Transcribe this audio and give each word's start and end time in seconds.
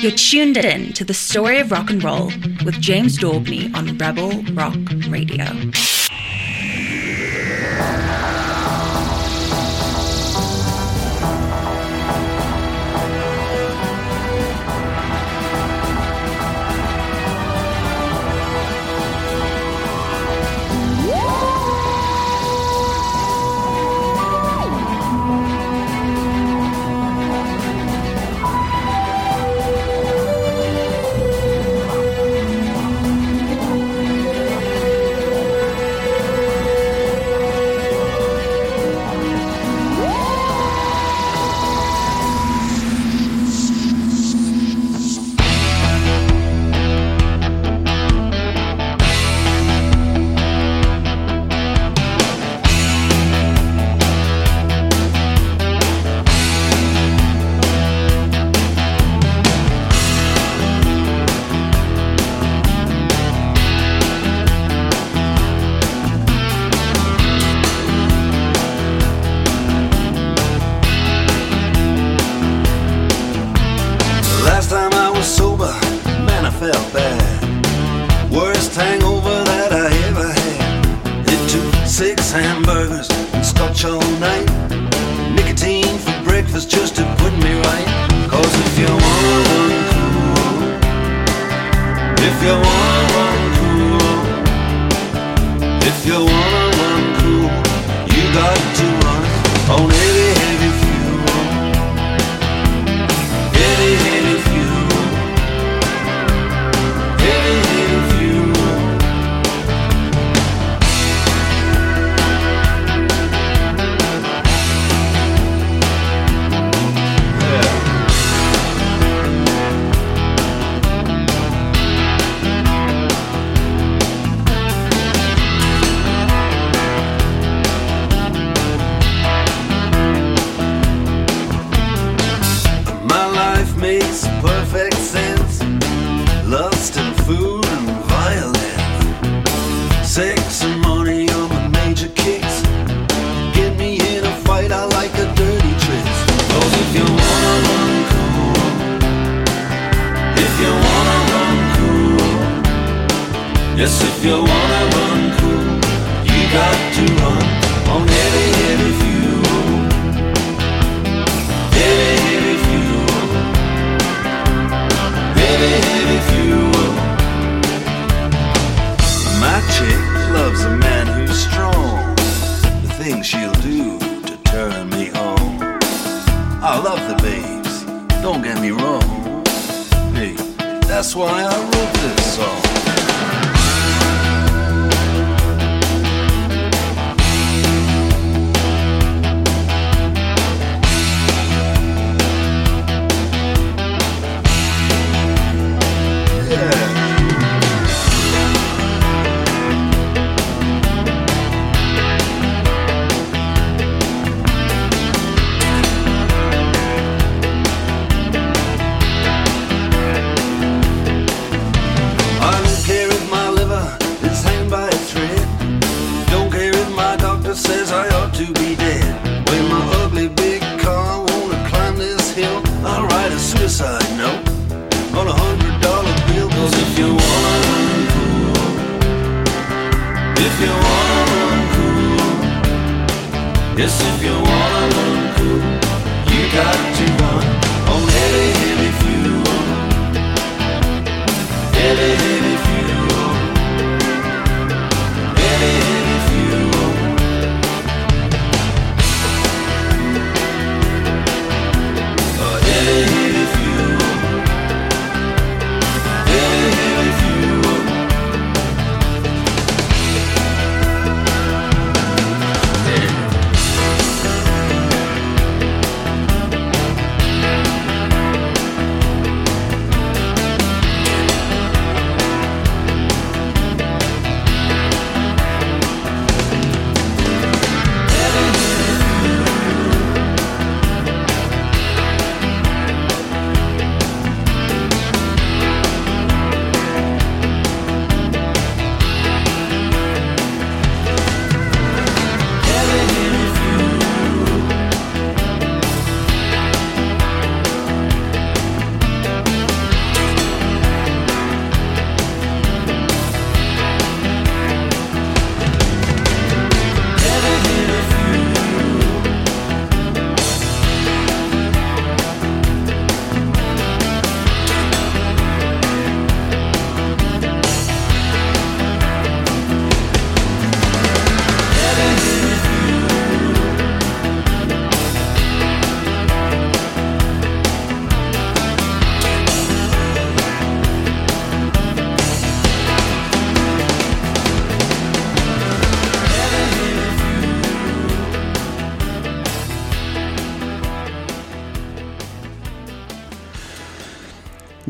You're 0.00 0.12
tuned 0.12 0.56
in 0.56 0.92
to 0.94 1.04
the 1.04 1.14
story 1.14 1.58
of 1.58 1.70
rock 1.70 1.90
and 1.90 2.02
roll 2.02 2.26
with 2.64 2.80
James 2.80 3.18
Daubney 3.18 3.74
on 3.74 3.96
Rebel 3.98 4.42
Rock 4.54 4.76
Radio. 5.08 5.44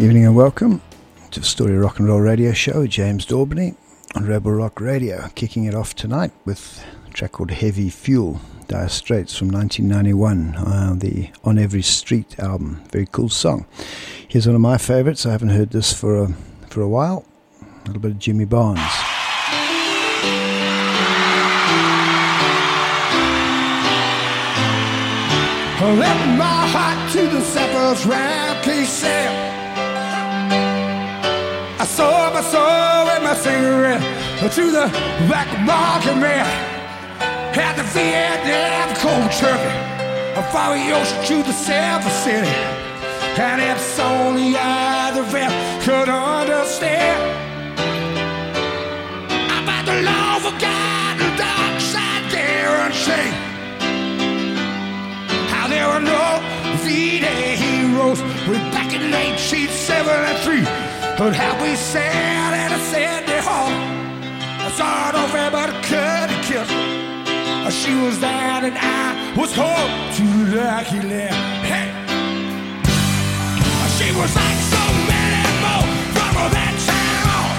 Evening 0.01 0.25
and 0.25 0.35
welcome 0.35 0.81
to 1.31 1.41
the 1.41 1.47
Story 1.47 1.77
Rock 1.77 1.99
and 1.99 2.09
Roll 2.09 2.21
Radio 2.21 2.53
Show. 2.53 2.87
James 2.87 3.27
Daubney 3.27 3.75
on 4.15 4.25
Rebel 4.25 4.53
Rock 4.53 4.81
Radio, 4.81 5.29
kicking 5.35 5.65
it 5.65 5.75
off 5.75 5.95
tonight 5.95 6.33
with 6.47 6.83
a 7.07 7.11
track 7.11 7.33
called 7.33 7.51
Heavy 7.51 7.91
Fuel, 7.91 8.41
Dire 8.67 8.89
Straits 8.89 9.37
from 9.37 9.51
1991, 9.51 10.55
uh, 10.57 10.95
the 10.97 11.29
On 11.45 11.59
Every 11.59 11.83
Street 11.83 12.39
album. 12.39 12.83
Very 12.91 13.05
cool 13.13 13.29
song. 13.29 13.67
Here's 14.27 14.47
one 14.47 14.57
of 14.57 14.63
my 14.63 14.79
favorites. 14.79 15.27
I 15.27 15.33
haven't 15.33 15.51
heard 15.51 15.69
this 15.69 15.93
for 15.93 16.23
a, 16.23 16.29
for 16.71 16.81
a 16.81 16.89
while. 16.89 17.27
A 17.61 17.89
little 17.89 18.01
bit 18.01 18.13
of 18.13 18.19
Jimmy 18.19 18.47
Barnes. 18.47 18.81
Let 25.79 26.39
my 26.39 26.67
heart 26.69 27.13
to 27.13 27.27
the 27.27 27.43
sapper's 27.43 28.07
round 28.07 28.41
sold 28.87 29.50
my 32.41 32.49
soul 32.49 33.07
and 33.15 33.23
my 33.23 33.35
cigarette 33.35 34.01
to 34.53 34.71
the 34.73 34.89
black 35.29 35.49
market 35.61 36.17
man. 36.17 36.47
Had 37.53 37.77
the 37.77 37.83
Vietnam 37.93 38.89
cold 38.97 39.31
turkey. 39.33 39.75
I 40.39 40.43
Far 40.51 40.73
ocean 40.73 41.21
to 41.29 41.43
the 41.43 41.53
Silver 41.53 42.09
City. 42.25 42.49
And 43.37 43.61
it's 43.61 43.99
only 43.99 44.55
other 44.57 45.23
vet 45.25 45.53
could 45.85 46.09
understand 46.09 47.21
about 49.61 49.85
the 49.85 50.01
love 50.01 50.45
of 50.51 50.59
God, 50.59 51.19
the 51.19 51.31
dark 51.37 51.81
side 51.93 52.25
guarantee. 52.33 53.31
How 55.53 55.69
there 55.69 55.89
were 55.89 56.01
no 56.01 56.41
V-Day 56.85 57.57
heroes 57.57 58.23
way 58.49 58.61
back 58.73 58.95
in 58.95 59.11
1973. 59.11 60.90
But 61.21 61.35
how 61.37 61.53
we 61.63 61.77
sat 61.77 62.55
at 62.55 62.73
a 62.73 62.81
Sandy 62.91 63.37
Hall, 63.45 63.69
I 64.65 64.71
saw 64.73 65.13
November 65.13 65.67
cut 65.85 66.31
and 66.33 66.43
kiss. 66.49 66.67
She 67.77 67.93
was 67.95 68.19
down 68.19 68.65
and 68.65 68.73
I 68.75 69.37
was 69.37 69.55
home 69.55 69.93
too 70.17 70.57
lucky 70.57 71.03
left. 71.07 71.37
Hey. 71.69 71.93
She 73.99 74.09
was 74.17 74.35
like 74.35 74.61
so 74.73 74.85
many 75.13 75.45
more 75.61 75.93
from 76.17 76.49
that 76.57 76.77
on. 77.37 77.53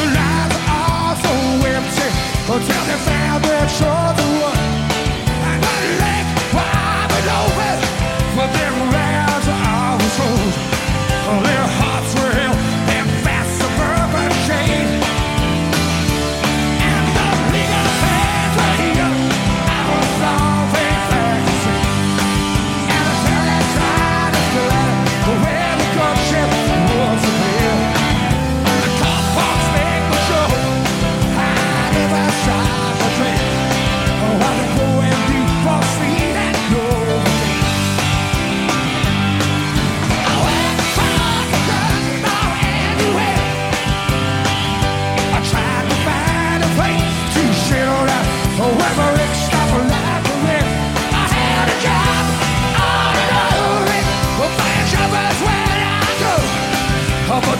The 0.00 0.06
lives 0.16 0.56
are 0.72 1.16
so 1.20 1.34
empty 1.76 2.08
until 2.48 2.82
they 2.88 2.98
found 3.04 3.44
their 3.44 3.66
chosen 3.76 4.19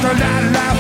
the 0.02 0.14
night 0.14 0.80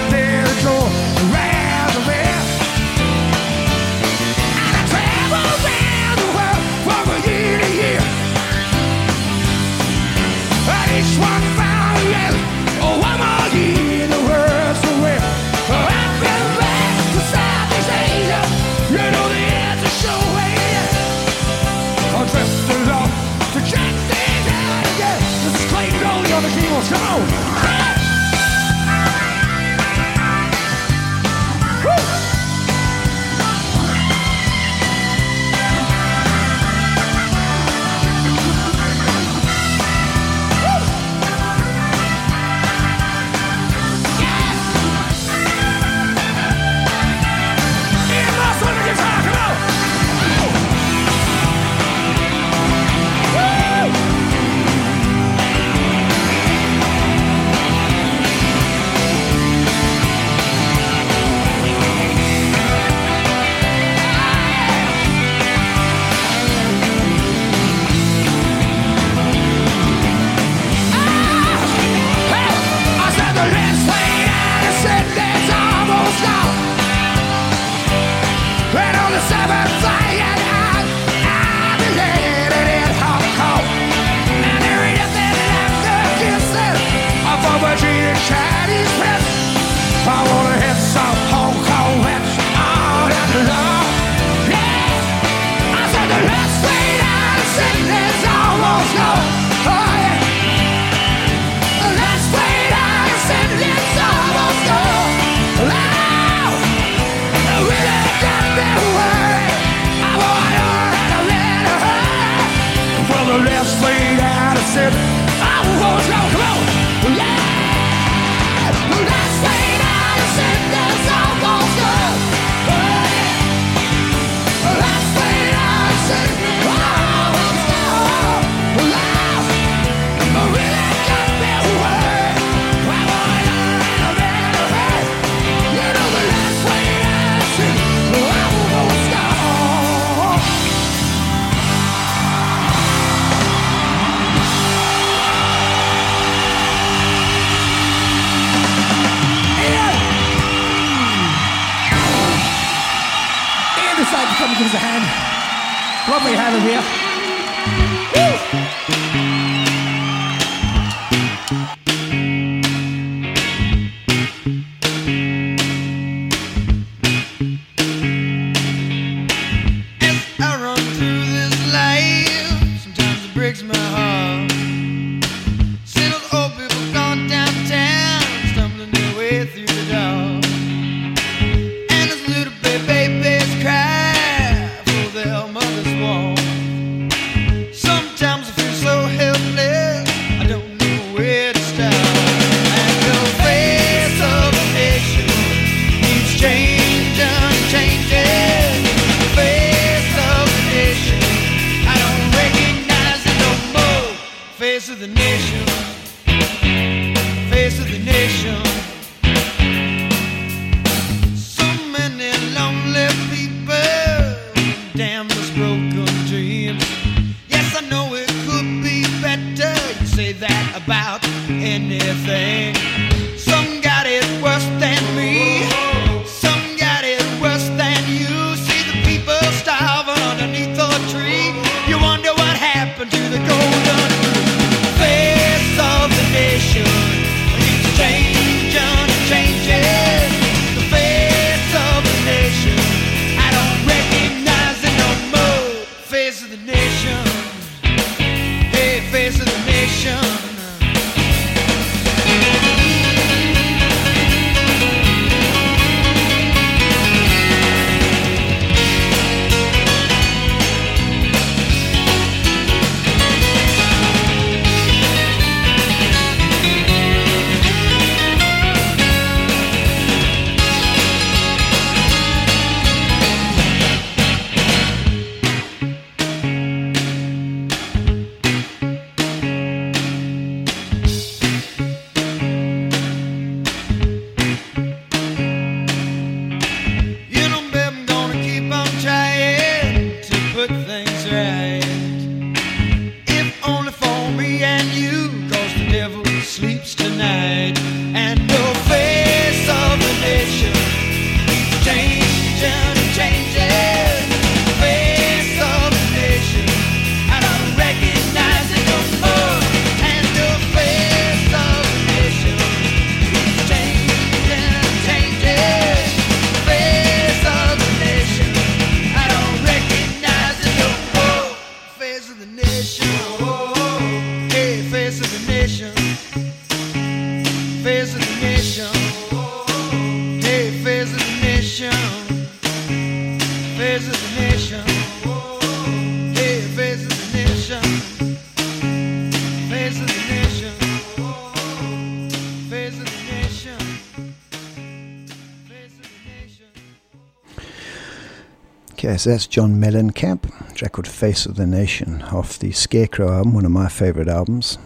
That's 349.24 349.46
John 349.46 349.78
Mellencamp, 349.78 350.80
record 350.80 351.06
Face 351.06 351.44
of 351.44 351.56
the 351.56 351.66
Nation, 351.66 352.22
off 352.22 352.58
the 352.58 352.72
Scarecrow 352.72 353.30
album, 353.30 353.52
one 353.52 353.66
of 353.66 353.70
my 353.70 353.86
favourite 353.86 354.28
albums. 354.28 354.78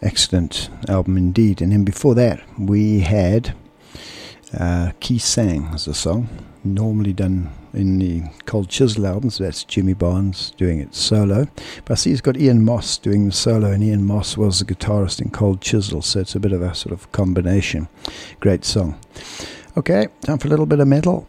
Excellent 0.00 0.70
album 0.88 1.18
indeed. 1.18 1.60
And 1.60 1.72
then 1.72 1.84
before 1.84 2.14
that, 2.14 2.42
we 2.58 3.00
had 3.00 3.54
uh, 4.58 4.92
Key 5.00 5.18
Sang 5.18 5.66
as 5.74 5.86
a 5.86 5.92
song, 5.92 6.30
normally 6.64 7.12
done 7.12 7.50
in 7.74 7.98
the 7.98 8.22
Cold 8.46 8.70
Chisel 8.70 9.06
albums. 9.06 9.36
That's 9.36 9.62
Jimmy 9.62 9.92
Barnes 9.92 10.52
doing 10.52 10.78
it 10.78 10.94
solo. 10.94 11.46
But 11.84 11.90
I 11.90 11.94
see 11.96 12.10
he's 12.10 12.22
got 12.22 12.38
Ian 12.38 12.64
Moss 12.64 12.96
doing 12.96 13.26
the 13.26 13.32
solo, 13.32 13.72
and 13.72 13.84
Ian 13.84 14.04
Moss 14.04 14.38
was 14.38 14.58
the 14.58 14.64
guitarist 14.64 15.20
in 15.20 15.30
Cold 15.30 15.60
Chisel, 15.60 16.00
so 16.00 16.20
it's 16.20 16.34
a 16.34 16.40
bit 16.40 16.52
of 16.52 16.62
a 16.62 16.74
sort 16.74 16.94
of 16.94 17.12
combination. 17.12 17.88
Great 18.40 18.64
song. 18.64 18.98
Okay, 19.76 20.08
time 20.22 20.38
for 20.38 20.46
a 20.46 20.50
little 20.50 20.66
bit 20.66 20.80
of 20.80 20.88
metal. 20.88 21.28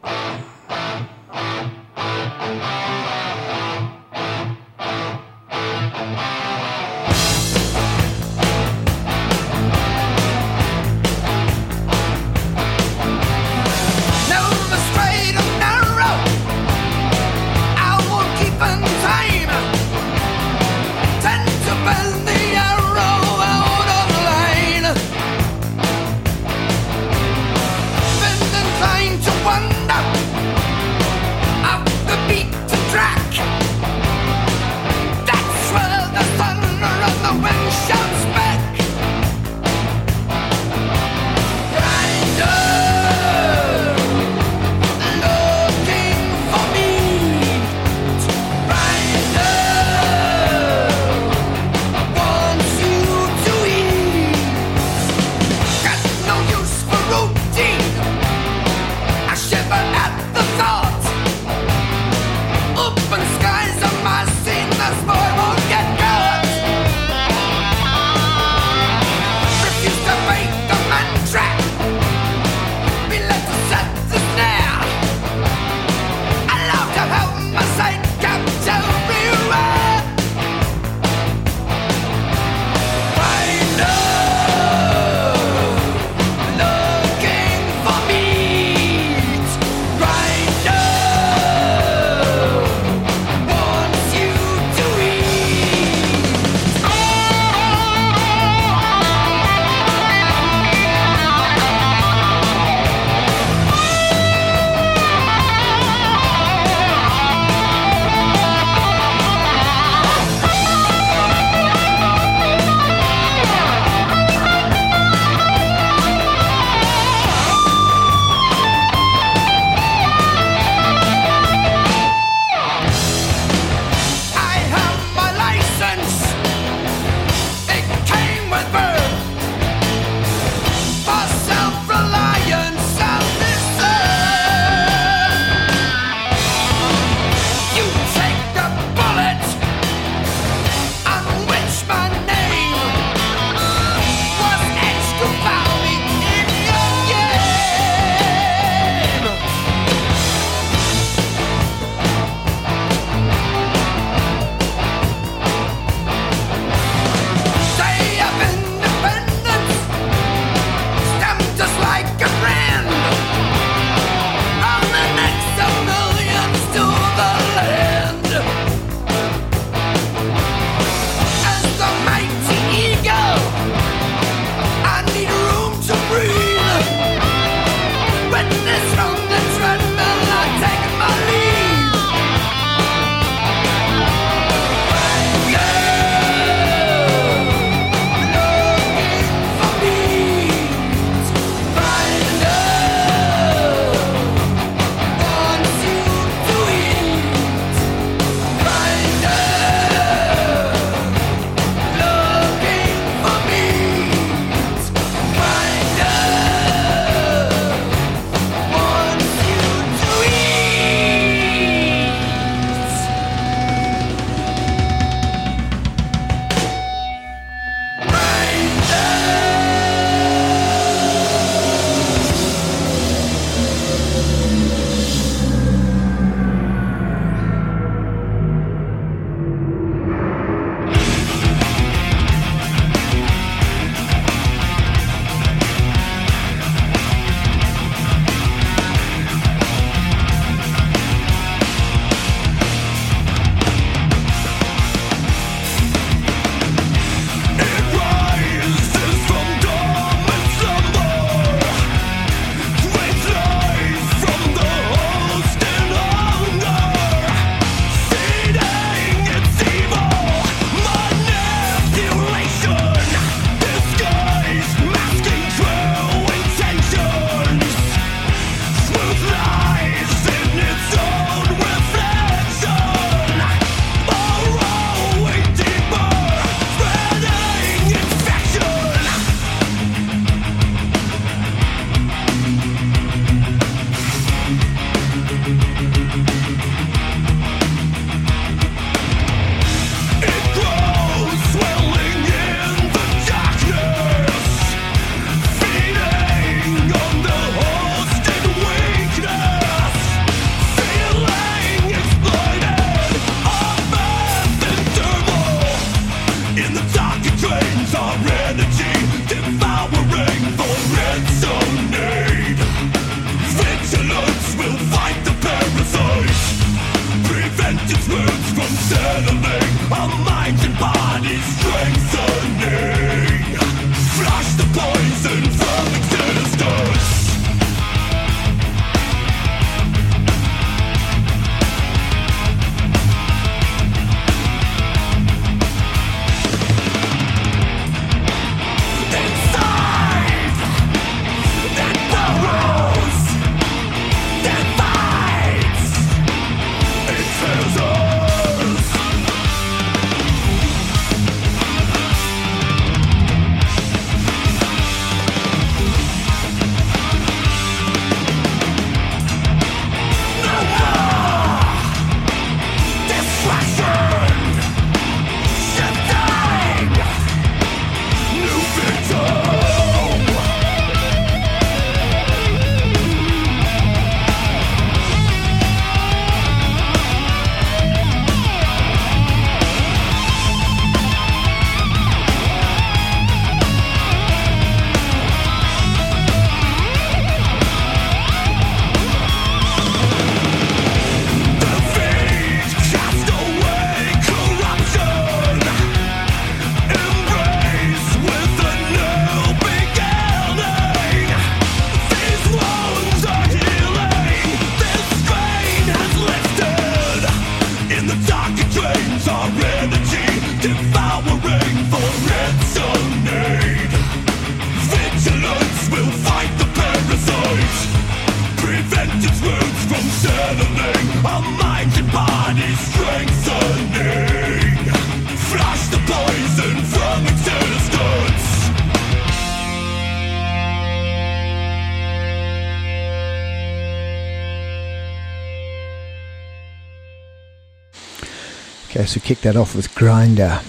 Okay, 438.95 439.07
so 439.07 439.19
kick 439.19 439.41
that 439.41 439.55
off 439.55 439.75
with 439.75 439.95
Grinder 439.95 440.61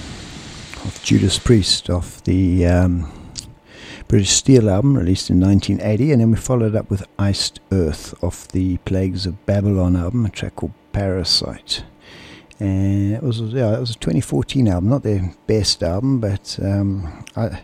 of 0.83 0.99
Judas 1.05 1.39
Priest 1.39 1.91
off 1.91 2.25
the 2.25 2.65
um, 2.65 3.13
British 4.09 4.31
Steel 4.31 4.71
album 4.71 4.97
released 4.97 5.29
in 5.29 5.39
1980, 5.39 6.11
and 6.11 6.23
then 6.23 6.31
we 6.31 6.39
followed 6.39 6.75
up 6.75 6.89
with 6.89 7.07
Iced 7.19 7.61
Earth 7.71 8.15
off 8.25 8.49
the 8.49 8.79
Plagues 8.79 9.27
of 9.27 9.45
Babylon 9.45 9.95
album, 9.95 10.25
a 10.25 10.31
track 10.31 10.57
called 10.57 10.73
Parasite. 10.95 11.85
And 12.59 13.13
it 13.13 13.23
was 13.23 13.41
yeah, 13.41 13.77
it 13.77 13.81
was 13.81 13.91
a 13.91 13.99
2014 13.99 14.69
album, 14.69 14.89
not 14.89 15.03
their 15.03 15.35
best 15.47 15.83
album, 15.83 16.19
but 16.19 16.59
um, 16.63 17.27
I, 17.37 17.61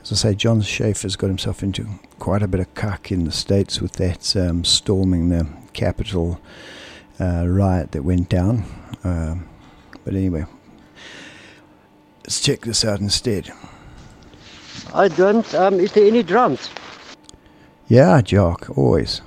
as 0.00 0.12
I 0.12 0.14
say, 0.14 0.34
John 0.36 0.62
Schaefer's 0.62 1.16
got 1.16 1.26
himself 1.26 1.60
into 1.60 1.88
quite 2.20 2.44
a 2.44 2.46
bit 2.46 2.60
of 2.60 2.72
cuck 2.74 3.10
in 3.10 3.24
the 3.24 3.32
states 3.32 3.80
with 3.80 3.94
that 3.94 4.36
um, 4.36 4.62
storming 4.62 5.30
the 5.30 5.48
Capitol 5.72 6.40
uh, 7.18 7.48
riot 7.48 7.90
that 7.90 8.04
went 8.04 8.28
down. 8.28 8.62
Um, 9.02 9.48
but 10.04 10.14
anyway, 10.14 10.44
let's 12.24 12.40
check 12.40 12.60
this 12.62 12.84
out 12.84 13.00
instead. 13.00 13.52
I 14.92 15.08
don't. 15.08 15.54
Um, 15.54 15.80
is 15.80 15.92
there 15.92 16.06
any 16.06 16.22
drums? 16.22 16.70
Yeah, 17.88 18.20
Jock, 18.20 18.76
always. 18.76 19.20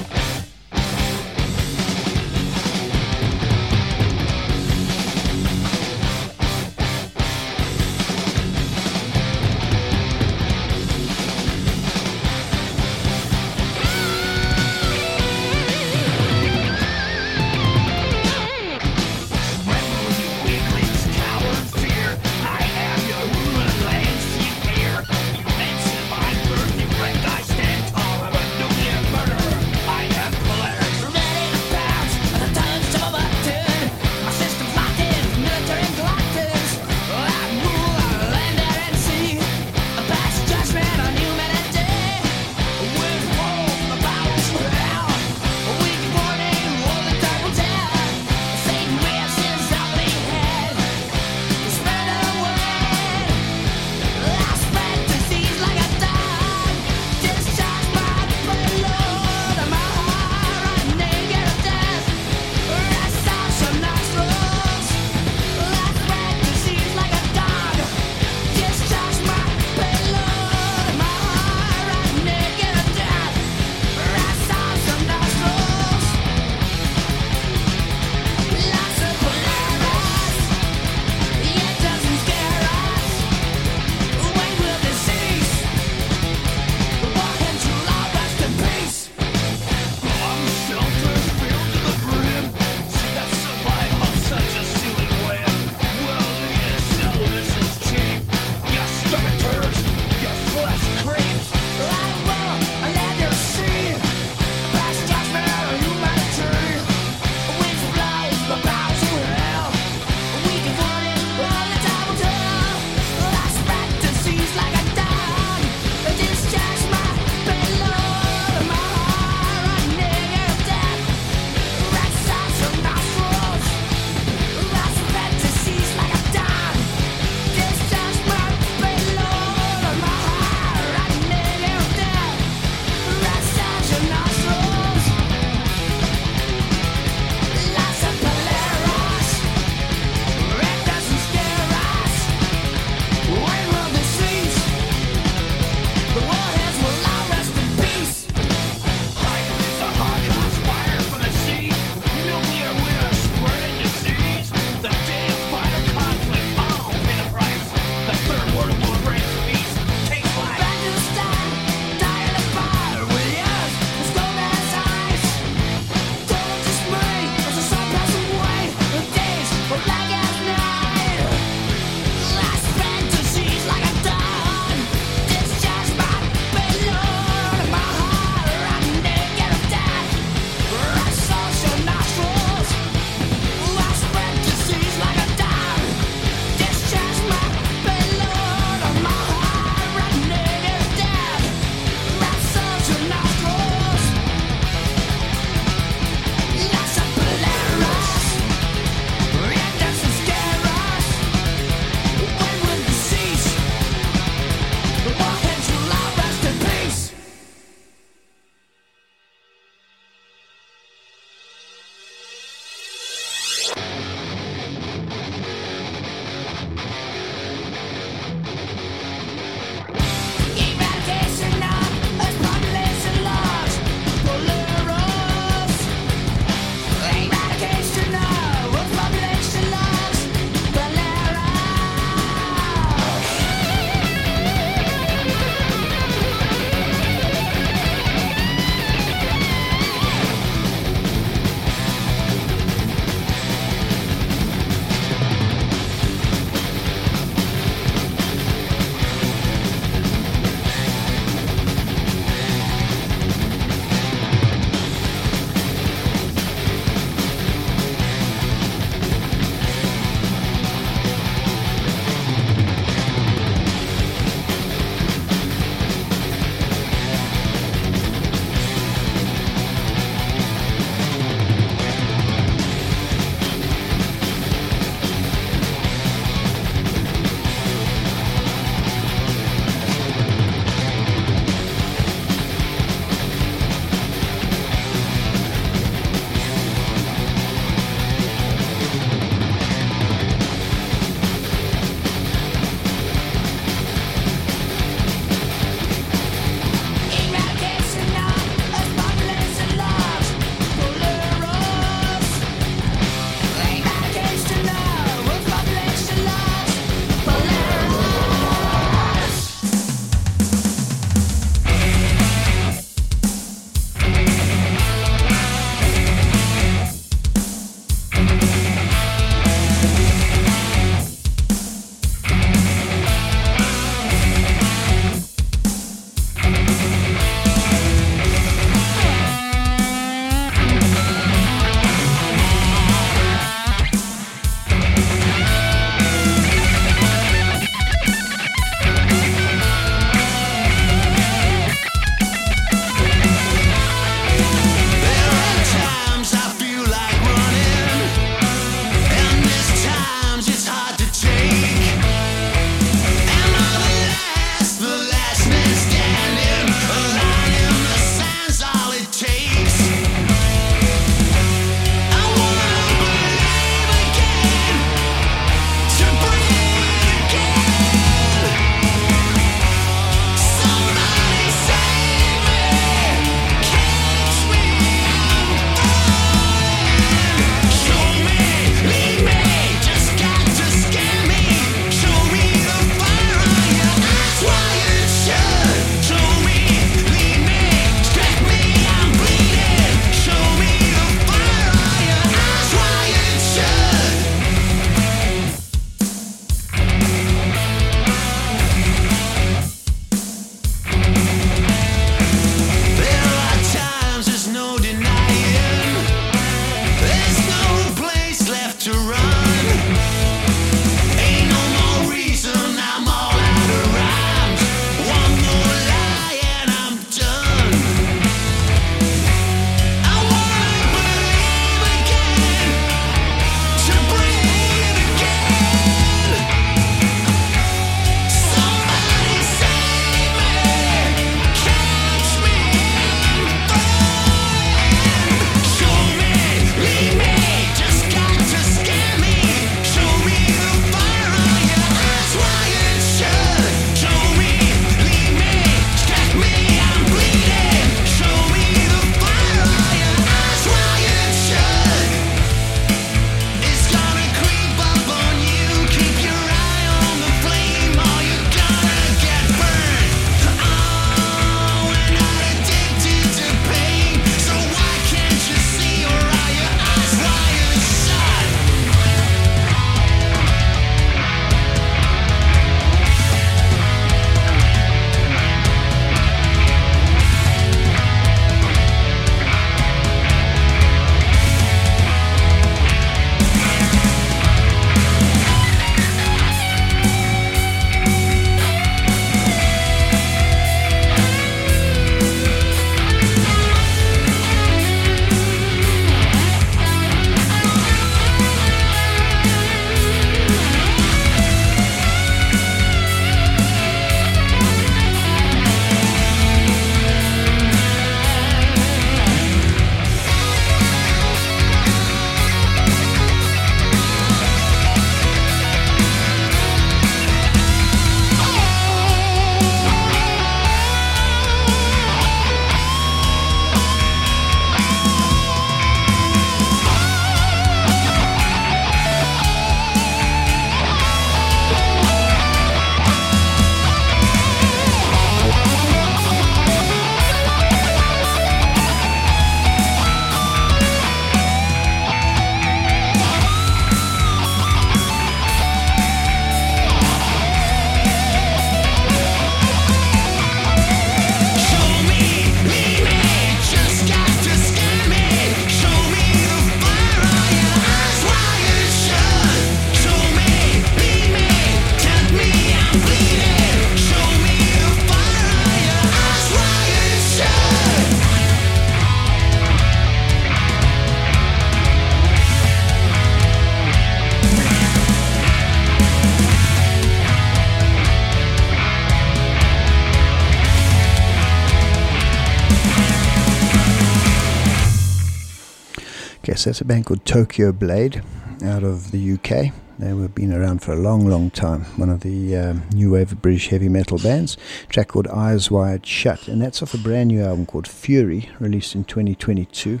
That's 586.68 586.82
a 586.82 586.84
band 586.84 587.06
called 587.06 587.24
Tokyo 587.24 587.72
Blade 587.72 588.22
out 588.62 588.82
of 588.82 589.10
the 589.10 589.32
UK. 589.32 589.72
They 589.98 590.08
have 590.08 590.34
been 590.34 590.52
around 590.52 590.82
for 590.82 590.92
a 590.92 590.96
long, 590.96 591.26
long 591.26 591.50
time. 591.50 591.84
One 591.96 592.10
of 592.10 592.20
the 592.20 592.54
um, 592.58 592.82
new 592.92 593.12
wave 593.12 593.32
of 593.32 593.40
British 593.40 593.68
heavy 593.68 593.88
metal 593.88 594.18
bands. 594.18 594.58
A 594.84 594.86
track 594.88 595.08
called 595.08 595.28
Eyes 595.28 595.70
Wide 595.70 596.04
Shut, 596.04 596.46
and 596.46 596.60
that's 596.60 596.82
off 596.82 596.92
a 596.92 596.98
brand 596.98 597.28
new 597.28 597.42
album 597.42 597.64
called 597.64 597.88
Fury, 597.88 598.50
released 598.60 598.94
in 598.94 599.04
2022. 599.04 600.00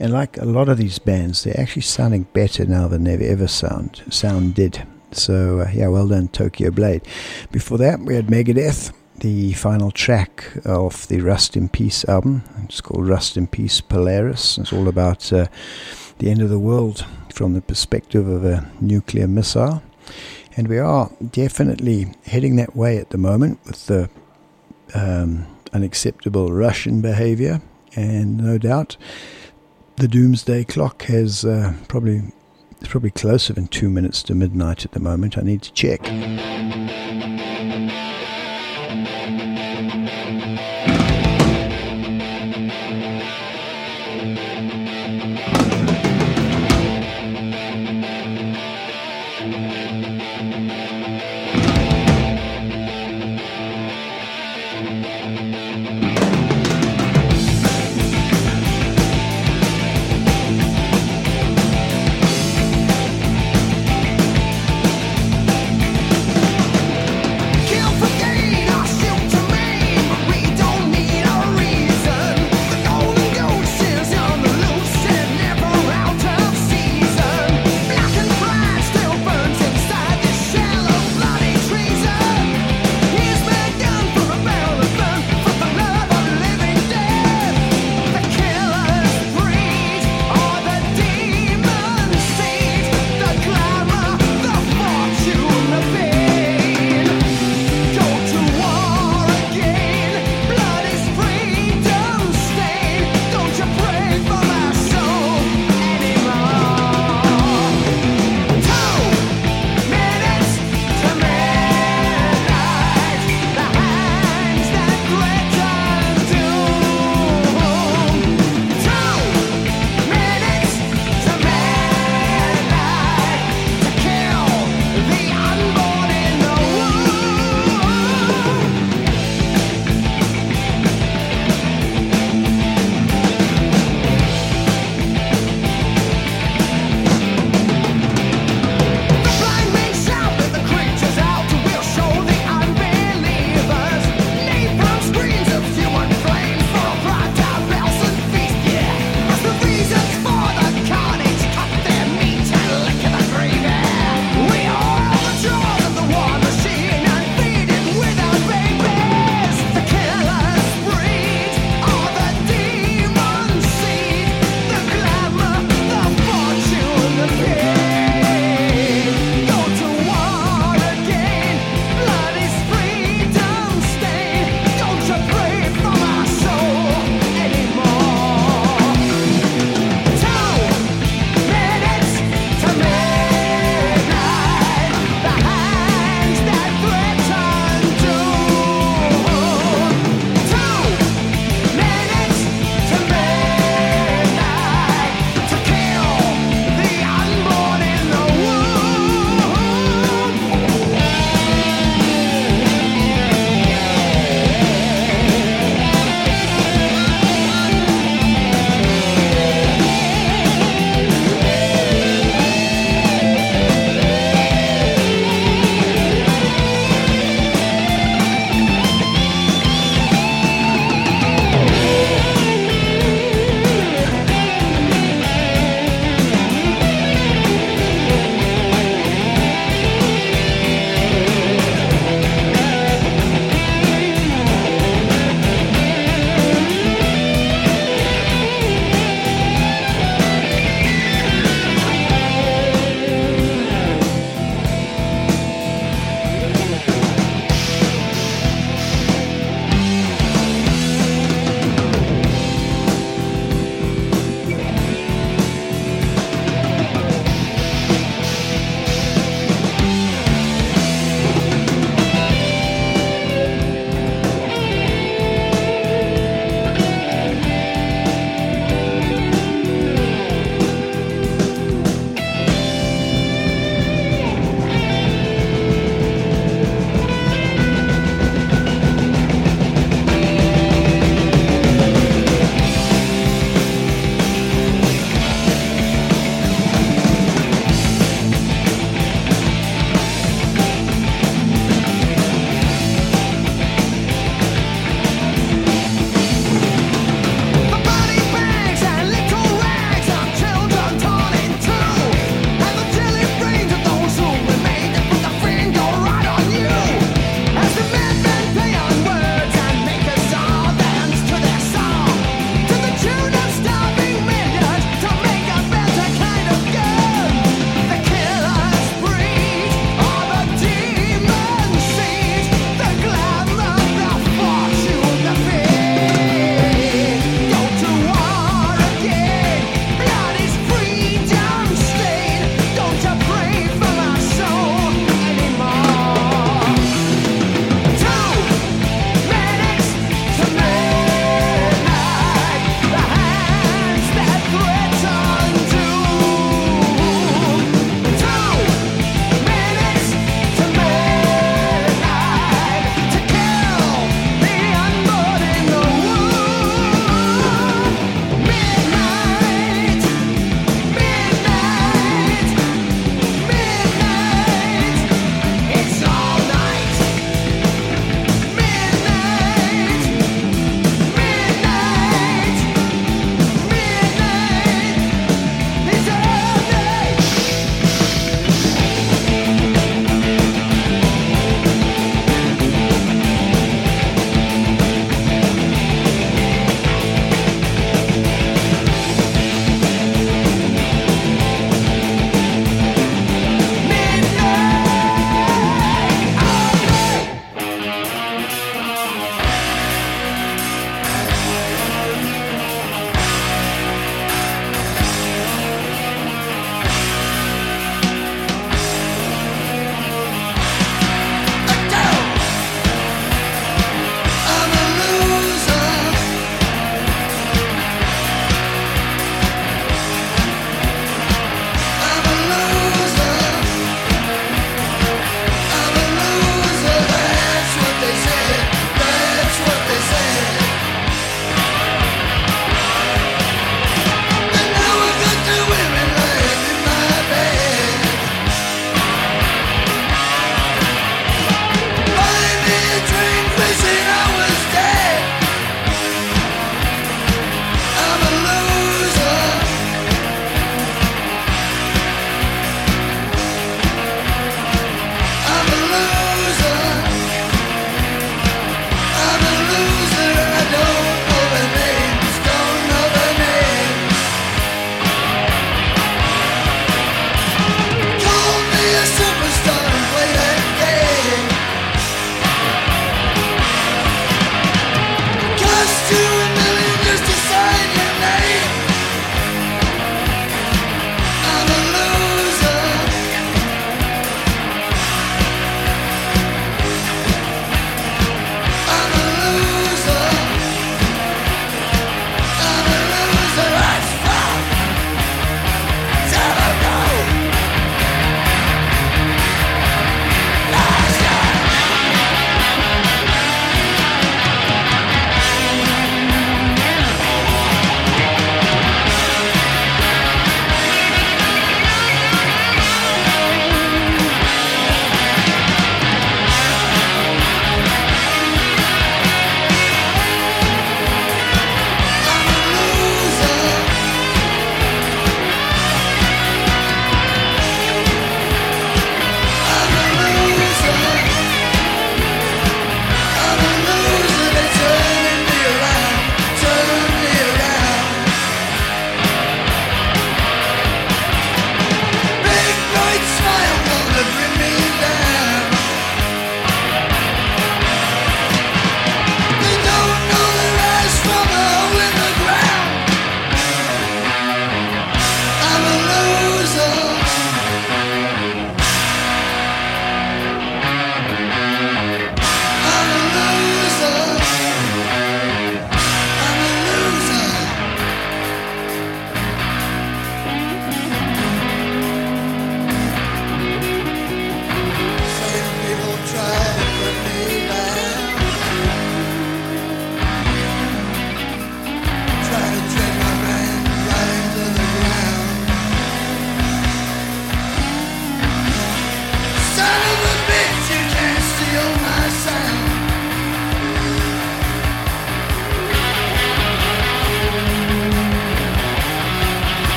And 0.00 0.10
like 0.10 0.38
a 0.38 0.46
lot 0.46 0.70
of 0.70 0.78
these 0.78 0.98
bands, 0.98 1.44
they're 1.44 1.60
actually 1.60 1.82
sounding 1.82 2.22
better 2.32 2.64
now 2.64 2.88
than 2.88 3.04
they've 3.04 3.20
ever 3.20 3.46
sound 3.46 4.02
sounded. 4.08 4.86
So 5.12 5.60
uh, 5.60 5.70
yeah, 5.70 5.88
well 5.88 6.08
done, 6.08 6.28
Tokyo 6.28 6.70
Blade. 6.70 7.02
Before 7.52 7.76
that, 7.76 8.00
we 8.00 8.14
had 8.14 8.28
Megadeth 8.28 8.90
the 9.20 9.52
final 9.54 9.90
track 9.90 10.44
of 10.64 11.08
the 11.08 11.20
Rust 11.20 11.56
in 11.56 11.68
Peace 11.68 12.04
album. 12.06 12.42
It's 12.64 12.80
called 12.80 13.08
Rust 13.08 13.36
in 13.36 13.46
Peace 13.46 13.80
Polaris. 13.80 14.58
It's 14.58 14.72
all 14.72 14.88
about 14.88 15.32
uh, 15.32 15.46
the 16.18 16.30
end 16.30 16.42
of 16.42 16.50
the 16.50 16.58
world 16.58 17.04
from 17.32 17.54
the 17.54 17.60
perspective 17.60 18.26
of 18.28 18.44
a 18.44 18.70
nuclear 18.80 19.28
missile. 19.28 19.82
And 20.56 20.68
we 20.68 20.78
are 20.78 21.10
definitely 21.30 22.14
heading 22.24 22.56
that 22.56 22.74
way 22.74 22.96
at 22.98 23.10
the 23.10 23.18
moment 23.18 23.60
with 23.66 23.86
the 23.86 24.08
um, 24.94 25.46
unacceptable 25.72 26.52
Russian 26.52 27.02
behavior. 27.02 27.60
And 27.94 28.38
no 28.38 28.58
doubt 28.58 28.96
the 29.96 30.08
doomsday 30.08 30.64
clock 30.64 31.02
has 31.04 31.44
uh, 31.44 31.74
probably. 31.88 32.32
It's 32.78 32.88
probably 32.88 33.10
closer 33.10 33.54
than 33.54 33.68
two 33.68 33.88
minutes 33.88 34.22
to 34.24 34.34
midnight 34.34 34.84
at 34.84 34.92
the 34.92 35.00
moment. 35.00 35.38
I 35.38 35.40
need 35.40 35.62
to 35.62 35.72
check. 35.72 36.02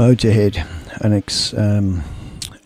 Motorhead, 0.00 0.54
unex, 1.02 1.52
um, 1.58 2.02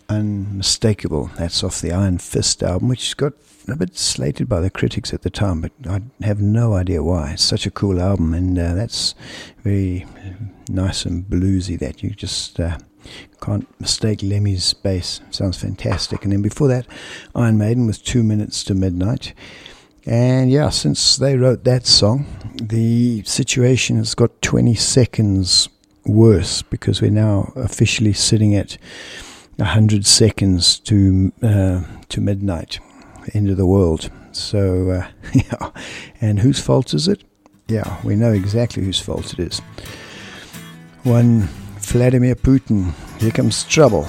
unmistakable. 0.07 1.29
That's 1.35 1.65
off 1.65 1.81
the 1.81 1.91
Iron 1.91 2.17
Fist 2.17 2.63
album, 2.63 2.87
which 2.87 3.17
got 3.17 3.33
a 3.67 3.75
bit 3.75 3.97
slated 3.97 4.47
by 4.47 4.61
the 4.61 4.69
critics 4.69 5.13
at 5.13 5.23
the 5.23 5.29
time, 5.29 5.59
but 5.59 5.73
I 5.85 5.99
have 6.25 6.39
no 6.39 6.75
idea 6.75 7.03
why. 7.03 7.31
It's 7.31 7.43
such 7.43 7.65
a 7.65 7.71
cool 7.71 7.99
album, 7.99 8.33
and 8.33 8.57
uh, 8.57 8.73
that's 8.73 9.15
very 9.65 10.05
nice 10.69 11.03
and 11.03 11.25
bluesy. 11.25 11.77
That 11.77 12.01
you 12.01 12.11
just 12.11 12.57
uh, 12.57 12.77
can't 13.41 13.67
mistake 13.81 14.19
Lemmy's 14.23 14.73
bass. 14.73 15.19
Sounds 15.29 15.57
fantastic. 15.57 16.23
And 16.23 16.31
then 16.31 16.41
before 16.41 16.69
that, 16.69 16.87
Iron 17.35 17.57
Maiden 17.57 17.85
with 17.85 18.01
Two 18.01 18.23
Minutes 18.23 18.63
to 18.63 18.73
Midnight. 18.73 19.33
And 20.05 20.49
yeah, 20.51 20.69
since 20.69 21.17
they 21.17 21.35
wrote 21.35 21.65
that 21.65 21.85
song, 21.85 22.27
the 22.61 23.23
situation 23.23 23.97
has 23.97 24.15
got 24.15 24.41
20 24.41 24.73
seconds 24.75 25.67
worse 26.05 26.61
because 26.61 27.01
we're 27.01 27.11
now 27.11 27.51
officially 27.55 28.13
sitting 28.13 28.55
at 28.55 28.77
100 29.57 30.05
seconds 30.05 30.79
to 30.79 31.31
uh, 31.41 31.83
to 32.09 32.21
midnight, 32.21 32.79
end 33.33 33.49
of 33.49 33.57
the 33.57 33.65
world. 33.65 34.09
So, 34.31 34.89
uh, 34.91 35.07
yeah. 35.33 35.71
And 36.21 36.39
whose 36.39 36.59
fault 36.59 36.93
is 36.93 37.07
it? 37.07 37.23
Yeah, 37.67 37.97
we 38.03 38.15
know 38.15 38.31
exactly 38.31 38.83
whose 38.83 38.99
fault 38.99 39.33
it 39.33 39.39
is. 39.39 39.59
One 41.03 41.47
Vladimir 41.79 42.35
Putin. 42.35 42.93
Here 43.19 43.31
comes 43.31 43.63
trouble. 43.63 44.07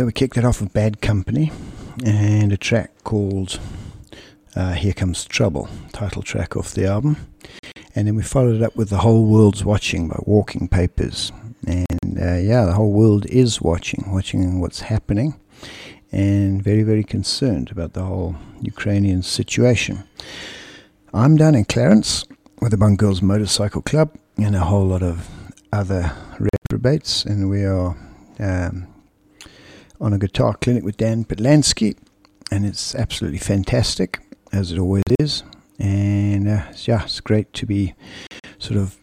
So 0.00 0.06
we 0.06 0.12
kicked 0.12 0.38
it 0.38 0.46
off 0.46 0.62
with 0.62 0.72
Bad 0.72 1.02
Company 1.02 1.52
and 2.06 2.54
a 2.54 2.56
track 2.56 2.90
called 3.04 3.60
uh, 4.56 4.72
Here 4.72 4.94
Comes 4.94 5.26
Trouble, 5.26 5.68
title 5.92 6.22
track 6.22 6.56
off 6.56 6.72
the 6.72 6.86
album. 6.86 7.18
And 7.94 8.08
then 8.08 8.14
we 8.14 8.22
followed 8.22 8.56
it 8.56 8.62
up 8.62 8.74
with 8.74 8.88
The 8.88 8.96
Whole 8.96 9.26
World's 9.26 9.62
Watching 9.62 10.08
by 10.08 10.18
Walking 10.20 10.68
Papers. 10.68 11.32
And 11.66 12.18
uh, 12.18 12.36
yeah, 12.36 12.64
the 12.64 12.72
whole 12.72 12.94
world 12.94 13.26
is 13.26 13.60
watching, 13.60 14.04
watching 14.10 14.58
what's 14.58 14.80
happening, 14.80 15.38
and 16.10 16.64
very, 16.64 16.82
very 16.82 17.04
concerned 17.04 17.70
about 17.70 17.92
the 17.92 18.04
whole 18.04 18.36
Ukrainian 18.62 19.22
situation. 19.22 20.04
I'm 21.12 21.36
down 21.36 21.54
in 21.54 21.66
Clarens 21.66 22.26
with 22.62 22.70
the 22.70 22.78
Bunk 22.78 23.00
Girls 23.00 23.20
Motorcycle 23.20 23.82
Club 23.82 24.16
and 24.38 24.56
a 24.56 24.60
whole 24.60 24.86
lot 24.86 25.02
of 25.02 25.28
other 25.74 26.10
reprobates, 26.38 27.26
and 27.26 27.50
we 27.50 27.66
are 27.66 27.94
um, 28.38 28.86
on 30.00 30.12
a 30.12 30.18
guitar 30.18 30.54
clinic 30.54 30.82
with 30.82 30.96
Dan 30.96 31.24
Patlansky, 31.24 31.96
and 32.50 32.64
it's 32.64 32.94
absolutely 32.94 33.38
fantastic, 33.38 34.20
as 34.52 34.72
it 34.72 34.78
always 34.78 35.04
is. 35.18 35.42
And 35.78 36.48
uh, 36.48 36.62
yeah, 36.84 37.04
it's 37.04 37.20
great 37.20 37.52
to 37.54 37.66
be 37.66 37.94
sort 38.58 38.78
of 38.78 38.96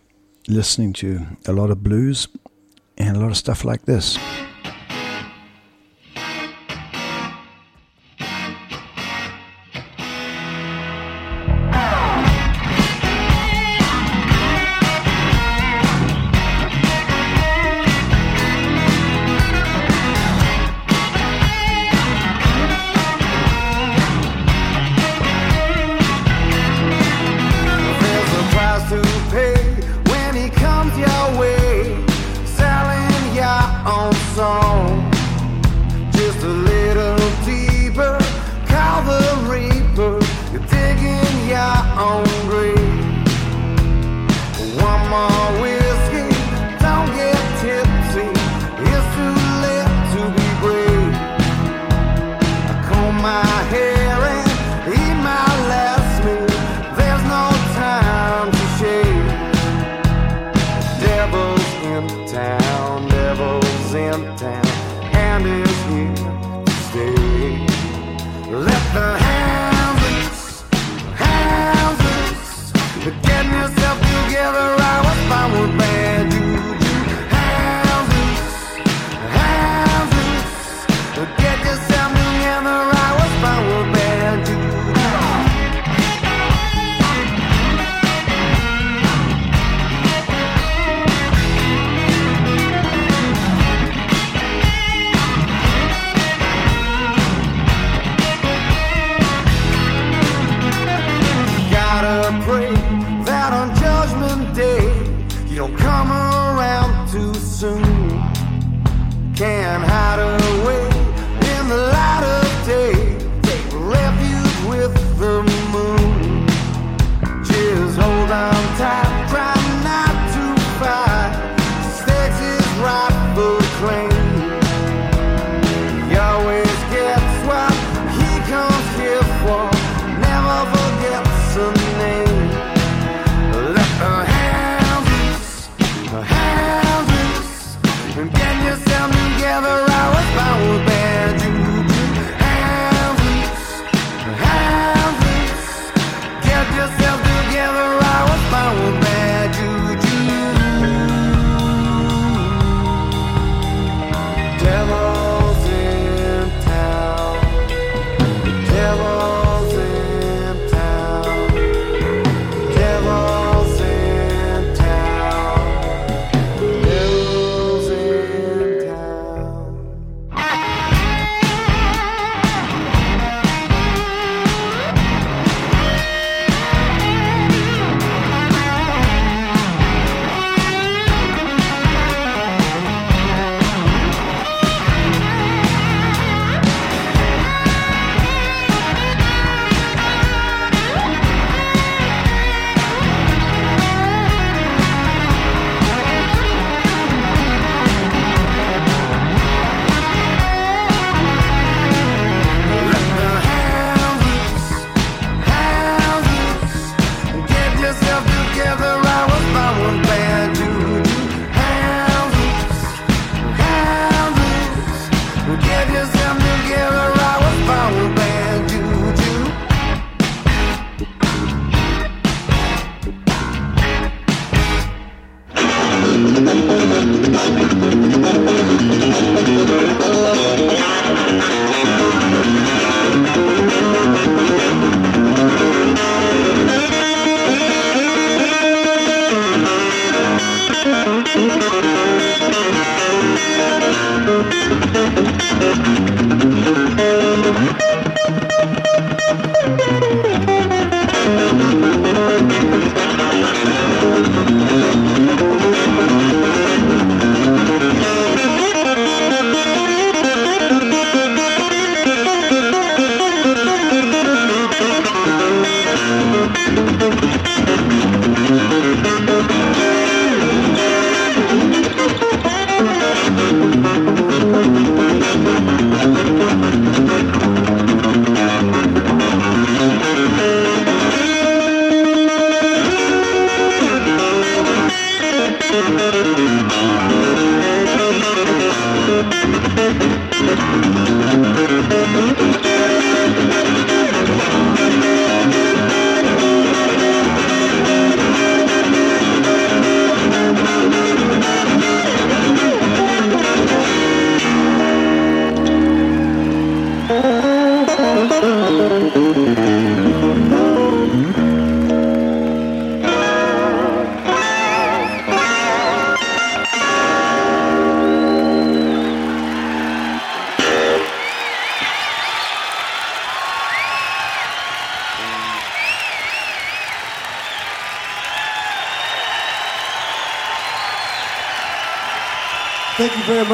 listening 0.47 0.93
to 0.93 1.25
a 1.45 1.53
lot 1.53 1.69
of 1.69 1.83
blues 1.83 2.27
and 2.97 3.15
a 3.15 3.19
lot 3.19 3.31
of 3.31 3.37
stuff 3.37 3.63
like 3.63 3.85
this. 3.85 4.17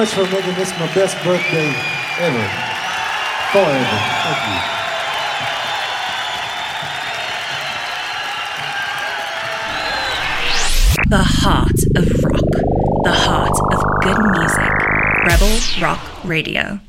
Much 0.04 0.14
for 0.16 0.36
making 0.36 0.54
this 0.56 0.70
my 0.72 0.94
best 0.94 1.16
birthday 1.24 1.74
ever. 2.20 2.48
Forever. 3.54 4.00
Thank 4.24 4.40
you. 4.50 4.60
The 11.10 11.24
heart 11.24 11.80
of 11.96 12.24
rock. 12.26 12.52
The 13.04 13.14
heart 13.14 13.58
of 13.72 13.80
good 14.02 14.20
music. 14.36 14.74
Rebel 15.26 15.60
Rock 15.82 16.26
Radio. 16.26 16.80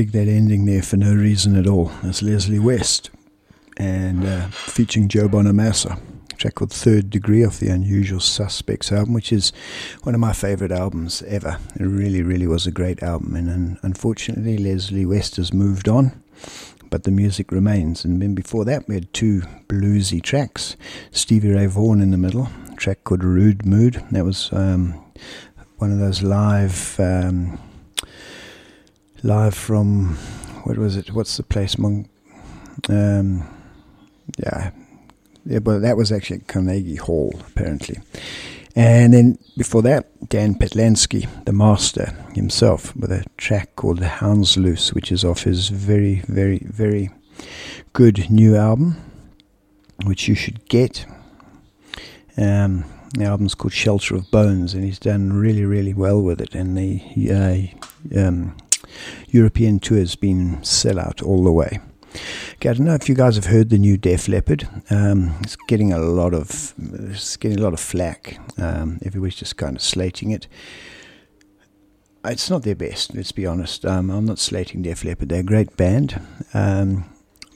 Dig 0.00 0.12
that 0.12 0.28
ending 0.28 0.64
there 0.64 0.80
for 0.80 0.96
no 0.96 1.14
reason 1.14 1.54
at 1.56 1.66
all. 1.66 1.92
That's 2.02 2.22
Leslie 2.22 2.58
West 2.58 3.10
and 3.76 4.24
uh, 4.24 4.46
featuring 4.48 5.08
Joe 5.08 5.28
Bonamassa. 5.28 6.00
Track 6.38 6.54
called 6.54 6.72
Third 6.72 7.10
Degree 7.10 7.44
off 7.44 7.60
the 7.60 7.68
Unusual 7.68 8.18
Suspects 8.18 8.90
album, 8.90 9.12
which 9.12 9.30
is 9.30 9.52
one 10.04 10.14
of 10.14 10.20
my 10.22 10.32
favorite 10.32 10.72
albums 10.72 11.20
ever. 11.24 11.58
It 11.78 11.84
really, 11.84 12.22
really 12.22 12.46
was 12.46 12.66
a 12.66 12.70
great 12.70 13.02
album, 13.02 13.36
and, 13.36 13.50
and 13.50 13.78
unfortunately, 13.82 14.56
Leslie 14.56 15.04
West 15.04 15.36
has 15.36 15.52
moved 15.52 15.86
on 15.86 16.22
but 16.88 17.04
the 17.04 17.10
music 17.10 17.52
remains. 17.52 18.02
And 18.02 18.22
then 18.22 18.34
before 18.34 18.64
that, 18.64 18.88
we 18.88 18.94
had 18.94 19.12
two 19.12 19.42
bluesy 19.68 20.20
tracks 20.22 20.76
Stevie 21.12 21.52
Ray 21.52 21.66
Vaughan 21.66 22.00
in 22.00 22.10
the 22.10 22.16
middle, 22.16 22.48
track 22.78 23.04
called 23.04 23.22
Rude 23.22 23.66
Mood. 23.66 24.02
That 24.10 24.24
was 24.24 24.50
um, 24.52 24.94
one 25.76 25.92
of 25.92 25.98
those 25.98 26.22
live, 26.22 26.98
um, 26.98 27.60
live 29.22 29.54
from, 29.54 30.16
what 30.64 30.78
was 30.78 30.96
it? 30.96 31.12
What's 31.12 31.36
the 31.36 31.42
place? 31.42 31.78
Mon- 31.78 32.08
um, 32.88 33.46
yeah. 34.38 34.70
Yeah, 35.44 35.58
but 35.60 35.80
that 35.80 35.96
was 35.96 36.12
actually 36.12 36.40
Carnegie 36.40 36.96
Hall, 36.96 37.34
apparently. 37.48 37.98
And 38.76 39.12
then 39.12 39.38
before 39.56 39.82
that, 39.82 40.28
Dan 40.28 40.54
Patlansky, 40.54 41.28
the 41.44 41.52
master 41.52 42.14
himself, 42.34 42.94
with 42.94 43.10
a 43.10 43.24
track 43.36 43.74
called 43.76 43.98
The 43.98 44.08
Hounds 44.08 44.56
Loose, 44.56 44.92
which 44.92 45.10
is 45.10 45.24
off 45.24 45.42
his 45.42 45.68
very, 45.68 46.22
very, 46.28 46.58
very 46.66 47.10
good 47.92 48.30
new 48.30 48.56
album, 48.56 48.96
which 50.04 50.28
you 50.28 50.34
should 50.34 50.68
get. 50.68 51.04
Um, 52.36 52.84
the 53.14 53.24
album's 53.24 53.54
called 53.54 53.72
Shelter 53.72 54.14
of 54.14 54.30
Bones, 54.30 54.72
and 54.72 54.84
he's 54.84 55.00
done 55.00 55.32
really, 55.32 55.64
really 55.64 55.94
well 55.94 56.22
with 56.22 56.40
it. 56.40 56.54
And 56.54 56.78
the 56.78 57.72
uh, 58.14 58.26
um, 58.28 58.56
European 59.28 59.78
tour's 59.80 60.16
been 60.16 60.58
sellout 60.58 61.22
all 61.22 61.44
the 61.44 61.52
way. 61.52 61.80
Okay, 62.54 62.70
I 62.70 62.72
don't 62.74 62.86
know 62.86 62.94
if 62.94 63.08
you 63.08 63.14
guys 63.14 63.36
have 63.36 63.46
heard 63.46 63.70
the 63.70 63.78
new 63.78 63.96
Def 63.96 64.28
Leppard. 64.28 64.68
Um, 64.90 65.36
it's 65.42 65.56
getting 65.56 65.92
a 65.92 65.98
lot 65.98 66.34
of 66.34 66.74
it's 66.78 67.36
getting 67.36 67.58
a 67.58 67.62
lot 67.62 67.72
of 67.72 67.80
flack. 67.80 68.38
Um, 68.58 68.98
everybody's 69.04 69.36
just 69.36 69.56
kind 69.56 69.76
of 69.76 69.82
slating 69.82 70.30
it. 70.30 70.48
It's 72.24 72.50
not 72.50 72.64
their 72.64 72.74
best, 72.74 73.14
let's 73.14 73.32
be 73.32 73.46
honest. 73.46 73.86
Um, 73.86 74.10
I'm 74.10 74.26
not 74.26 74.38
slating 74.38 74.82
Def 74.82 75.04
Leppard. 75.04 75.30
They're 75.30 75.40
a 75.40 75.44
great 75.44 75.76
band, 75.76 76.20
um, 76.52 77.04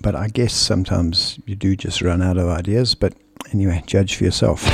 but 0.00 0.14
I 0.14 0.28
guess 0.28 0.54
sometimes 0.54 1.38
you 1.44 1.54
do 1.54 1.76
just 1.76 2.00
run 2.00 2.22
out 2.22 2.38
of 2.38 2.48
ideas. 2.48 2.94
But 2.94 3.14
anyway, 3.52 3.82
judge 3.86 4.16
for 4.16 4.24
yourself. 4.24 4.64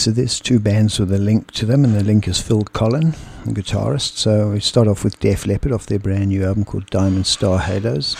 So 0.00 0.10
there's 0.10 0.40
two 0.40 0.58
bands 0.58 0.98
with 0.98 1.12
a 1.12 1.18
link 1.18 1.50
to 1.50 1.66
them, 1.66 1.84
and 1.84 1.94
the 1.94 2.02
link 2.02 2.26
is 2.26 2.40
Phil 2.40 2.62
Collen, 2.64 3.14
the 3.44 3.52
guitarist. 3.52 4.16
So 4.16 4.52
we 4.52 4.60
start 4.60 4.88
off 4.88 5.04
with 5.04 5.20
Def 5.20 5.46
Leppard 5.46 5.72
off 5.72 5.84
their 5.84 5.98
brand 5.98 6.28
new 6.28 6.42
album 6.42 6.64
called 6.64 6.86
Diamond 6.86 7.26
Star 7.26 7.58
Halos, 7.58 8.16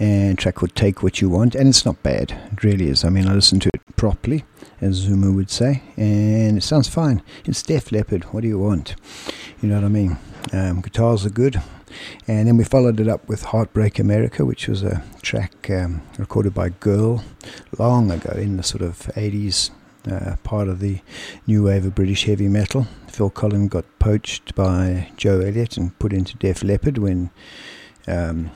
and 0.00 0.38
track 0.38 0.54
called 0.54 0.74
Take 0.74 1.02
What 1.02 1.20
You 1.20 1.28
Want, 1.28 1.54
and 1.54 1.68
it's 1.68 1.84
not 1.84 2.02
bad. 2.02 2.30
It 2.50 2.64
really 2.64 2.88
is. 2.88 3.04
I 3.04 3.10
mean, 3.10 3.28
I 3.28 3.34
listened 3.34 3.60
to 3.60 3.70
it 3.74 3.94
properly, 3.94 4.46
as 4.80 4.94
Zuma 4.94 5.30
would 5.30 5.50
say, 5.50 5.82
and 5.98 6.56
it 6.56 6.62
sounds 6.62 6.88
fine. 6.88 7.20
It's 7.44 7.62
Def 7.62 7.92
Leppard. 7.92 8.24
What 8.32 8.40
do 8.40 8.48
you 8.48 8.58
want? 8.58 8.94
You 9.60 9.68
know 9.68 9.74
what 9.74 9.84
I 9.84 9.88
mean? 9.88 10.16
Um, 10.50 10.80
guitars 10.80 11.26
are 11.26 11.30
good. 11.30 11.60
And 12.26 12.48
then 12.48 12.56
we 12.56 12.64
followed 12.64 13.00
it 13.00 13.08
up 13.08 13.28
with 13.28 13.42
Heartbreak 13.42 13.98
America, 13.98 14.46
which 14.46 14.66
was 14.66 14.82
a 14.82 15.04
track 15.20 15.68
um, 15.68 16.00
recorded 16.16 16.54
by 16.54 16.70
Girl 16.70 17.22
long 17.78 18.10
ago 18.10 18.32
in 18.32 18.56
the 18.56 18.62
sort 18.62 18.80
of 18.80 18.96
80s, 19.14 19.68
uh, 20.10 20.36
part 20.42 20.68
of 20.68 20.80
the 20.80 21.00
new 21.46 21.64
wave 21.64 21.84
of 21.84 21.94
British 21.94 22.24
heavy 22.24 22.48
metal. 22.48 22.86
Phil 23.08 23.30
Collen 23.30 23.68
got 23.68 23.84
poached 23.98 24.54
by 24.54 25.10
Joe 25.16 25.40
Elliott 25.40 25.76
and 25.76 25.98
put 25.98 26.12
into 26.12 26.36
Def 26.36 26.62
Leppard 26.62 26.98
when 26.98 27.30
um, 28.06 28.50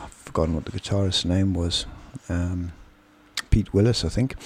I've 0.00 0.12
forgotten 0.12 0.54
what 0.54 0.64
the 0.64 0.72
guitarist's 0.72 1.24
name 1.24 1.54
was. 1.54 1.86
Um, 2.28 2.72
Pete 3.50 3.74
Willis, 3.74 4.04
I 4.04 4.08
think, 4.08 4.36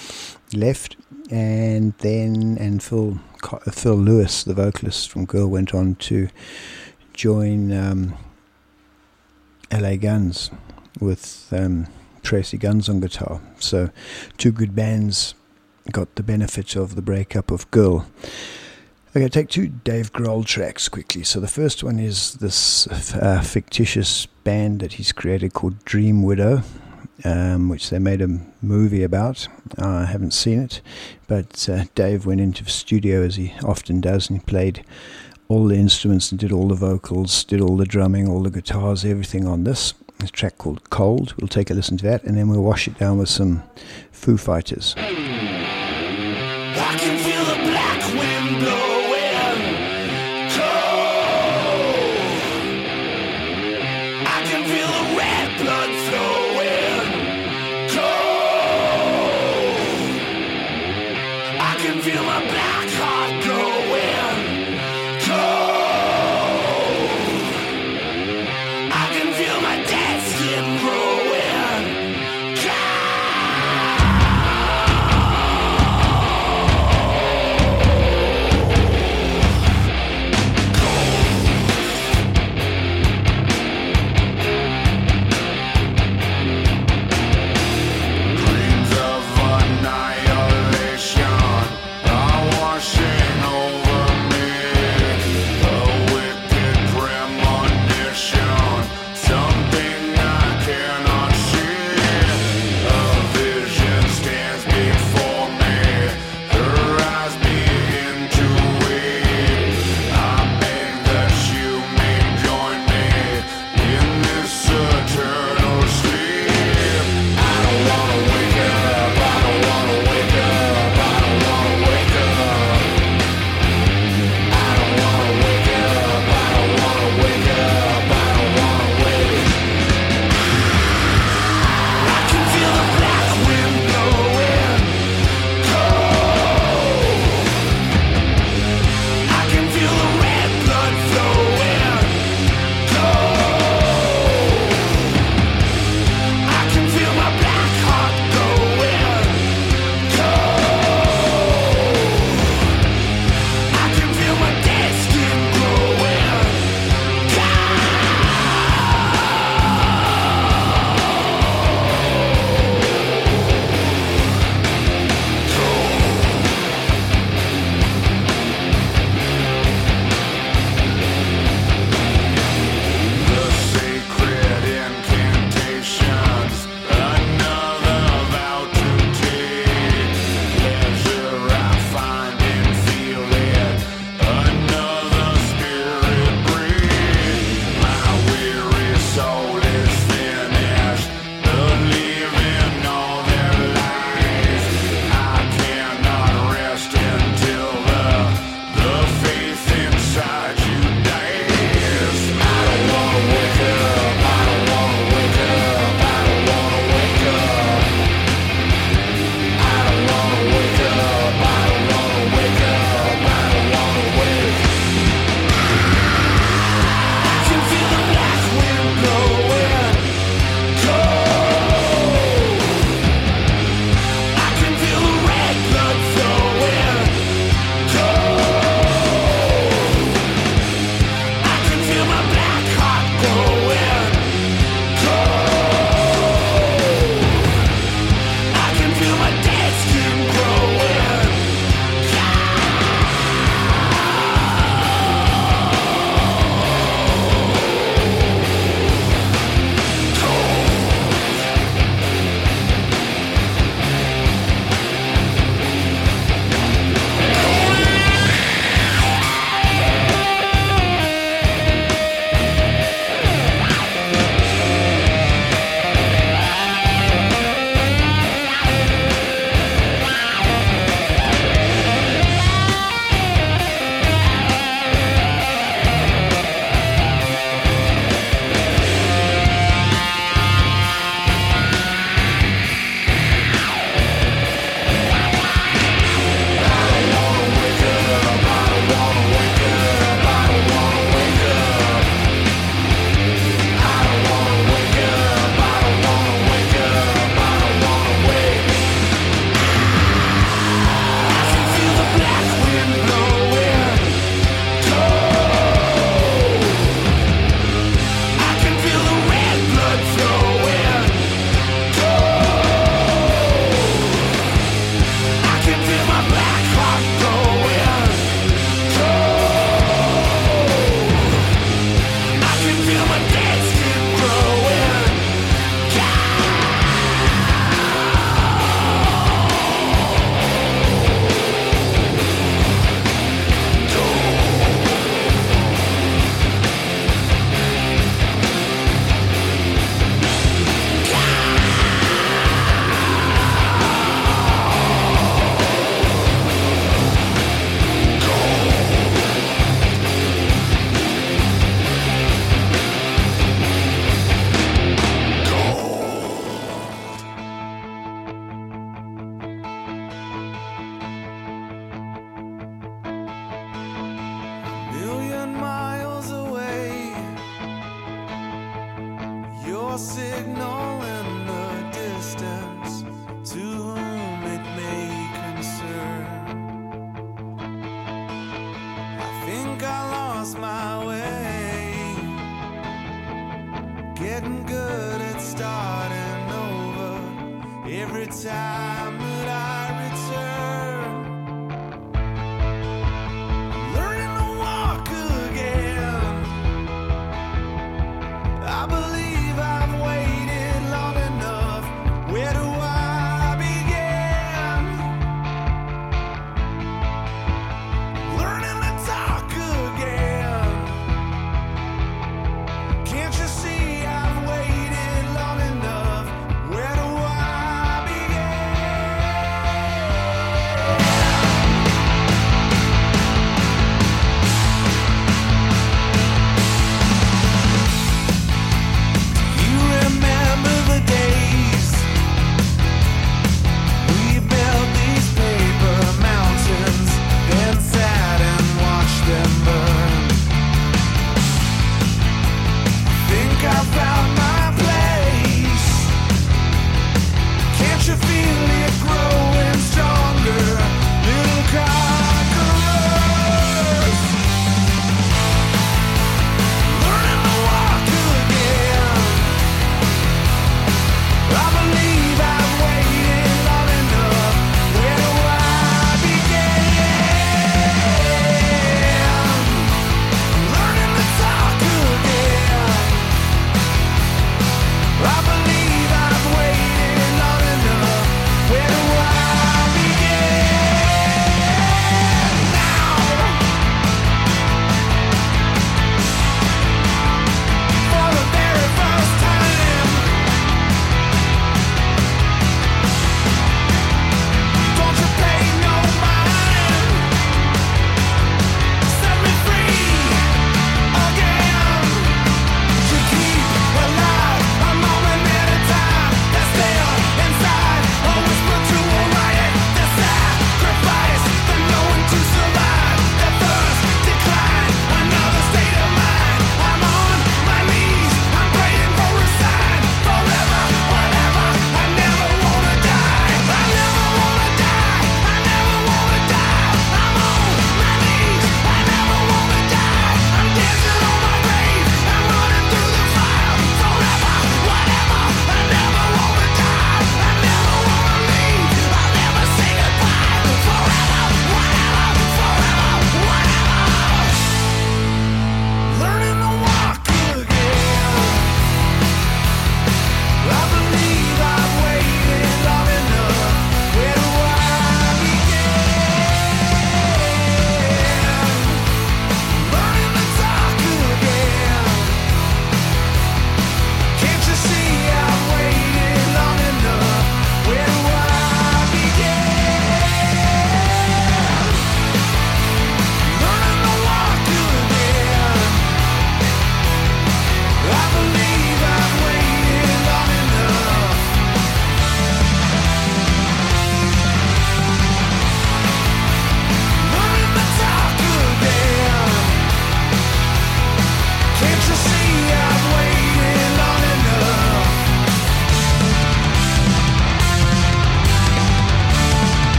left, 0.53 0.97
and 1.29 1.93
then 1.99 2.57
and 2.59 2.81
Phil 2.81 3.19
Phil 3.71 3.95
Lewis, 3.95 4.43
the 4.43 4.55
vocalist 4.55 5.11
from 5.11 5.25
Girl, 5.25 5.47
went 5.47 5.73
on 5.73 5.95
to 5.95 6.29
join 7.13 7.71
um, 7.71 8.15
LA 9.71 9.95
Guns 9.95 10.49
with 10.99 11.47
um, 11.51 11.87
Tracii 12.23 12.59
Guns 12.59 12.89
on 12.89 12.99
guitar. 12.99 13.41
So, 13.59 13.91
two 14.37 14.51
good 14.51 14.75
bands 14.75 15.35
got 15.91 16.15
the 16.15 16.23
benefit 16.23 16.75
of 16.75 16.95
the 16.95 17.01
breakup 17.01 17.51
of 17.51 17.69
Girl. 17.71 18.07
Okay, 19.15 19.29
take 19.29 19.49
two 19.49 19.67
Dave 19.67 20.11
Grohl 20.11 20.45
tracks 20.45 20.89
quickly. 20.89 21.23
So 21.23 21.39
the 21.39 21.47
first 21.47 21.83
one 21.83 21.99
is 21.99 22.33
this 22.33 22.85
uh, 23.15 23.41
fictitious 23.41 24.25
band 24.43 24.81
that 24.81 24.93
he's 24.93 25.13
created 25.13 25.53
called 25.53 25.85
Dream 25.85 26.21
Widow, 26.21 26.63
um, 27.23 27.69
which 27.69 27.89
they 27.89 27.99
made 27.99 28.21
a 28.21 28.39
movie 28.61 29.03
about. 29.03 29.47
Uh, 29.81 29.87
I 29.87 30.05
haven't 30.05 30.33
seen 30.33 30.59
it, 30.59 30.81
but 31.27 31.69
uh, 31.69 31.85
Dave 31.95 32.25
went 32.25 32.41
into 32.41 32.65
the 32.65 32.69
studio 32.69 33.23
as 33.23 33.37
he 33.37 33.53
often 33.63 34.01
does, 34.01 34.29
and 34.29 34.39
he 34.39 34.45
played 34.45 34.83
all 35.47 35.67
the 35.67 35.77
instruments 35.77 36.31
and 36.31 36.39
did 36.39 36.51
all 36.51 36.67
the 36.67 36.75
vocals, 36.75 37.45
did 37.45 37.61
all 37.61 37.77
the 37.77 37.85
drumming, 37.85 38.27
all 38.27 38.43
the 38.43 38.49
guitars, 38.49 39.05
everything 39.05 39.47
on 39.47 39.63
this. 39.63 39.93
a 40.19 40.27
track 40.27 40.57
called 40.57 40.89
Cold. 40.89 41.35
We'll 41.39 41.47
take 41.47 41.69
a 41.69 41.73
listen 41.73 41.95
to 41.97 42.03
that, 42.03 42.23
and 42.23 42.35
then 42.35 42.49
we'll 42.49 42.63
wash 42.63 42.85
it 42.85 42.97
down 42.97 43.17
with 43.17 43.29
some 43.29 43.63
Foo 44.11 44.35
Fighters. 44.35 44.93
I 46.77 46.97
can 46.97 47.17
feel 47.19 47.45
the 47.45 47.54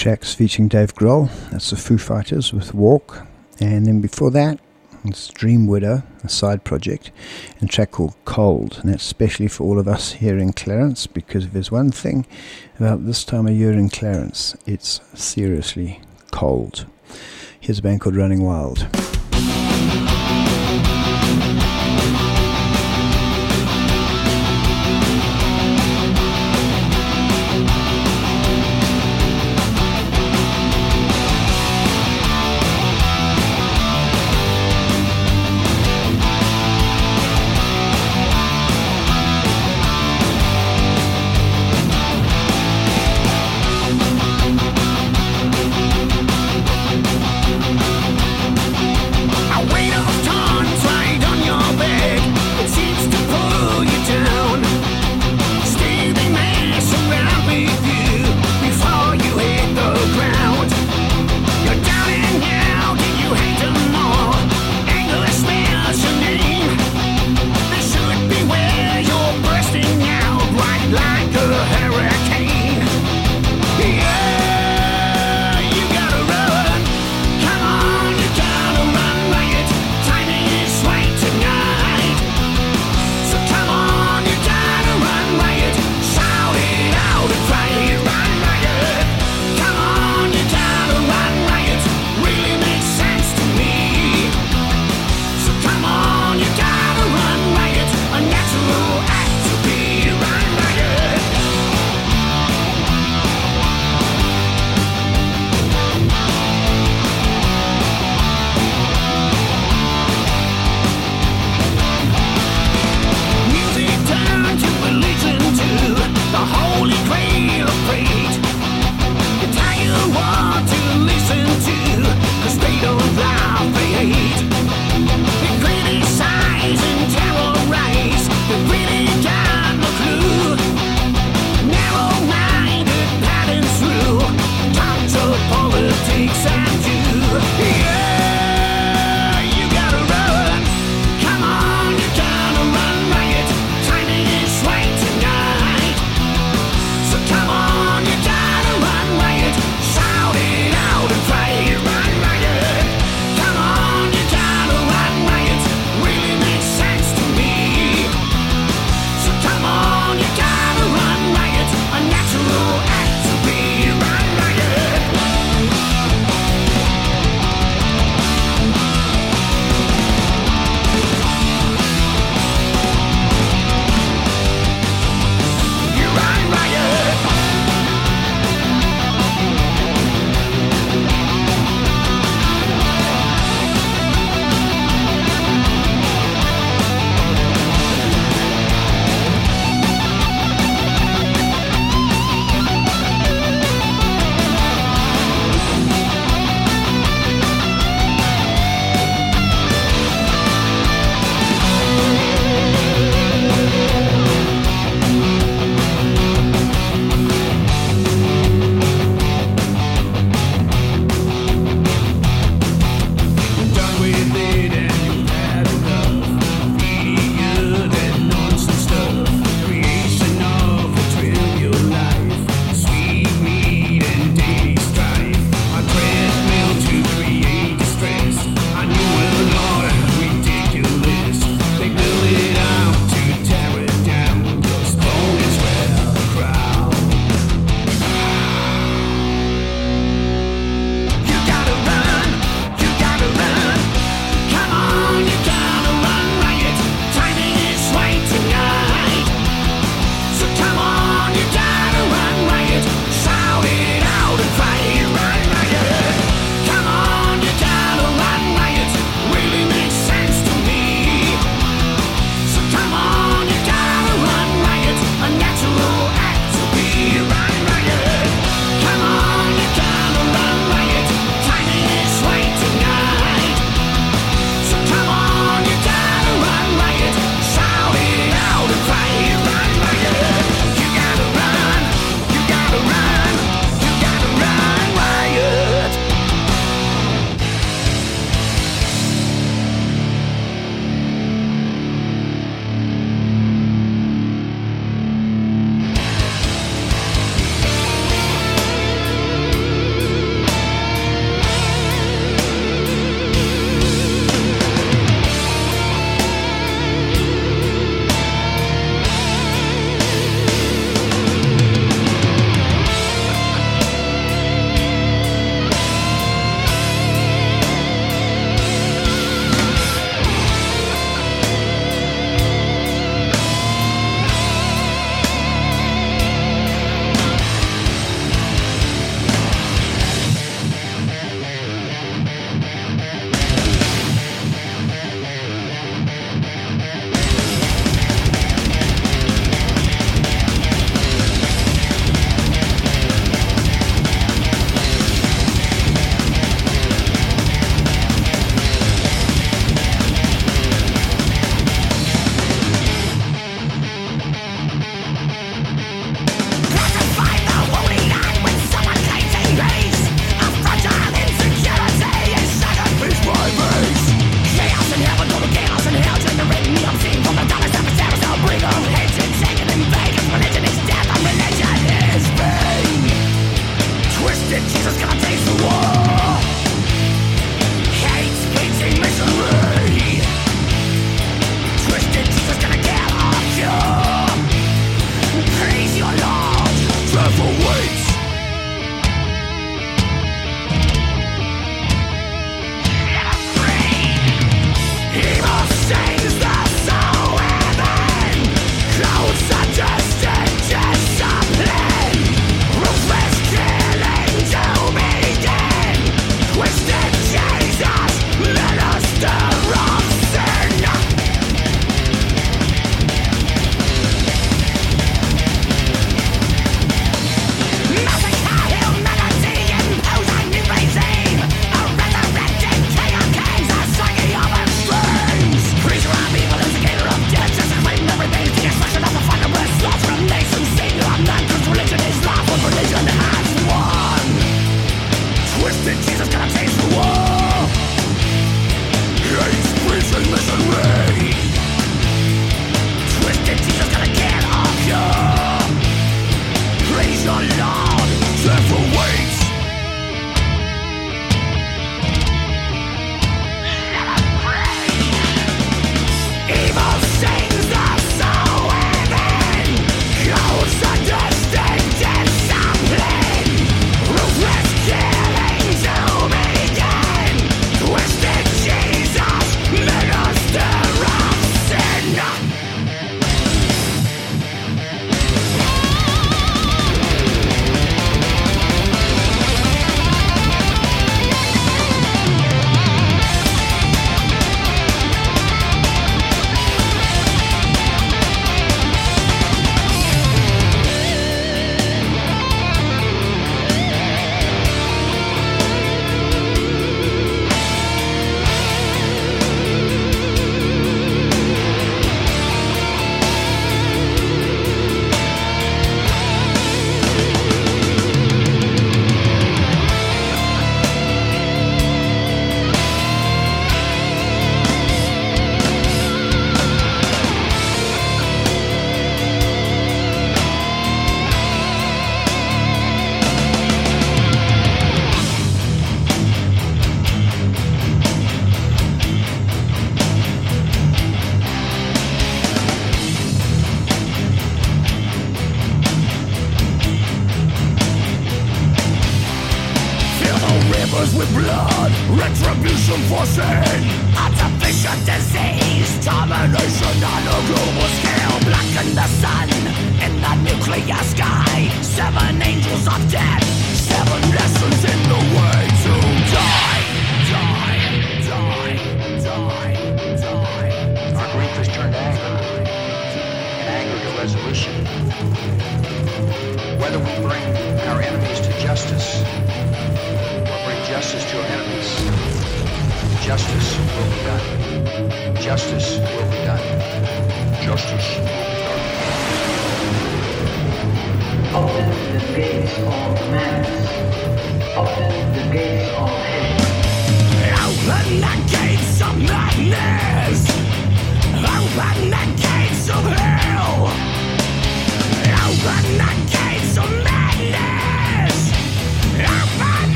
tracks 0.00 0.32
featuring 0.32 0.66
Dave 0.66 0.94
Grohl. 0.94 1.28
That's 1.50 1.68
the 1.68 1.76
Foo 1.76 1.98
Fighters 1.98 2.54
with 2.54 2.72
Walk. 2.72 3.26
And 3.60 3.86
then 3.86 4.00
before 4.00 4.30
that, 4.30 4.58
it's 5.04 5.28
Dream 5.28 5.66
Widow, 5.66 6.02
a 6.24 6.28
side 6.30 6.64
project, 6.64 7.10
and 7.58 7.68
a 7.68 7.72
track 7.72 7.90
called 7.90 8.14
Cold. 8.24 8.78
And 8.80 8.90
that's 8.90 9.04
especially 9.04 9.46
for 9.46 9.64
all 9.64 9.78
of 9.78 9.86
us 9.86 10.12
here 10.12 10.38
in 10.38 10.54
Clarens 10.54 11.06
because 11.06 11.44
if 11.44 11.52
there's 11.52 11.70
one 11.70 11.90
thing 11.90 12.24
about 12.78 13.04
this 13.04 13.24
time 13.24 13.46
of 13.46 13.52
year 13.52 13.72
in 13.72 13.90
Clarens, 13.90 14.56
it's 14.64 15.02
seriously 15.12 16.00
cold. 16.30 16.86
Here's 17.60 17.80
a 17.80 17.82
band 17.82 18.00
called 18.00 18.16
Running 18.16 18.42
Wild. 18.42 18.86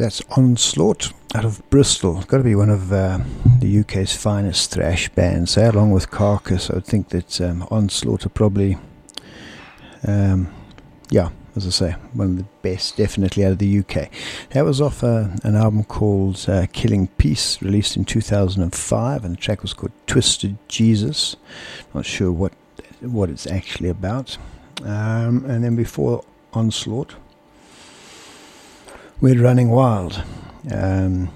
That's 0.00 0.22
Onslaught 0.30 1.12
out 1.34 1.44
of 1.44 1.62
Bristol. 1.68 2.22
Got 2.22 2.38
to 2.38 2.42
be 2.42 2.54
one 2.54 2.70
of 2.70 2.90
uh, 2.90 3.20
the 3.58 3.80
UK's 3.80 4.16
finest 4.16 4.70
thrash 4.70 5.10
bands, 5.10 5.58
eh? 5.58 5.70
along 5.70 5.90
with 5.90 6.10
Carcass. 6.10 6.70
I 6.70 6.74
would 6.74 6.86
think 6.86 7.10
that 7.10 7.38
um, 7.40 7.68
Onslaught 7.70 8.24
are 8.24 8.30
probably, 8.30 8.78
um, 10.08 10.48
yeah, 11.10 11.28
as 11.54 11.66
I 11.66 11.70
say, 11.70 11.90
one 12.14 12.30
of 12.30 12.36
the 12.38 12.46
best, 12.62 12.96
definitely 12.96 13.44
out 13.44 13.52
of 13.52 13.58
the 13.58 13.78
UK. 13.80 14.10
That 14.50 14.64
was 14.64 14.80
off 14.80 15.04
uh, 15.04 15.28
an 15.44 15.54
album 15.54 15.84
called 15.84 16.46
uh, 16.48 16.66
Killing 16.72 17.08
Peace, 17.18 17.60
released 17.60 17.96
in 17.96 18.06
2005, 18.06 19.24
and 19.24 19.34
the 19.34 19.40
track 19.40 19.60
was 19.60 19.74
called 19.74 19.92
Twisted 20.06 20.56
Jesus. 20.66 21.36
Not 21.94 22.06
sure 22.06 22.32
what 22.32 22.54
what 23.00 23.30
it's 23.30 23.46
actually 23.46 23.88
about. 23.88 24.38
Um, 24.82 25.44
and 25.46 25.64
then 25.64 25.76
before 25.76 26.24
Onslaught, 26.52 27.14
we're 29.20 29.42
running 29.42 29.68
wild 29.68 30.22
um, 30.72 31.30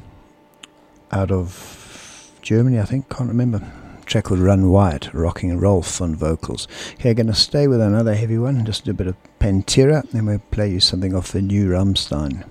out 1.13 1.31
of 1.31 2.31
Germany, 2.43 2.81
I 2.81 2.85
think. 2.85 3.09
Can't 3.09 3.29
remember. 3.29 3.61
Track 4.07 4.25
called 4.25 4.41
Run 4.41 4.71
Wild, 4.71 5.11
Rock 5.15 5.43
'n' 5.43 5.59
Rolf 5.59 6.01
on 6.01 6.15
vocals. 6.15 6.69
Okay, 6.95 7.15
going 7.15 7.27
to 7.27 7.35
stay 7.35 7.67
with 7.67 7.81
another 7.81 8.15
heavy 8.15 8.37
one, 8.37 8.65
just 8.65 8.85
do 8.85 8.91
a 8.91 8.95
bit 8.95 9.07
of 9.07 9.17
Pantera, 9.41 10.09
then 10.11 10.27
we'll 10.27 10.41
play 10.51 10.71
you 10.71 10.81
something 10.81 11.15
off 11.15 11.33
the 11.33 11.41
new 11.41 11.69
Rammstein. 11.71 12.45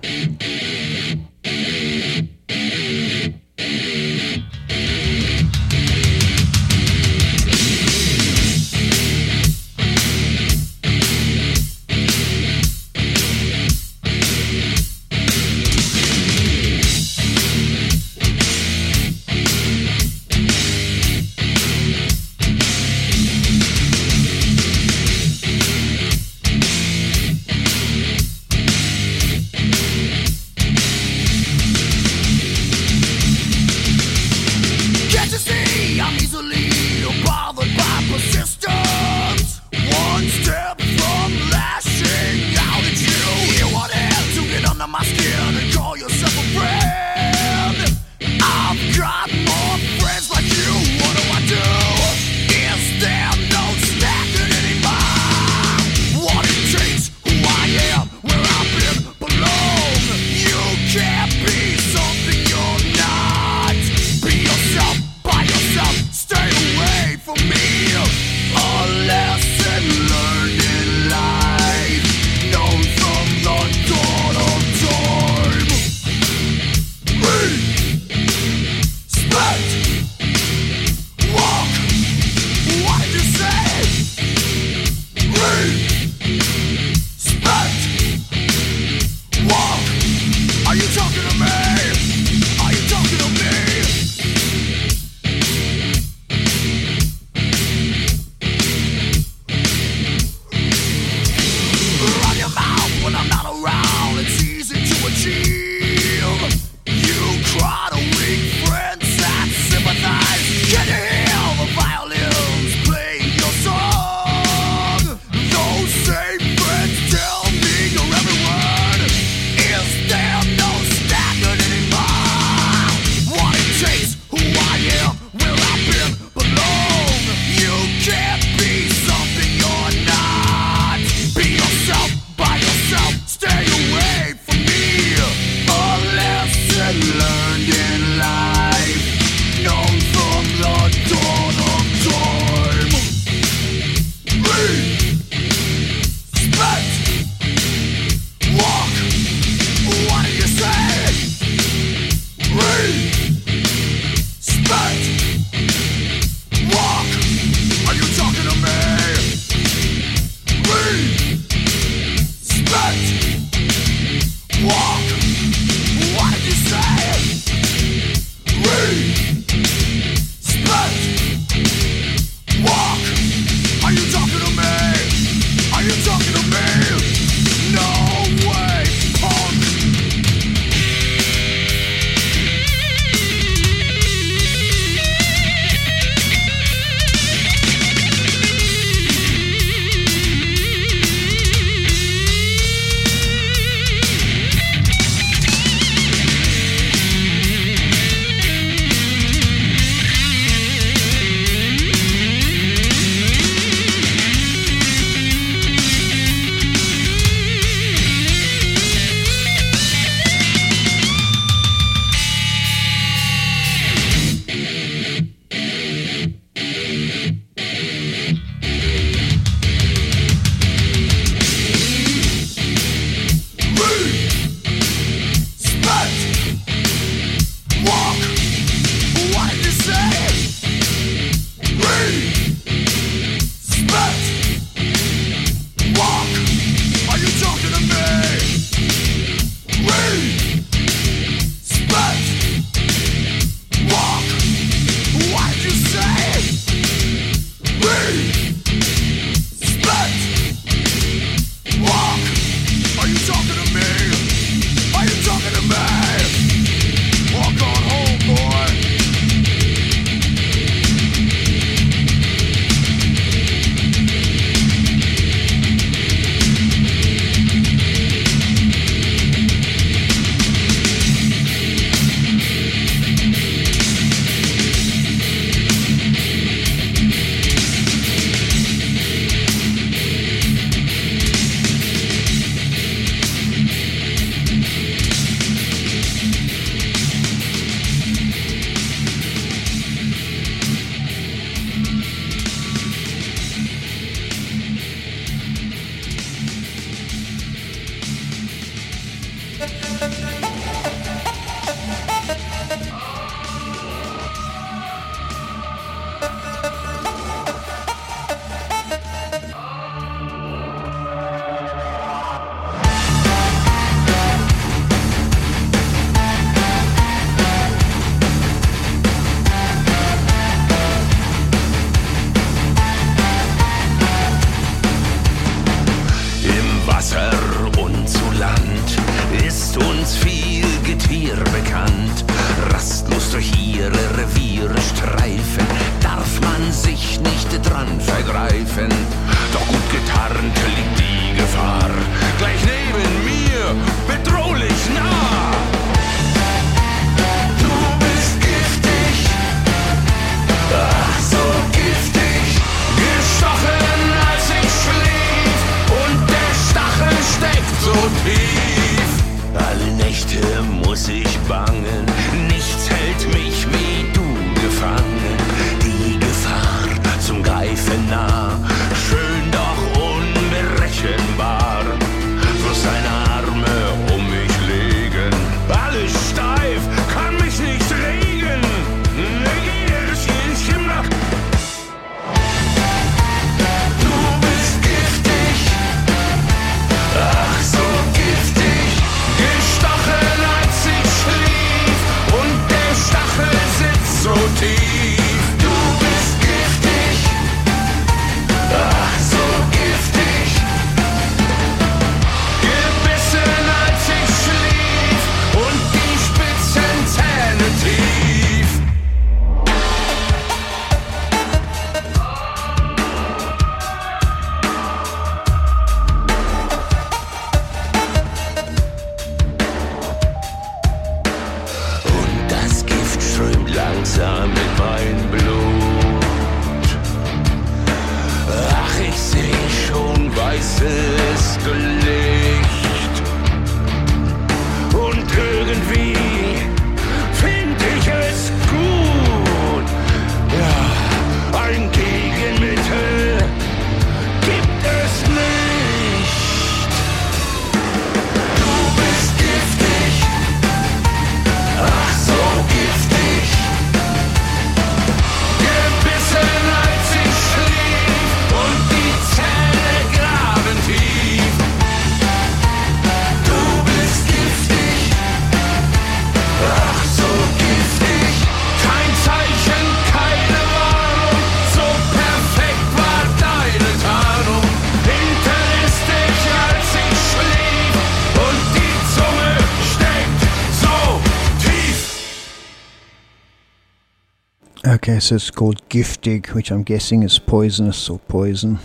Okay, 485.04 485.20
so 485.20 485.34
it's 485.34 485.50
called 485.50 485.86
Giftig, 485.90 486.54
which 486.54 486.72
I'm 486.72 486.82
guessing 486.82 487.24
is 487.24 487.38
poisonous 487.38 488.08
or 488.08 488.20
poison. 488.20 488.78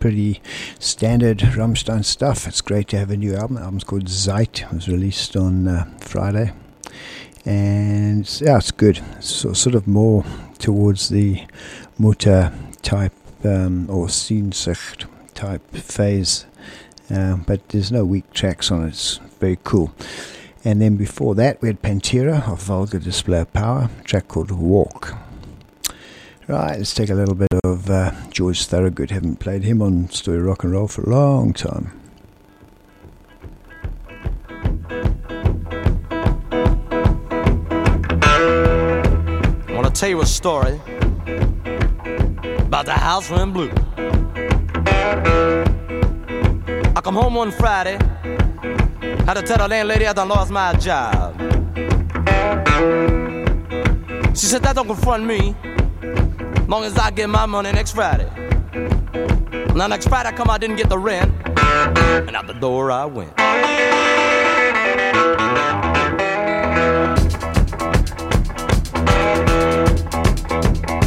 Pretty 0.00 0.42
standard 0.80 1.38
Rammstein 1.38 2.04
stuff. 2.04 2.48
It's 2.48 2.60
great 2.60 2.88
to 2.88 2.98
have 2.98 3.12
a 3.12 3.16
new 3.16 3.36
album. 3.36 3.54
The 3.54 3.62
album's 3.62 3.84
called 3.84 4.08
Zeit. 4.08 4.62
It 4.62 4.72
was 4.72 4.88
released 4.88 5.36
on 5.36 5.68
uh, 5.68 5.84
Friday. 6.00 6.50
And 7.44 8.28
yeah, 8.40 8.56
it's 8.56 8.72
good. 8.72 9.00
It's 9.18 9.30
so- 9.30 9.52
sort 9.52 9.76
of 9.76 9.86
more 9.86 10.24
towards 10.58 11.08
the 11.08 11.46
Mutter 11.98 12.52
type 12.82 13.14
um, 13.44 13.88
or 13.88 14.08
Sehnsucht 14.08 15.06
type 15.34 15.70
phase. 15.70 16.46
Um, 17.10 17.44
but 17.46 17.68
there's 17.68 17.92
no 17.92 18.04
weak 18.04 18.32
tracks 18.32 18.72
on 18.72 18.86
it. 18.86 18.88
It's 18.88 19.18
very 19.38 19.60
cool. 19.62 19.94
And 20.64 20.82
then 20.82 20.96
before 20.96 21.36
that, 21.36 21.62
we 21.62 21.68
had 21.68 21.80
Pantera 21.80 22.50
of 22.50 22.60
Vulgar 22.60 22.98
Display 22.98 23.38
of 23.38 23.52
Power, 23.52 23.88
track 24.02 24.26
called 24.26 24.50
Walk. 24.50 25.16
Right, 26.50 26.78
let's 26.78 26.94
take 26.94 27.10
a 27.10 27.14
little 27.14 27.36
bit 27.36 27.46
of 27.62 27.88
uh, 27.88 28.10
George 28.30 28.64
Thorogood. 28.64 29.12
Haven't 29.12 29.36
played 29.36 29.62
him 29.62 29.80
on 29.80 30.10
Story 30.10 30.40
Rock 30.40 30.64
and 30.64 30.72
Roll 30.72 30.88
for 30.88 31.02
a 31.02 31.08
long 31.08 31.52
time. 31.52 31.92
I 39.68 39.72
want 39.72 39.86
to 39.86 39.92
tell 39.94 40.08
you 40.08 40.20
a 40.22 40.26
story 40.26 40.80
about 42.66 42.86
the 42.86 42.94
house 42.94 43.30
in 43.30 43.52
blue. 43.52 43.70
I 46.96 47.00
come 47.00 47.14
home 47.14 47.36
one 47.36 47.52
Friday, 47.52 47.96
had 49.24 49.34
to 49.34 49.42
tell 49.42 49.58
the 49.58 49.68
landlady 49.68 50.08
I 50.08 50.12
done 50.12 50.30
lost 50.30 50.50
my 50.50 50.72
job. 50.72 51.38
She 54.34 54.46
said 54.46 54.62
that 54.62 54.74
don't 54.74 54.88
confront 54.88 55.24
me, 55.24 55.54
long 56.70 56.84
as 56.84 56.96
I 56.96 57.10
get 57.10 57.28
my 57.28 57.46
money 57.46 57.72
next 57.72 57.90
Friday. 57.96 58.30
Now 59.74 59.88
next 59.88 60.06
Friday 60.08 60.28
I 60.28 60.32
come, 60.32 60.48
I 60.48 60.56
didn't 60.56 60.76
get 60.76 60.88
the 60.88 60.98
rent, 60.98 61.34
and 61.48 62.36
out 62.36 62.46
the 62.46 62.54
door 62.54 62.92
I 62.92 63.06
went. 63.06 63.36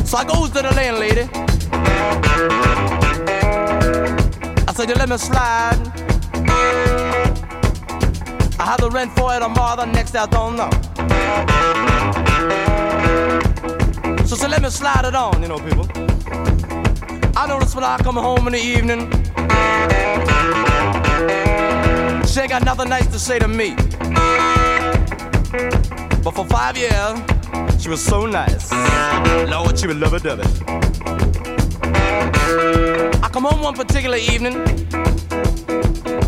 So 0.06 0.18
I 0.18 0.26
goes 0.26 0.49
to 0.49 0.61
the 0.61 0.73
landlady. 0.76 1.30
I 4.68 4.73
said, 4.73 4.90
you 4.90 4.95
let 4.95 5.07
me 5.07 5.18
slide. 5.18 5.80
I 8.60 8.65
have 8.65 8.81
the 8.81 8.90
rent 8.91 9.14
for 9.14 9.34
it 9.34 9.40
tomorrow, 9.40 9.77
the 9.77 9.85
next 9.85 10.11
day 10.11 10.19
I 10.19 10.26
don't 10.26 10.57
know. 10.57 10.69
So 14.34 14.39
she 14.39 14.47
let 14.47 14.64
me 14.64 14.69
slide 14.72 15.05
it 15.05 15.14
on, 15.14 15.43
you 15.43 15.47
know, 15.47 15.60
people. 15.60 15.88
I 17.38 17.45
notice 17.47 17.76
when 17.76 17.84
I 17.84 17.97
come 17.99 18.15
home 18.15 18.47
in 18.47 18.53
the 18.53 18.60
evening, 18.60 19.01
she 22.26 22.39
ain't 22.39 22.49
got 22.49 22.65
nothing 22.65 22.89
nice 22.89 23.05
to 23.05 23.19
say 23.19 23.38
to 23.38 23.47
me. 23.47 23.76
But 26.23 26.31
for 26.31 26.47
five 26.47 26.76
years, 26.77 27.19
she 27.80 27.89
was 27.89 28.03
so 28.03 28.26
nice. 28.26 28.72
Lord, 29.51 29.77
she 29.77 29.85
was 29.85 29.97
lovey 29.97 30.18
dovey. 30.18 30.41
I 33.22 33.30
come 33.31 33.43
home 33.43 33.61
one 33.61 33.76
particular 33.76 34.18
evening. 34.18 34.53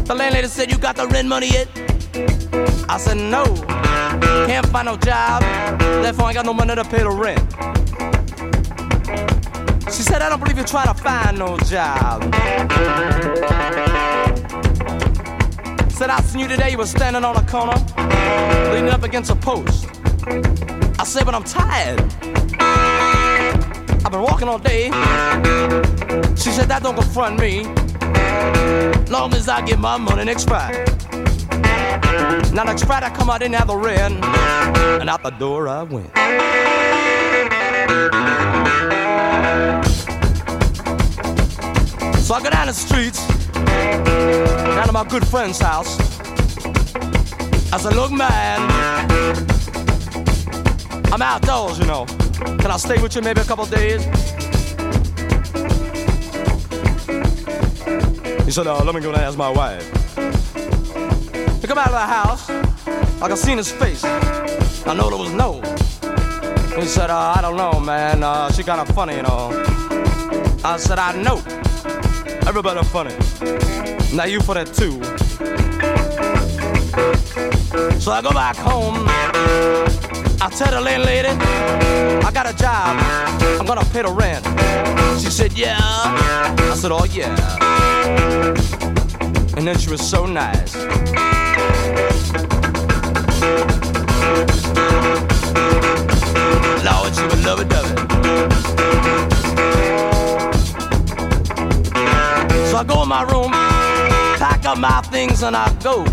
The 0.05 0.13
landlady 0.15 0.47
said, 0.47 0.71
You 0.71 0.77
got 0.77 0.95
the 0.95 1.07
rent 1.07 1.27
money 1.27 1.49
yet? 1.49 1.67
I 2.87 2.99
said, 2.99 3.17
No. 3.17 3.45
Can't 4.45 4.67
find 4.67 4.85
no 4.85 4.95
job. 4.95 5.41
Therefore, 6.03 6.25
I 6.25 6.29
ain't 6.29 6.35
got 6.35 6.45
no 6.45 6.53
money 6.53 6.75
to 6.75 6.83
pay 6.83 6.99
the 6.99 7.09
rent. 7.09 7.74
She 9.95 10.01
said, 10.01 10.21
I 10.21 10.27
don't 10.27 10.41
believe 10.41 10.57
you're 10.57 10.65
trying 10.65 10.93
to 10.93 11.01
find 11.01 11.39
no 11.39 11.57
job. 11.59 12.21
Said, 15.89 16.09
I 16.09 16.19
seen 16.19 16.41
you 16.41 16.47
today. 16.49 16.71
You 16.71 16.77
were 16.77 16.85
standing 16.85 17.23
on 17.23 17.37
a 17.37 17.47
corner, 17.47 17.77
leaning 18.73 18.89
up 18.89 19.03
against 19.03 19.31
a 19.31 19.37
post. 19.37 19.87
I 20.99 21.05
said, 21.05 21.23
but 21.23 21.33
I'm 21.33 21.45
tired. 21.45 22.01
I've 24.03 24.11
been 24.11 24.21
walking 24.21 24.49
all 24.49 24.59
day. 24.59 24.87
She 26.35 26.51
said, 26.51 26.67
that 26.67 26.81
don't 26.83 26.95
confront 26.95 27.39
me. 27.39 27.63
Long 29.09 29.33
as 29.33 29.47
I 29.47 29.61
get 29.65 29.79
my 29.79 29.95
money 29.95 30.25
next 30.25 30.49
Friday. 30.49 30.83
Now 32.53 32.63
next 32.65 32.83
Friday 32.83 33.05
I 33.05 33.11
come 33.15 33.29
out, 33.29 33.39
didn't 33.39 33.55
have 33.55 33.67
the 33.67 33.77
rent. 33.77 34.21
And 34.99 35.09
out 35.09 35.23
the 35.23 35.29
door 35.29 35.69
I 35.69 35.83
went. 35.83 36.11
So 42.25 42.33
I 42.33 42.41
go 42.41 42.49
down 42.49 42.67
the 42.67 42.73
streets, 42.73 43.27
down 44.75 44.87
to 44.87 44.91
my 44.91 45.03
good 45.03 45.27
friend's 45.27 45.59
house. 45.59 45.99
I 47.71 47.77
said, 47.77 47.93
look 47.93 48.11
man, 48.11 48.61
I'm 51.13 51.21
outdoors, 51.21 51.77
you 51.77 51.85
know. 51.85 52.05
Can 52.59 52.71
I 52.71 52.77
stay 52.77 52.99
with 53.01 53.15
you 53.15 53.21
maybe 53.21 53.41
a 53.41 53.43
couple 53.43 53.65
days? 53.65 54.03
He 58.45 58.51
said, 58.51 58.65
uh, 58.65 58.83
let 58.83 58.95
me 58.95 59.01
go 59.01 59.09
and 59.09 59.17
ask 59.17 59.37
my 59.37 59.49
wife. 59.49 59.85
We 61.61 61.67
come 61.67 61.77
out 61.77 61.87
of 61.87 61.93
the 61.93 61.99
house. 61.99 62.49
I 62.49 63.19
Like 63.19 63.31
I 63.31 63.35
seen 63.35 63.57
his 63.57 63.71
face. 63.71 64.03
I 64.03 64.93
know 64.95 65.09
there 65.09 65.19
was 65.19 65.31
no. 65.31 65.74
He 66.75 66.85
said, 66.85 67.09
uh, 67.09 67.33
I 67.35 67.41
don't 67.41 67.55
know, 67.55 67.79
man. 67.79 68.21
Uh, 68.21 68.51
she 68.51 68.61
kinda 68.63 68.85
funny, 68.93 69.15
you 69.15 69.21
know. 69.23 69.49
I 70.63 70.77
said, 70.77 70.99
I 70.99 71.15
know. 71.15 71.37
Everybody 72.47 72.83
funny. 72.85 73.15
Now 74.13 74.25
you 74.25 74.41
for 74.41 74.55
that 74.55 74.73
too. 74.73 75.01
So 77.99 78.11
I 78.11 78.21
go 78.21 78.31
back 78.31 78.57
home. 78.57 79.05
I 80.41 80.49
tell 80.49 80.71
the 80.71 80.81
landlady, 80.81 81.29
I 81.29 82.31
got 82.31 82.45
a 82.45 82.53
job. 82.55 82.97
I'm 83.59 83.65
gonna 83.65 83.85
pay 83.85 84.01
the 84.01 84.11
rent. 84.11 84.45
She 85.19 85.31
said, 85.31 85.53
yeah. 85.53 85.77
I 85.79 86.75
said, 86.75 86.91
oh 86.91 87.05
yeah. 87.05 87.33
And 89.55 89.65
then 89.65 89.77
she 89.77 89.89
was 89.89 90.01
so 90.07 90.25
nice. 90.25 90.75
Lord, 96.85 97.15
she 97.15 97.23
would 97.23 97.43
love 97.43 97.59
it, 97.61 97.69
dove 97.69 97.91
it. 97.91 97.97
So 102.69 102.77
I 102.77 102.83
go 102.87 103.01
in 103.01 103.09
my 103.09 103.23
room, 103.23 103.51
pack 104.37 104.65
up 104.65 104.77
my 104.77 105.01
things, 105.09 105.41
and 105.41 105.55
I 105.55 105.73
go. 105.81 106.05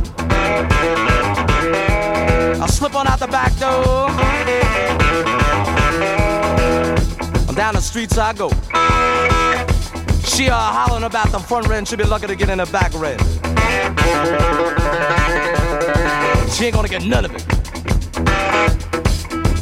I 2.59 2.67
slip 2.69 2.95
on 2.95 3.07
out 3.07 3.19
the 3.19 3.27
back 3.27 3.55
door. 3.59 4.09
And 7.49 7.57
down 7.57 7.75
the 7.75 7.83
streets 7.83 8.17
I 8.17 8.33
go. 8.33 8.49
She 10.25 10.49
uh, 10.49 10.55
hollering 10.57 11.05
about 11.05 11.31
the 11.33 11.39
front 11.39 11.69
rent. 11.69 11.89
She'll 11.89 11.99
be 11.99 12.05
lucky 12.05 12.29
to 12.29 12.35
get 12.35 12.49
in 12.49 12.57
the 12.59 12.67
back 12.67 12.95
rent. 12.95 13.21
She 16.51 16.65
ain't 16.65 16.75
gonna 16.75 16.89
get 16.89 17.05
none 17.05 17.27
of 17.27 17.35
it. 17.35 17.62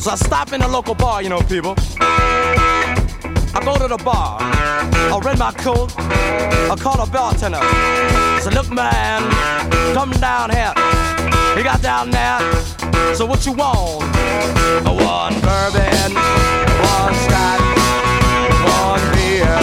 So 0.01 0.13
I 0.13 0.15
stop 0.15 0.55
in 0.55 0.61
the 0.61 0.69
local 0.69 0.95
bar, 0.95 1.23
you 1.23 1.29
know, 1.29 1.43
people. 1.43 1.75
I 2.01 3.61
go 3.63 3.77
to 3.77 3.87
the 3.87 3.99
bar. 4.03 4.39
I 4.41 5.21
rent 5.23 5.39
my 5.39 5.53
coat. 5.53 5.93
I 5.99 6.75
call 6.81 6.99
a 7.03 7.07
bartender. 7.07 7.59
I 7.61 8.41
say, 8.43 8.51
look, 8.51 8.71
man, 8.71 9.21
come 9.93 10.13
down 10.13 10.49
here. 10.49 10.73
He 11.55 11.63
got 11.63 11.83
down 11.83 12.11
there. 12.11 12.41
So 13.15 13.27
what 13.27 13.45
you 13.45 13.53
want? 13.53 14.01
One 14.87 15.35
bourbon, 15.43 16.15
one 16.17 17.15
scotch, 17.25 17.61
one 18.73 19.05
beer. 19.13 19.59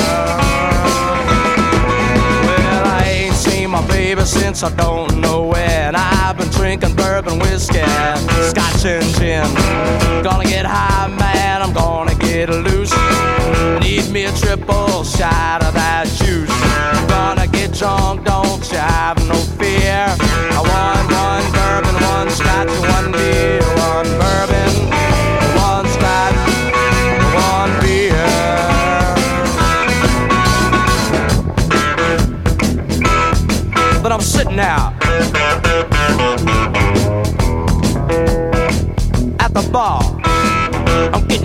Well, 2.46 2.86
I 2.86 3.04
ain't 3.08 3.36
seen 3.36 3.72
my 3.72 3.82
baby 3.88 4.24
since 4.24 4.62
I 4.62 4.70
don't 4.76 5.20
know 5.20 5.48
when. 5.48 5.78
Been 5.96 6.17
drinking 6.68 6.94
bourbon 6.98 7.40
whiskey, 7.40 7.80
scotch 8.50 8.84
and 8.84 9.06
gin. 9.16 9.48
Gonna 10.22 10.44
get 10.44 10.66
high, 10.66 11.08
man. 11.08 11.62
I'm 11.62 11.72
gonna 11.72 12.14
get 12.16 12.50
loose. 12.50 12.92
Need 13.80 14.12
me 14.12 14.26
a 14.26 14.34
triple 14.34 15.06
shot 15.06 15.64
of 15.64 15.74
that 15.76 16.08
juice. 16.20 16.52
Gonna 17.08 17.48
get 17.48 17.72
drunk, 17.72 18.26
don't 18.26 18.47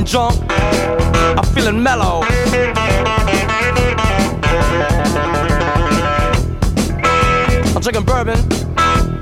getting 0.03 0.11
drunk. 0.11 0.37
I'm 0.51 1.45
feeling 1.55 1.83
mellow. 1.83 2.23
I'm 7.75 7.81
drinking 7.81 8.05
bourbon. 8.05 8.39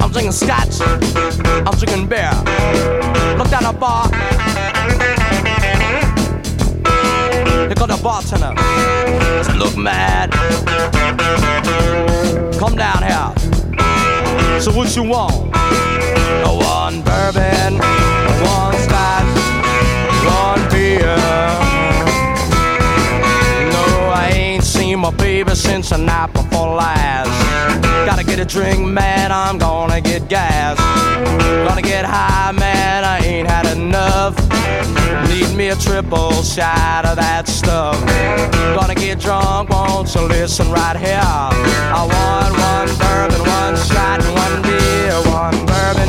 I'm 0.00 0.10
drinking 0.10 0.32
scotch. 0.32 0.80
I'm 0.80 1.76
drinking 1.78 2.08
beer. 2.08 2.30
Look 3.36 3.50
down 3.50 3.62
the 3.62 3.76
bar. 3.78 4.08
Here 7.66 7.74
comes 7.74 7.96
the 7.96 8.00
bartender. 8.02 8.54
I 8.56 9.42
said, 9.44 9.56
Look, 9.56 9.76
mad. 9.76 10.30
Come 12.58 12.76
down 12.76 13.02
here. 13.02 14.60
So 14.60 14.72
what 14.72 14.94
you 14.96 15.04
want? 15.04 15.50
One 16.90 17.02
bourbon, 17.02 17.78
one 17.78 18.74
scotch, 18.82 19.59
one 20.24 20.62
beer. 20.70 21.16
No, 23.74 23.84
I 24.12 24.30
ain't 24.32 24.64
seen 24.64 24.98
my 25.00 25.10
baby 25.10 25.54
since 25.54 25.90
the 25.90 25.98
night 25.98 26.32
before 26.32 26.74
last. 26.74 27.30
Gotta 28.06 28.24
get 28.24 28.38
a 28.38 28.44
drink, 28.44 28.80
man, 28.86 29.30
I'm 29.32 29.58
gonna 29.58 30.00
get 30.00 30.28
gas. 30.28 30.78
Gonna 31.68 31.82
get 31.82 32.04
high, 32.04 32.52
man, 32.52 33.04
I 33.04 33.18
ain't 33.18 33.48
had 33.48 33.66
enough. 33.76 34.34
Need 35.28 35.54
me 35.56 35.68
a 35.68 35.76
triple 35.76 36.32
shot 36.42 37.04
of 37.06 37.16
that 37.16 37.46
stuff. 37.46 37.98
Gonna 38.76 38.94
get 38.94 39.20
drunk, 39.20 39.68
won't 39.70 40.12
you 40.14 40.22
listen 40.22 40.70
right 40.70 40.96
here? 40.96 41.20
I 41.22 42.02
want 42.14 42.52
one 42.58 42.90
bourbon, 42.98 43.42
one 43.46 43.76
shot, 43.76 44.20
one 44.34 44.62
beer. 44.62 45.14
One 45.30 45.54
bourbon, 45.66 46.08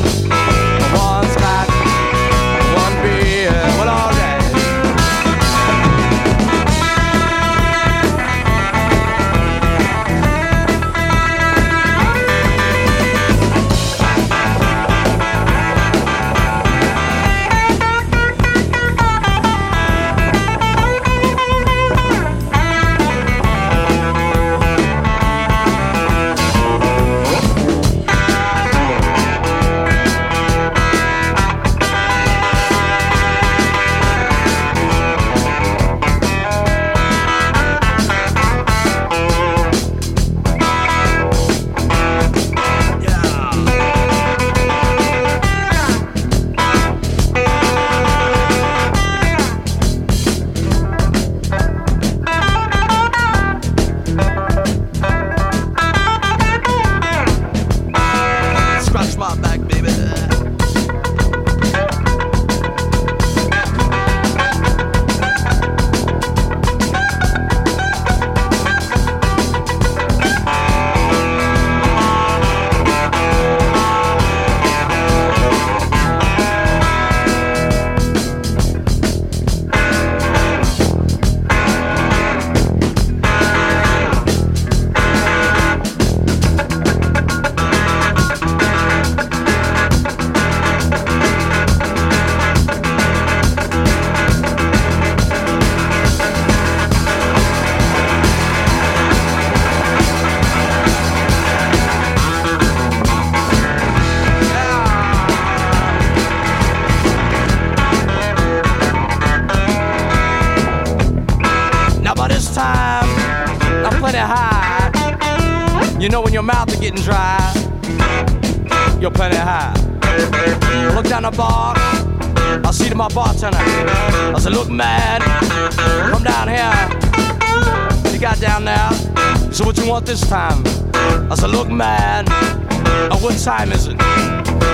time 133.43 133.71
is 133.71 133.87
it? 133.87 133.99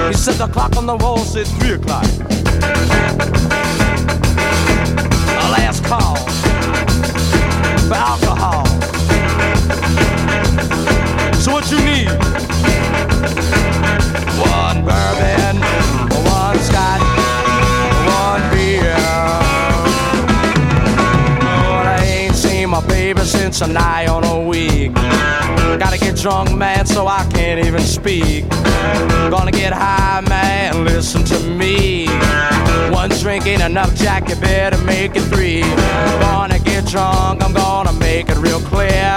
He 0.08 0.14
said, 0.14 0.34
the 0.36 0.48
clock 0.52 0.76
on 0.76 0.86
the 0.86 0.98
wall 0.98 1.20
said 1.20 1.48
3 1.48 1.74
o'clock. 1.74 2.04
A 5.44 5.48
last 5.56 5.86
call 5.86 6.18
for 7.88 7.96
alcohol. 7.96 8.66
So 11.36 11.54
what 11.54 11.72
you 11.72 11.78
need? 11.78 12.10
One 14.38 14.84
bourbon, 14.84 15.62
one 16.28 16.60
scotch, 16.60 17.02
one 18.20 18.44
beer. 18.52 18.98
Lord, 21.64 21.88
I 21.88 22.04
ain't 22.04 22.36
seen 22.36 22.70
my 22.70 22.86
baby 22.86 23.22
since 23.22 23.62
a 23.62 23.68
nigh 23.68 24.08
on 24.08 24.26
a 24.26 24.42
week. 24.42 24.94
Gotta 25.80 25.98
get 26.00 26.18
drunk, 26.18 26.54
man, 26.58 26.86
so 26.86 27.08
I 27.08 27.24
can't 27.48 27.66
even 27.66 27.80
speak. 27.80 28.44
Gonna 29.32 29.52
get 29.52 29.72
high, 29.72 30.20
man, 30.28 30.84
listen 30.84 31.24
to 31.24 31.40
me. 31.52 32.06
One 32.92 33.10
drink 33.22 33.48
ain't 33.48 33.62
enough, 33.62 33.96
Jack, 33.96 34.28
you 34.28 34.36
better 34.36 34.78
make 34.84 35.16
it 35.16 35.22
three. 35.32 35.62
Gonna 36.20 36.60
get 36.60 36.86
drunk, 36.88 37.42
I'm 37.42 37.54
gonna 37.54 37.94
make 37.94 38.28
it 38.28 38.36
real 38.36 38.60
clear. 38.60 39.16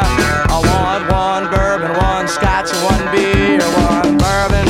I 0.55 0.59
want 0.71 1.11
one 1.11 1.51
bourbon, 1.51 1.91
one 1.97 2.29
scotch, 2.29 2.71
one 2.93 3.05
beer. 3.11 3.59
One 3.59 4.17
bourbon, 4.17 4.69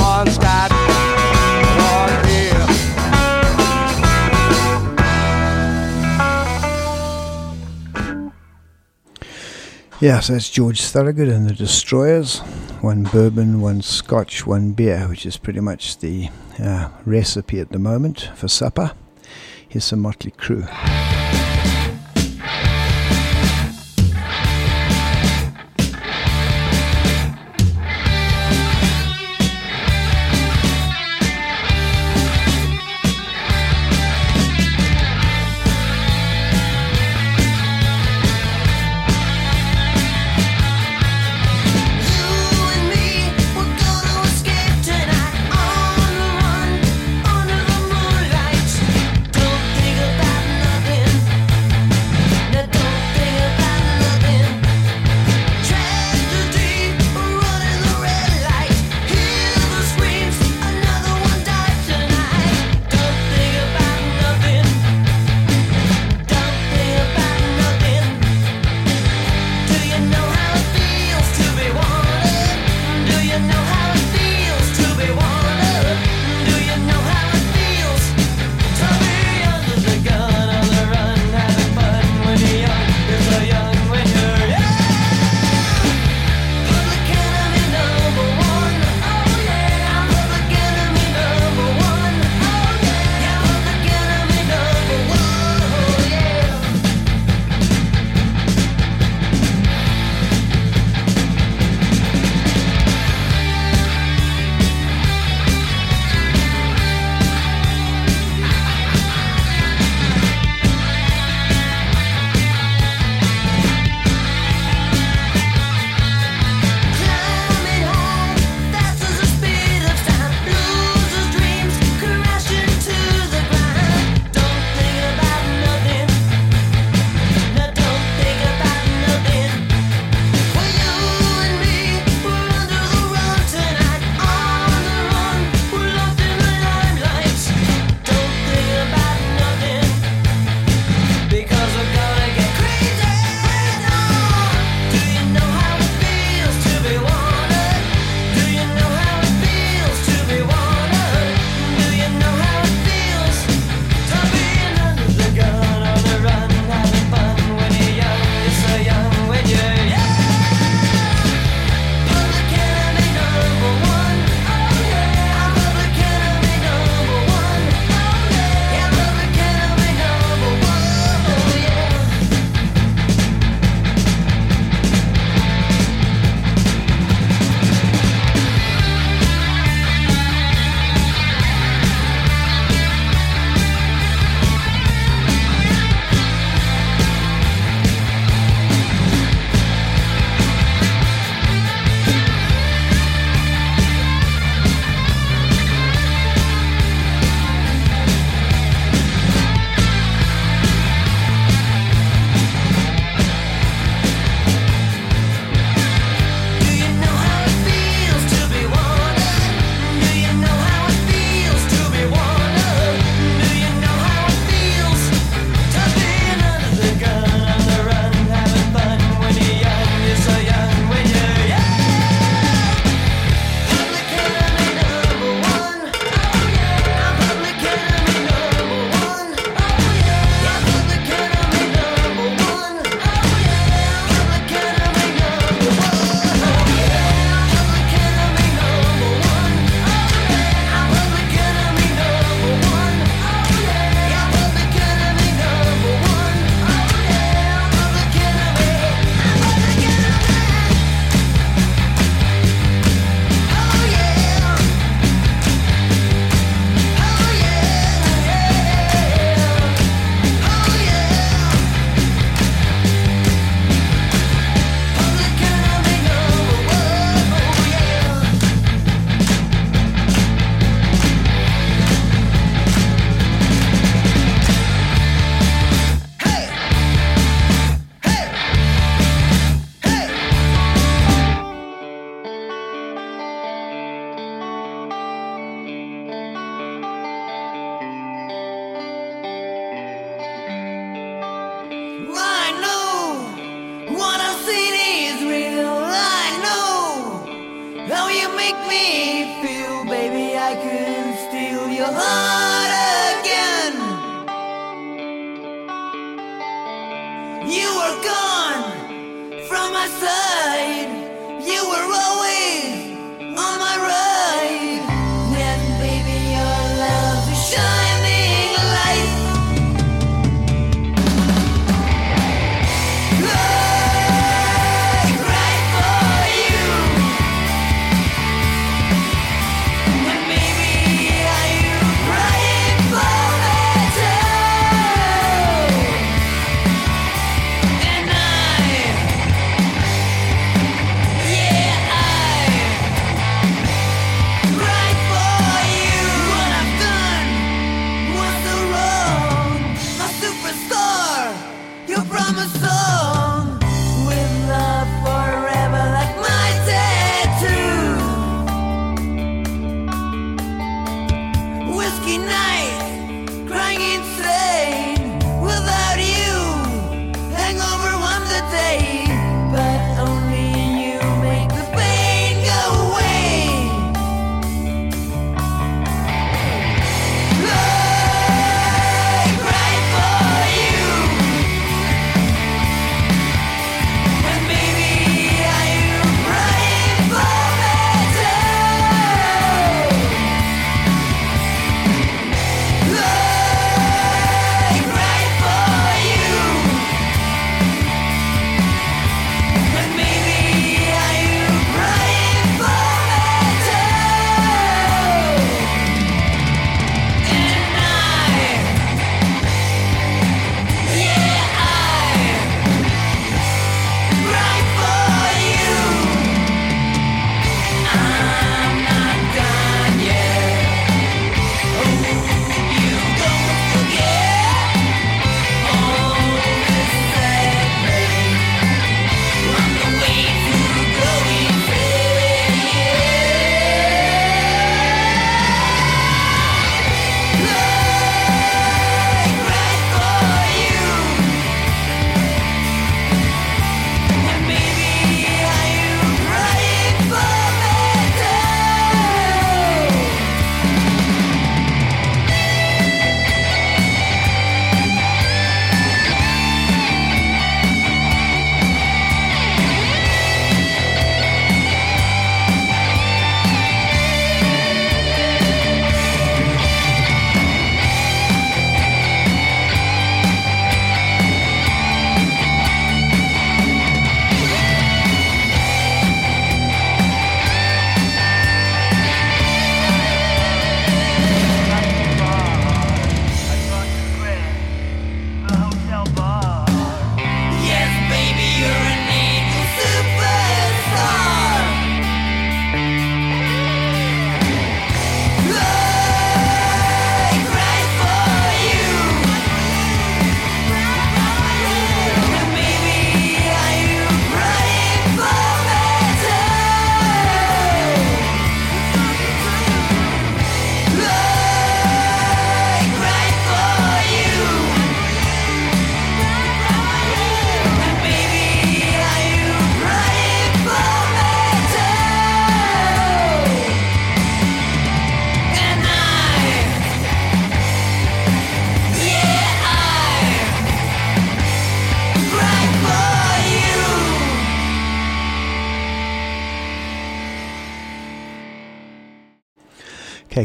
one 0.00 0.30
scotch, 0.30 0.72
one 1.92 2.14
beer. 2.24 2.64
Yeah, 10.00 10.20
so 10.20 10.32
that's 10.32 10.48
George 10.48 10.80
Thorogood 10.80 11.28
and 11.28 11.46
the 11.46 11.52
Destroyers. 11.52 12.40
One 12.82 13.04
bourbon, 13.04 13.60
one 13.60 13.80
scotch, 13.80 14.44
one 14.44 14.72
beer, 14.72 15.06
which 15.08 15.24
is 15.24 15.36
pretty 15.36 15.60
much 15.60 15.98
the 15.98 16.30
uh, 16.58 16.88
recipe 17.06 17.60
at 17.60 17.70
the 17.70 17.78
moment 17.78 18.28
for 18.34 18.48
supper. 18.48 18.90
Here's 19.68 19.84
some 19.84 20.02
Mötley 20.02 20.34
Crüe. 20.34 20.91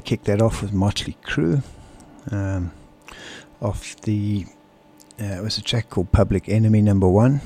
kicked 0.08 0.24
that 0.24 0.42
off 0.42 0.62
with 0.62 0.72
Mötley 0.72 1.16
Crüe, 1.26 1.62
um, 2.32 2.72
off 3.62 3.94
the 4.04 4.46
uh, 5.20 5.40
it 5.40 5.44
was 5.44 5.58
a 5.58 5.62
track 5.62 5.90
called 5.90 6.14
Public 6.14 6.48
Enemy 6.48 6.82
Number 6.82 7.10
One, 7.10 7.42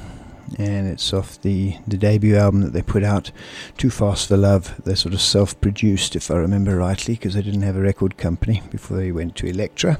and 0.60 0.88
it's 0.88 1.12
off 1.12 1.42
the 1.42 1.78
the 1.88 1.98
debut 1.98 2.36
album 2.36 2.62
that 2.62 2.74
they 2.74 2.84
put 2.84 3.04
out, 3.04 3.32
Too 3.78 3.90
Fast 3.90 4.28
for 4.28 4.38
Love. 4.38 4.80
They 4.86 4.94
sort 4.94 5.16
of 5.16 5.22
self-produced, 5.22 6.16
if 6.16 6.30
I 6.30 6.36
remember 6.36 6.78
rightly, 6.78 7.16
because 7.16 7.34
they 7.34 7.42
didn't 7.42 7.64
have 7.64 7.78
a 7.78 7.82
record 7.82 8.18
company 8.18 8.62
before 8.70 8.98
they 8.98 9.12
went 9.12 9.36
to 9.38 9.48
Elektra. 9.48 10.00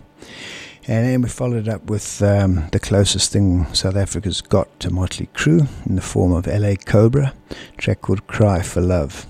And 0.88 1.08
then 1.08 1.22
we 1.24 1.30
followed 1.30 1.68
up 1.68 1.90
with 1.90 2.22
um, 2.22 2.70
the 2.72 2.80
closest 2.80 3.32
thing 3.32 3.74
South 3.74 3.96
Africa's 3.96 4.42
got 4.42 4.80
to 4.82 4.92
Mötley 4.92 5.30
Crüe 5.30 5.68
in 5.88 5.96
the 5.96 6.02
form 6.02 6.32
of 6.32 6.46
LA 6.46 6.76
Cobra, 6.76 7.34
track 7.78 8.02
called 8.02 8.28
Cry 8.28 8.62
for 8.62 8.82
Love. 8.82 9.26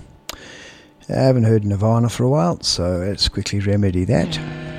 I 1.08 1.14
haven't 1.14 1.44
heard 1.44 1.64
Nirvana 1.64 2.08
for 2.08 2.24
a 2.24 2.28
while, 2.28 2.60
so 2.62 2.98
let's 2.98 3.28
quickly 3.28 3.60
remedy 3.60 4.04
that. 4.04 4.71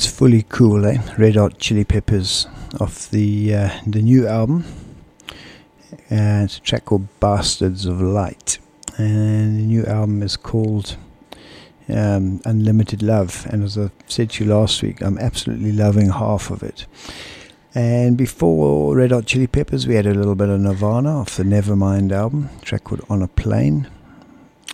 That's 0.00 0.10
fully 0.10 0.46
cool, 0.48 0.86
eh? 0.86 0.96
Red 1.18 1.36
Hot 1.36 1.58
Chili 1.58 1.84
Peppers 1.84 2.46
off 2.80 3.10
the 3.10 3.54
uh, 3.54 3.70
the 3.86 4.00
new 4.00 4.26
album. 4.26 4.64
And 6.08 6.44
it's 6.44 6.56
a 6.56 6.60
track 6.62 6.86
called 6.86 7.06
Bastards 7.20 7.84
of 7.84 8.00
Light. 8.00 8.58
And 8.96 9.58
the 9.58 9.66
new 9.66 9.84
album 9.84 10.22
is 10.22 10.38
called 10.38 10.96
um, 11.90 12.40
Unlimited 12.46 13.02
Love. 13.02 13.46
And 13.50 13.62
as 13.62 13.76
I 13.76 13.90
said 14.06 14.30
to 14.30 14.44
you 14.44 14.50
last 14.50 14.82
week, 14.82 15.02
I'm 15.02 15.18
absolutely 15.18 15.72
loving 15.72 16.08
half 16.08 16.50
of 16.50 16.62
it. 16.62 16.86
And 17.74 18.16
before 18.16 18.96
Red 18.96 19.10
Hot 19.10 19.26
Chili 19.26 19.48
Peppers, 19.48 19.86
we 19.86 19.96
had 19.96 20.06
a 20.06 20.14
little 20.14 20.34
bit 20.34 20.48
of 20.48 20.60
Nirvana 20.60 21.20
off 21.20 21.36
the 21.36 21.42
Nevermind 21.42 22.10
album, 22.10 22.48
track 22.62 22.84
called 22.84 23.04
On 23.10 23.20
a 23.20 23.28
Plane. 23.28 23.86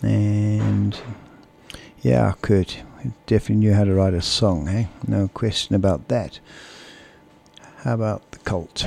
And 0.01 0.97
yeah, 1.99 2.33
Kurt, 2.41 2.81
definitely 3.27 3.57
knew 3.57 3.73
how 3.73 3.83
to 3.83 3.93
write 3.93 4.15
a 4.15 4.21
song, 4.21 4.67
eh? 4.67 4.87
No 5.05 5.27
question 5.27 5.75
about 5.75 6.07
that. 6.07 6.39
How 7.83 7.93
about 7.93 8.31
the 8.31 8.39
cult? 8.39 8.83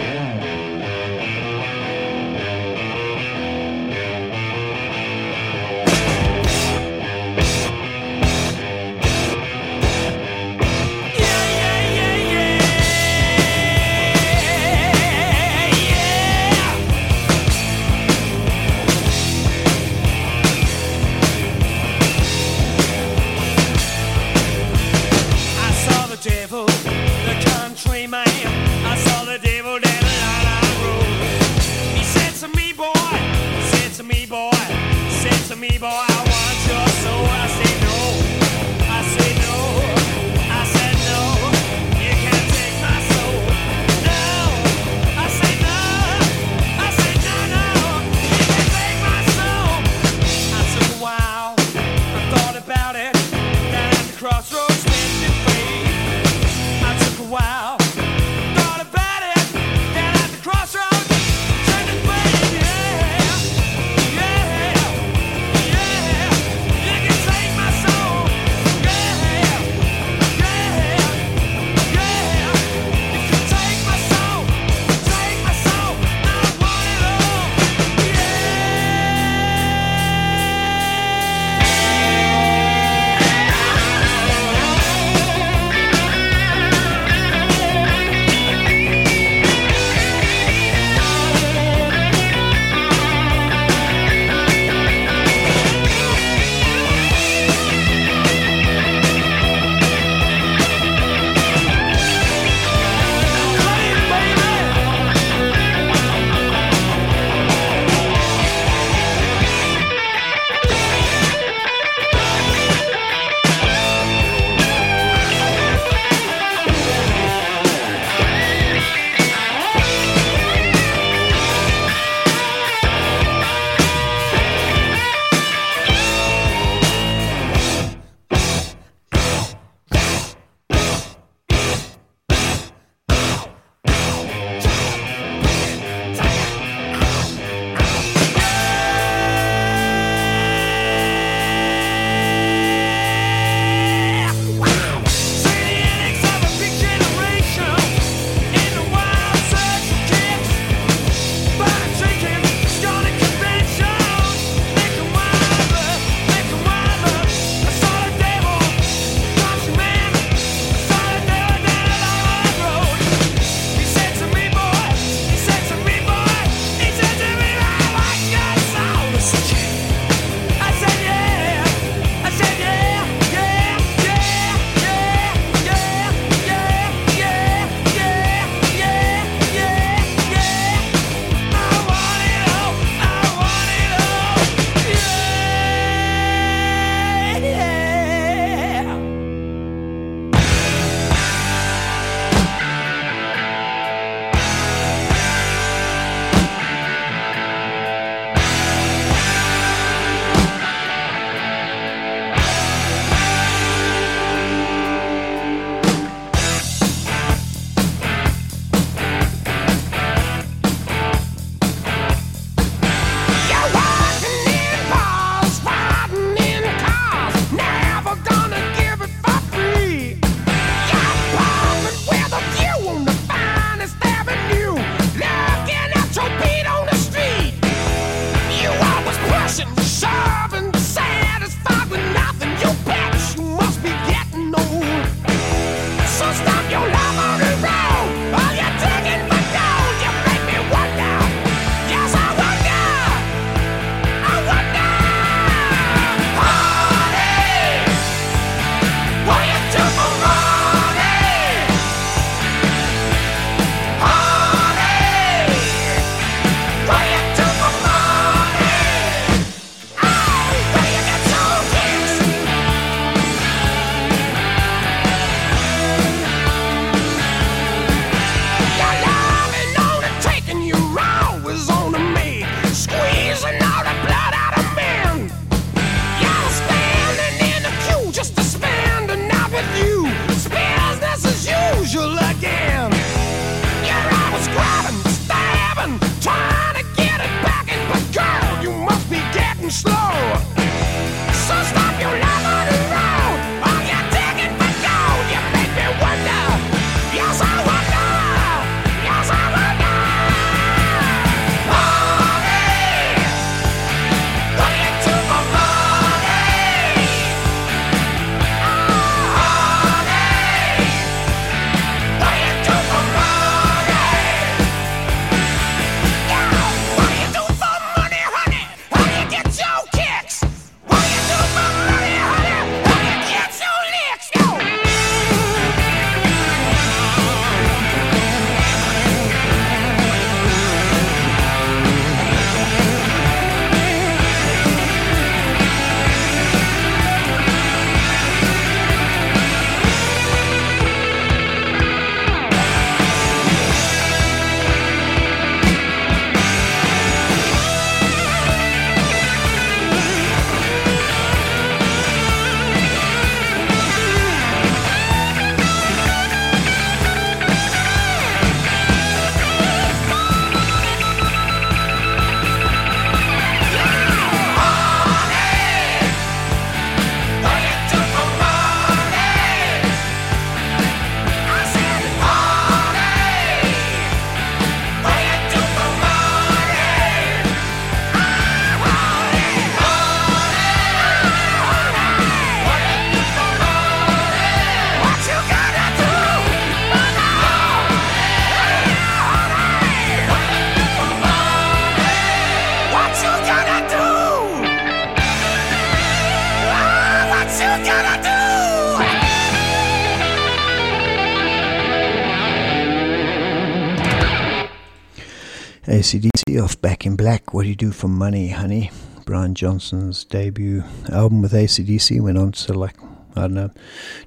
ACDC 406.01 406.65
off 406.65 406.81
Back 406.81 407.05
in 407.05 407.15
Black. 407.15 407.53
What 407.53 407.65
do 407.65 407.69
you 407.69 407.77
do 407.77 407.93
for 407.93 408.09
money, 408.09 408.49
honey? 408.49 408.91
Brian 409.27 409.55
Johnson's 409.55 410.25
debut 410.25 410.83
album 411.13 411.43
with 411.43 411.53
ACDC 411.53 412.23
went 412.23 412.39
on 412.39 412.53
to 412.53 412.73
like, 412.73 412.97
I 413.37 413.43
don't 413.43 413.53
know, 413.53 413.71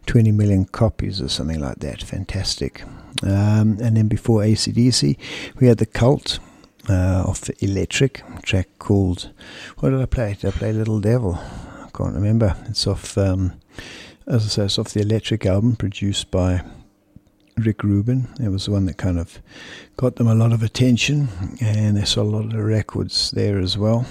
20 0.06 0.32
million 0.34 0.66
copies 0.66 1.20
or 1.20 1.30
something 1.30 1.60
like 1.60 1.80
that. 1.80 2.04
Fantastic. 2.04 2.84
Um, 3.24 3.80
and 3.82 3.98
then 3.98 4.08
before 4.08 4.41
ACDC, 4.41 5.18
we 5.60 5.66
had 5.66 5.80
The 5.80 5.88
Cult 5.88 6.38
uh, 6.88 7.24
of 7.26 7.50
Electric, 7.60 8.22
track 8.44 8.68
called, 8.78 9.32
what 9.80 9.90
did 9.90 10.00
I 10.00 10.06
play? 10.06 10.38
Did 10.40 10.54
I 10.54 10.56
play 10.56 10.74
Little 10.74 11.00
Devil? 11.00 11.40
I 11.41 11.90
can't 11.91 12.14
remember. 12.14 12.56
It's 12.68 12.86
off, 12.86 13.18
um, 13.18 13.54
as 14.28 14.45
I 14.45 14.48
say, 14.48 14.66
it's 14.66 14.78
off 14.78 14.94
the 14.94 15.02
Electric 15.02 15.44
album 15.48 15.76
produced 15.76 16.30
by 16.30 16.64
Rick 17.58 17.84
Rubin. 17.84 18.28
It 18.40 18.50
was 18.50 18.66
the 18.66 18.72
one 18.72 18.86
that 18.86 18.98
kind 18.98 19.18
of 19.18 19.40
got 20.04 20.18
them 20.18 20.28
a 20.28 20.36
lot 20.36 20.52
of 20.52 20.62
attention, 20.62 21.30
and 21.62 21.96
they 21.96 22.04
sold 22.04 22.34
a 22.34 22.38
lot 22.38 22.54
of 22.54 22.62
records 22.66 23.32
there 23.32 23.58
as 23.58 23.78
well. 23.78 24.06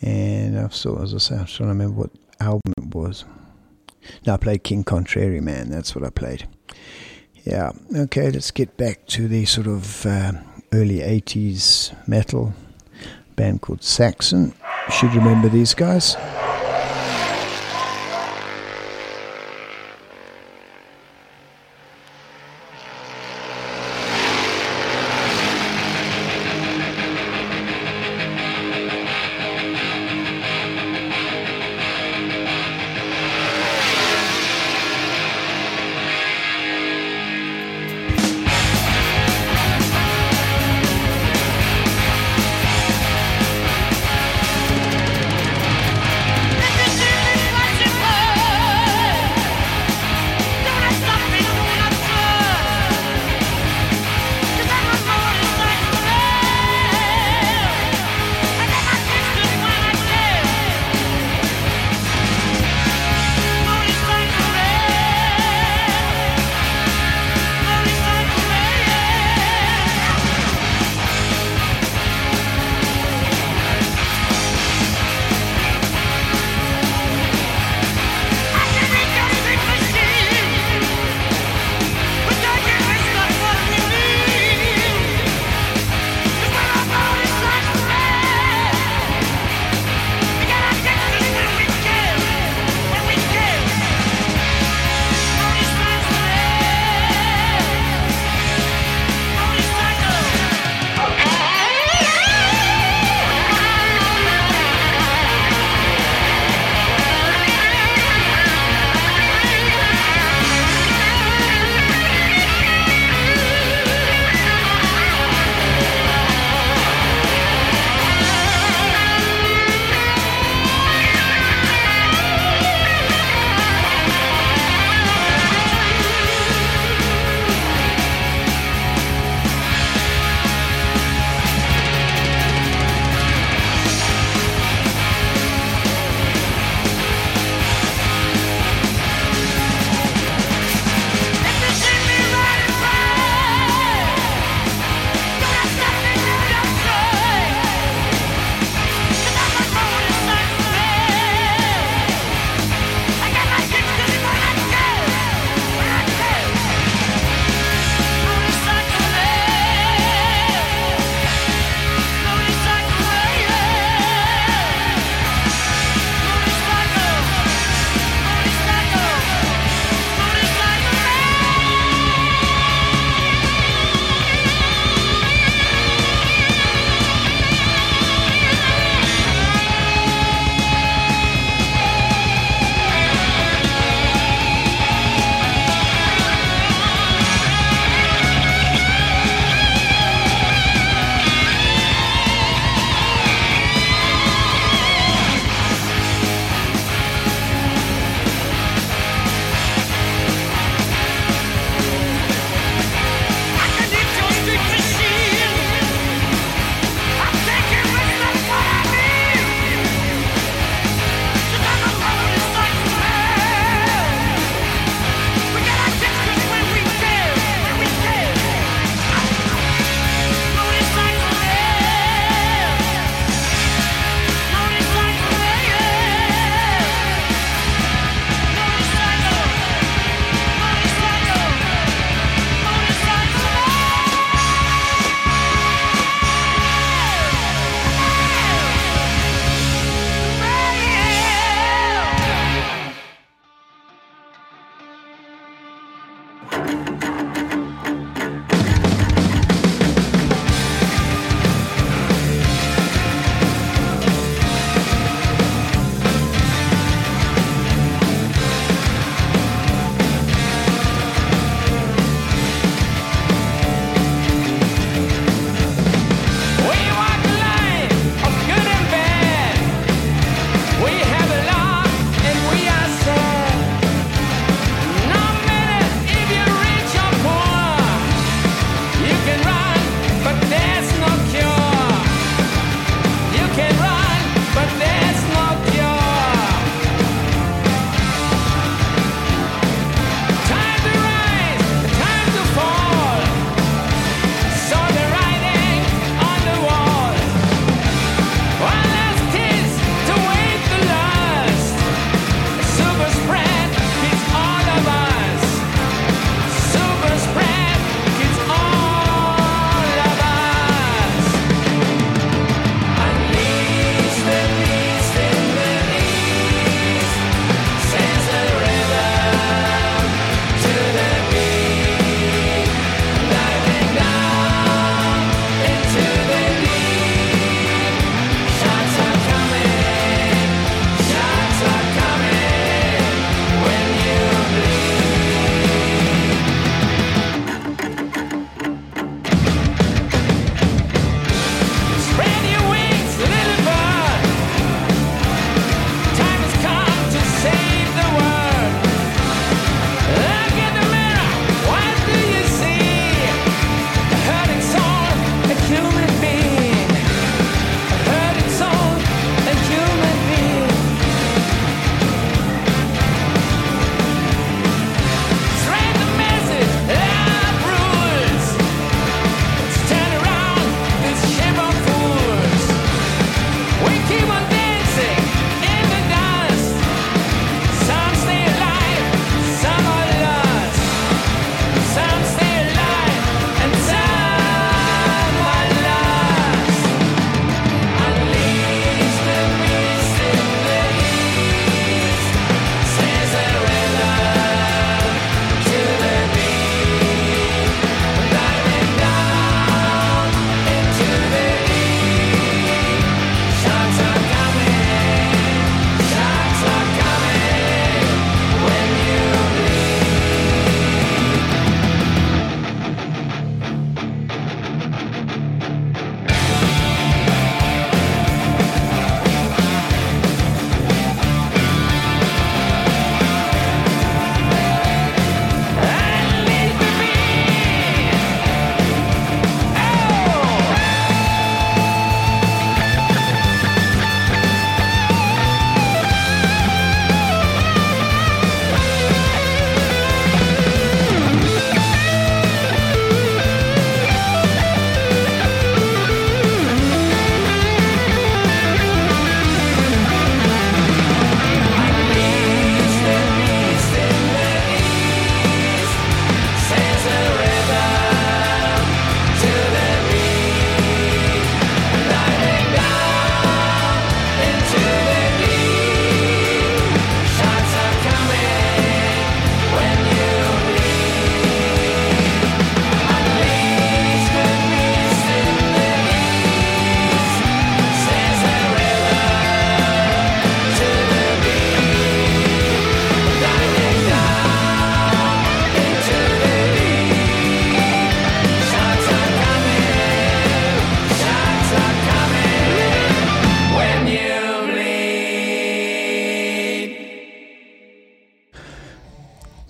And 0.00 0.58
I've 0.58 0.74
still, 0.74 1.02
as 1.02 1.12
I 1.12 1.18
say, 1.18 1.34
I'm 1.34 1.44
trying 1.44 1.68
to 1.68 1.74
remember 1.74 2.00
what 2.00 2.10
album 2.40 2.72
it 2.78 2.94
was. 2.94 3.26
No, 4.26 4.32
I 4.32 4.36
played 4.38 4.64
King 4.64 4.82
Contrary 4.82 5.42
Man. 5.42 5.68
That's 5.68 5.94
what 5.94 6.06
I 6.06 6.08
played. 6.08 6.48
Yeah. 7.44 7.72
Okay, 7.94 8.30
let's 8.30 8.50
get 8.50 8.78
back 8.78 9.04
to 9.08 9.28
the 9.28 9.44
sort 9.44 9.66
of 9.66 10.06
uh, 10.06 10.32
early 10.72 11.00
80s 11.00 11.92
metal 12.08 12.54
band 13.36 13.60
called 13.60 13.82
Saxon. 13.82 14.54
Should 14.88 15.14
remember 15.14 15.50
these 15.50 15.74
guys. 15.74 16.16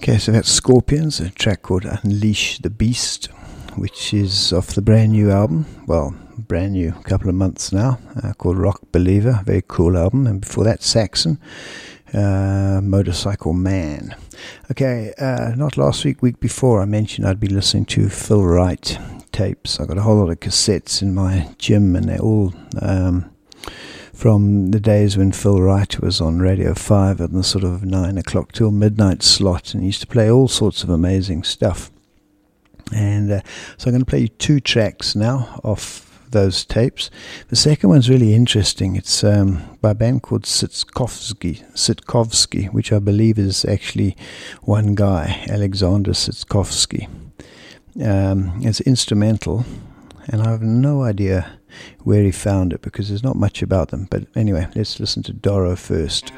Okay, 0.03 0.19
so 0.19 0.33
that's 0.33 0.51
Scorpions, 0.51 1.21
a 1.21 1.31
track 1.31 1.63
called 1.63 1.85
Unleash 1.85 2.59
the 2.59 2.71
Beast, 2.71 3.27
which 3.77 4.13
is 4.13 4.53
off 4.53 4.75
the 4.75 4.83
brand 4.83 5.13
new 5.13 5.31
album. 5.31 5.65
Well, 5.87 6.13
brand 6.37 6.73
new, 6.73 6.89
a 6.89 7.03
couple 7.05 7.29
of 7.29 7.37
months 7.37 7.73
now, 7.73 8.01
uh, 8.21 8.33
called 8.33 8.59
Rock 8.59 8.81
Believer. 8.91 9.43
Very 9.45 9.63
cool 9.69 9.97
album. 9.97 10.27
And 10.27 10.41
before 10.41 10.65
that, 10.65 10.83
Saxon, 10.83 11.39
uh, 12.13 12.81
Motorcycle 12.83 13.53
Man. 13.53 14.17
Okay, 14.73 15.15
uh, 15.19 15.55
not 15.55 15.77
last 15.77 16.05
week, 16.05 16.21
week 16.21 16.41
before, 16.41 16.83
I 16.83 16.85
mentioned 16.85 17.25
I'd 17.25 17.39
be 17.39 17.47
listening 17.47 17.85
to 17.85 18.09
Phil 18.09 18.43
Wright 18.43 18.99
tapes. 19.31 19.79
I've 19.79 19.87
got 19.87 19.99
a 19.99 20.03
whole 20.03 20.17
lot 20.17 20.31
of 20.31 20.41
cassettes 20.41 21.01
in 21.01 21.15
my 21.15 21.55
gym, 21.59 21.95
and 21.95 22.09
they're 22.09 22.19
all. 22.19 22.53
Um, 22.81 23.32
from 24.13 24.71
the 24.71 24.81
days 24.81 25.17
when 25.17 25.33
Phil 25.33 25.61
Wright 25.61 25.99
was 26.01 26.21
on 26.21 26.39
Radio 26.39 26.75
5 26.75 27.21
at 27.21 27.33
the 27.33 27.43
sort 27.43 27.65
of 27.65 27.85
9 27.85 28.19
o'clock 28.19 28.53
till 28.53 28.71
midnight 28.71 29.23
slot 29.23 29.75
and 29.75 29.83
he 29.83 29.89
used 29.89 30.03
to 30.03 30.07
play 30.07 30.31
all 30.31 30.49
sorts 30.49 30.83
of 30.83 30.91
amazing 30.91 31.43
stuff. 31.43 31.91
And 32.95 33.33
uh, 33.33 33.41
so 33.79 33.89
I'm 33.89 33.93
going 33.93 34.05
to 34.05 34.11
play 34.11 34.21
you 34.21 34.29
two 34.29 34.61
tracks 34.61 35.17
now 35.17 35.61
off 35.65 36.13
those 36.33 36.65
tapes. 36.65 37.11
The 37.49 37.57
second 37.57 37.91
one's 37.91 38.11
really 38.11 38.35
interesting. 38.35 38.97
It's 38.97 39.23
um, 39.23 39.79
by 39.81 39.91
a 39.91 39.95
band 39.95 40.23
called 40.23 40.43
Sitkovsky, 40.43 41.63
Sitkovsky, 41.73 42.73
which 42.73 42.93
I 42.93 42.99
believe 42.99 43.39
is 43.39 43.65
actually 43.65 44.17
one 44.63 44.95
guy, 44.95 45.45
Alexander 45.49 46.13
Sitkovsky. 46.13 47.09
Um, 48.03 48.61
it's 48.63 48.81
instrumental, 48.81 49.65
and 50.29 50.43
I 50.43 50.51
have 50.51 50.63
no 50.63 51.03
idea 51.03 51.59
where 52.01 52.23
he 52.23 52.31
found 52.31 52.73
it 52.73 52.83
because 52.83 53.09
there's 53.09 53.23
not 53.23 53.37
much 53.37 53.63
about 53.63 53.89
them. 53.89 54.07
But 54.11 54.25
anyway, 54.35 54.69
let's 54.75 55.01
listen 55.01 55.23
to 55.25 55.33
Doro 55.33 55.77
first. 55.77 56.33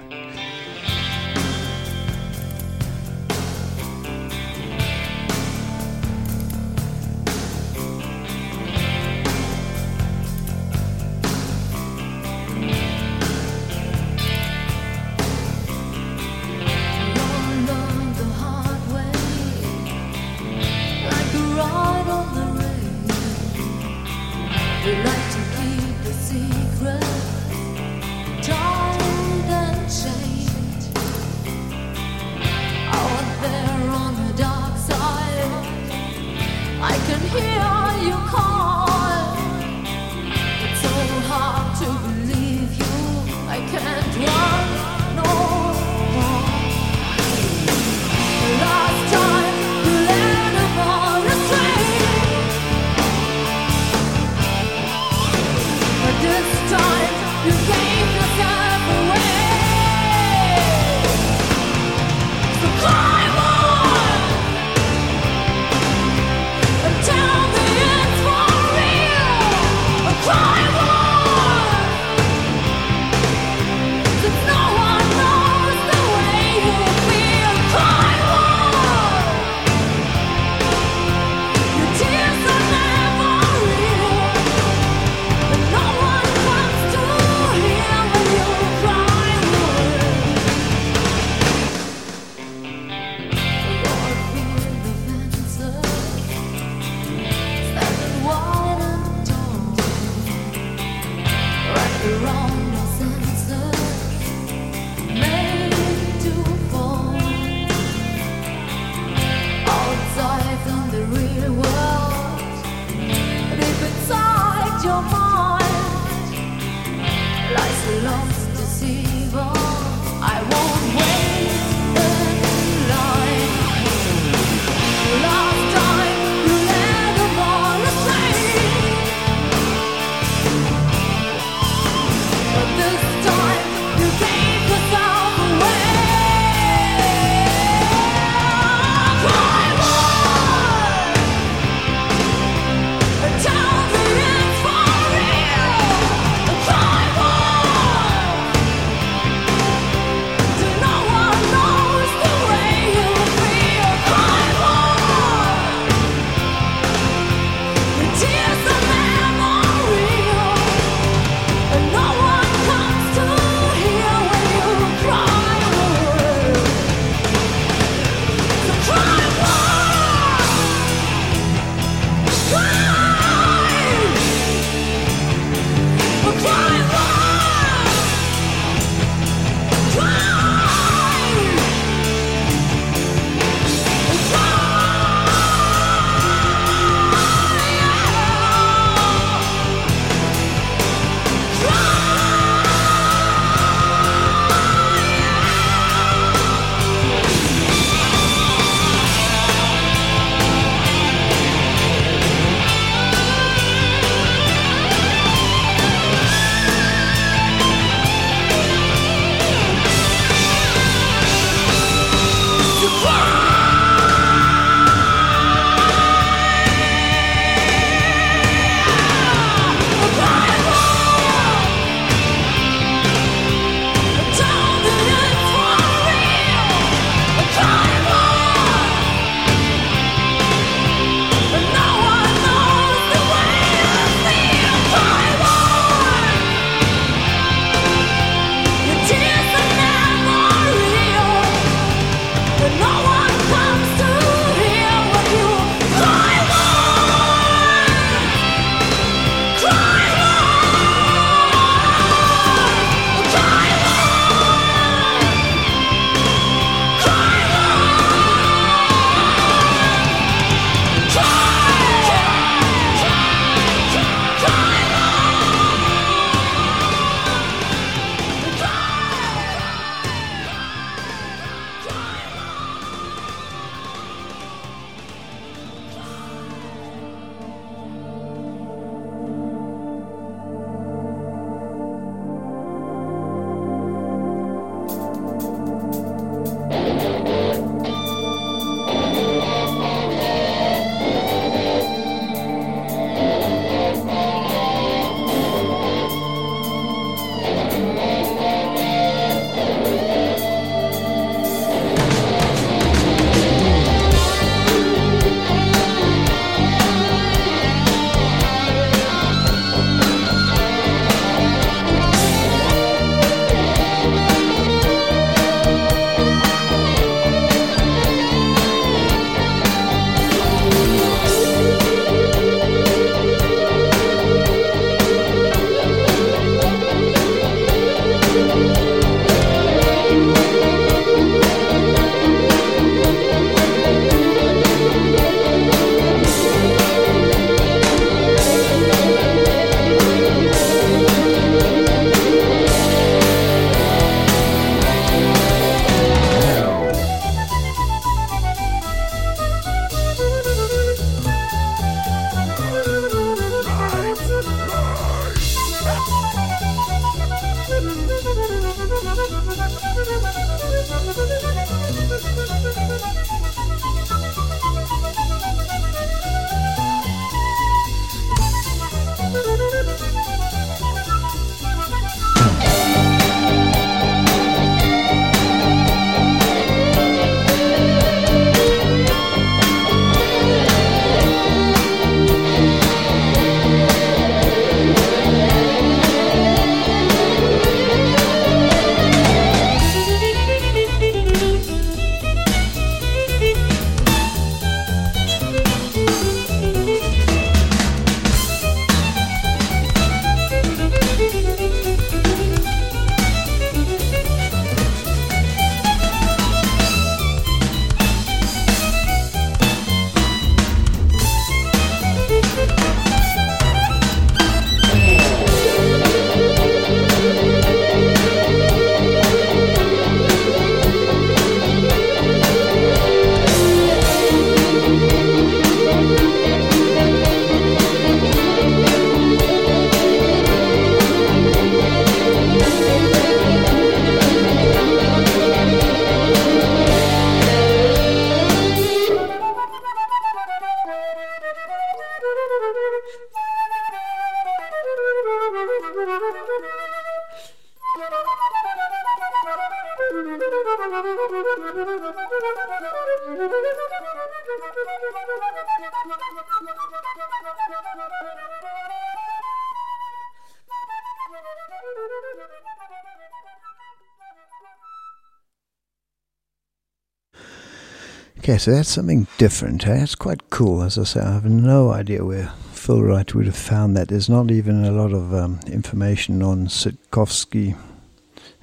So 468.64 468.70
that's 468.70 468.88
something 468.88 469.26
different. 469.36 469.86
Eh? 469.86 470.06
Quite 470.18 470.48
cool. 470.48 470.82
As 470.82 470.96
I 470.96 471.04
say, 471.04 471.20
I 471.20 471.34
have 471.34 471.44
no 471.44 471.90
idea 471.90 472.24
where 472.24 472.48
Phil 472.72 473.02
Wright 473.02 473.34
would 473.34 473.44
have 473.44 473.54
found 473.54 473.94
that. 473.94 474.08
There's 474.08 474.30
not 474.30 474.50
even 474.50 474.86
a 474.86 474.90
lot 474.90 475.12
of 475.12 475.34
um, 475.34 475.60
information 475.66 476.42
on 476.42 476.68
Sitkovsky. 476.68 477.76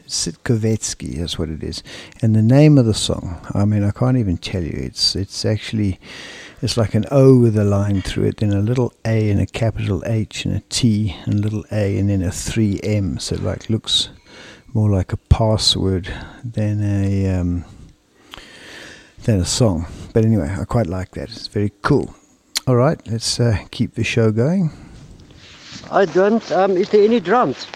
Sitkovetsky, 0.07 1.19
that's 1.19 1.37
what 1.37 1.49
it 1.49 1.61
is. 1.61 1.83
And 2.19 2.35
the 2.35 2.41
name 2.41 2.79
of 2.79 2.87
the 2.87 2.95
song, 2.95 3.45
I 3.53 3.63
mean, 3.65 3.83
I 3.83 3.91
can't 3.91 4.17
even 4.17 4.37
tell 4.37 4.63
you. 4.63 4.75
It's 4.75 5.15
it's 5.15 5.45
actually 5.45 5.99
it's 6.63 6.77
like 6.77 6.95
an 6.95 7.05
O 7.11 7.37
with 7.37 7.55
a 7.55 7.63
line 7.63 8.01
through 8.01 8.25
it, 8.29 8.37
then 8.37 8.53
a 8.53 8.59
little 8.59 8.93
A 9.05 9.29
and 9.29 9.39
a 9.39 9.45
capital 9.45 10.01
H 10.07 10.45
and 10.45 10.55
a 10.55 10.61
T 10.69 11.15
and 11.25 11.35
a 11.35 11.37
little 11.37 11.63
A 11.71 11.99
and 11.99 12.09
then 12.09 12.23
a 12.23 12.31
three 12.31 12.79
M. 12.81 13.19
So 13.19 13.35
it 13.35 13.43
like 13.43 13.69
looks 13.69 14.09
more 14.73 14.89
like 14.89 15.13
a 15.13 15.17
password 15.17 16.11
than 16.43 16.81
a 16.81 17.35
um, 17.35 17.65
than 19.23 19.39
a 19.39 19.45
song. 19.45 19.87
But 20.13 20.25
anyway, 20.25 20.55
I 20.59 20.65
quite 20.65 20.87
like 20.87 21.11
that. 21.11 21.29
It's 21.29 21.47
very 21.47 21.71
cool. 21.81 22.13
All 22.67 22.75
right, 22.75 22.99
let's 23.07 23.39
uh, 23.39 23.57
keep 23.71 23.95
the 23.95 24.03
show 24.03 24.31
going. 24.31 24.71
I 25.89 26.05
don't. 26.05 26.51
Um, 26.51 26.77
is 26.77 26.89
there 26.89 27.03
any 27.03 27.19
drums? 27.19 27.67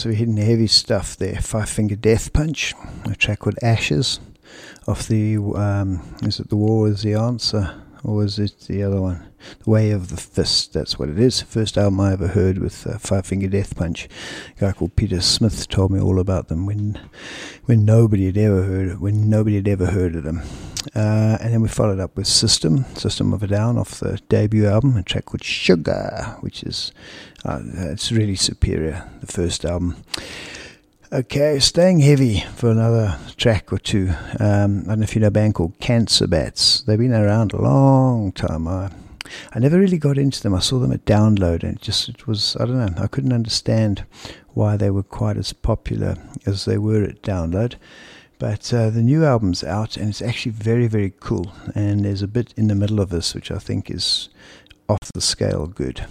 so 0.00 0.08
we're 0.08 0.14
hitting 0.14 0.38
heavy 0.38 0.66
stuff 0.66 1.14
there. 1.18 1.42
Five 1.42 1.68
Finger 1.68 1.94
Death 1.94 2.32
Punch, 2.32 2.72
a 3.04 3.14
track 3.14 3.40
called 3.40 3.58
Ashes, 3.62 4.18
off 4.88 5.06
the 5.06 5.36
um, 5.36 6.00
is 6.22 6.40
it 6.40 6.48
the 6.48 6.56
War 6.56 6.88
is 6.88 7.02
the 7.02 7.12
Answer 7.12 7.82
or 8.04 8.16
was 8.16 8.38
it 8.38 8.58
the 8.68 8.82
other 8.82 9.00
one? 9.00 9.26
The 9.64 9.70
Way 9.70 9.90
of 9.90 10.08
the 10.08 10.16
Fist, 10.16 10.72
that's 10.72 10.98
what 10.98 11.08
it 11.08 11.18
is. 11.18 11.40
First 11.42 11.78
album 11.78 12.00
I 12.00 12.12
ever 12.12 12.28
heard 12.28 12.58
with 12.58 12.86
uh, 12.86 12.98
Five 12.98 13.26
Finger 13.26 13.48
Death 13.48 13.76
Punch. 13.76 14.08
A 14.56 14.60
guy 14.60 14.72
called 14.72 14.96
Peter 14.96 15.20
Smith 15.20 15.68
told 15.68 15.90
me 15.90 16.00
all 16.00 16.18
about 16.18 16.48
them 16.48 16.66
when 16.66 17.00
when 17.64 17.84
nobody 17.84 18.26
had 18.26 18.38
ever 18.38 18.62
heard 18.62 19.00
when 19.00 19.28
nobody 19.30 19.56
had 19.56 19.68
ever 19.68 19.86
heard 19.86 20.14
of 20.16 20.24
them. 20.24 20.42
Uh, 20.94 21.36
and 21.40 21.52
then 21.52 21.60
we 21.60 21.68
followed 21.68 22.00
up 22.00 22.16
with 22.16 22.26
System, 22.26 22.84
System 22.94 23.34
of 23.34 23.42
a 23.42 23.46
Down, 23.46 23.76
off 23.76 24.00
the 24.00 24.18
debut 24.30 24.66
album, 24.66 24.96
a 24.96 25.02
track 25.02 25.26
called 25.26 25.44
Sugar, 25.44 26.36
which 26.40 26.62
is 26.62 26.92
uh, 27.44 27.60
it's 27.64 28.10
really 28.10 28.36
superior, 28.36 29.08
the 29.20 29.26
first 29.26 29.64
album. 29.64 29.96
Okay, 31.12 31.58
staying 31.58 31.98
heavy 31.98 32.44
for 32.54 32.70
another 32.70 33.18
track 33.36 33.72
or 33.72 33.78
two. 33.78 34.10
Um, 34.38 34.82
I 34.84 34.90
don't 34.90 35.00
know 35.00 35.02
if 35.02 35.16
you 35.16 35.20
know 35.20 35.26
a 35.26 35.32
band 35.32 35.56
called 35.56 35.76
Cancer 35.80 36.28
Bats. 36.28 36.82
They've 36.82 36.96
been 36.96 37.12
around 37.12 37.52
a 37.52 37.60
long 37.60 38.30
time. 38.30 38.68
I, 38.68 38.92
I 39.52 39.58
never 39.58 39.76
really 39.76 39.98
got 39.98 40.18
into 40.18 40.40
them. 40.40 40.54
I 40.54 40.60
saw 40.60 40.78
them 40.78 40.92
at 40.92 41.04
Download, 41.06 41.64
and 41.64 41.74
it 41.74 41.80
just 41.80 42.08
it 42.08 42.28
was 42.28 42.56
I 42.60 42.64
don't 42.64 42.78
know. 42.78 43.02
I 43.02 43.08
couldn't 43.08 43.32
understand 43.32 44.04
why 44.50 44.76
they 44.76 44.88
were 44.88 45.02
quite 45.02 45.36
as 45.36 45.52
popular 45.52 46.14
as 46.46 46.64
they 46.64 46.78
were 46.78 47.02
at 47.02 47.22
Download. 47.22 47.74
But 48.38 48.72
uh, 48.72 48.90
the 48.90 49.02
new 49.02 49.24
album's 49.24 49.64
out, 49.64 49.96
and 49.96 50.10
it's 50.10 50.22
actually 50.22 50.52
very 50.52 50.86
very 50.86 51.12
cool. 51.18 51.52
And 51.74 52.04
there's 52.04 52.22
a 52.22 52.28
bit 52.28 52.54
in 52.56 52.68
the 52.68 52.76
middle 52.76 53.00
of 53.00 53.08
this 53.08 53.34
which 53.34 53.50
I 53.50 53.58
think 53.58 53.90
is 53.90 54.28
off 54.88 55.10
the 55.12 55.20
scale 55.20 55.66
good. 55.66 56.06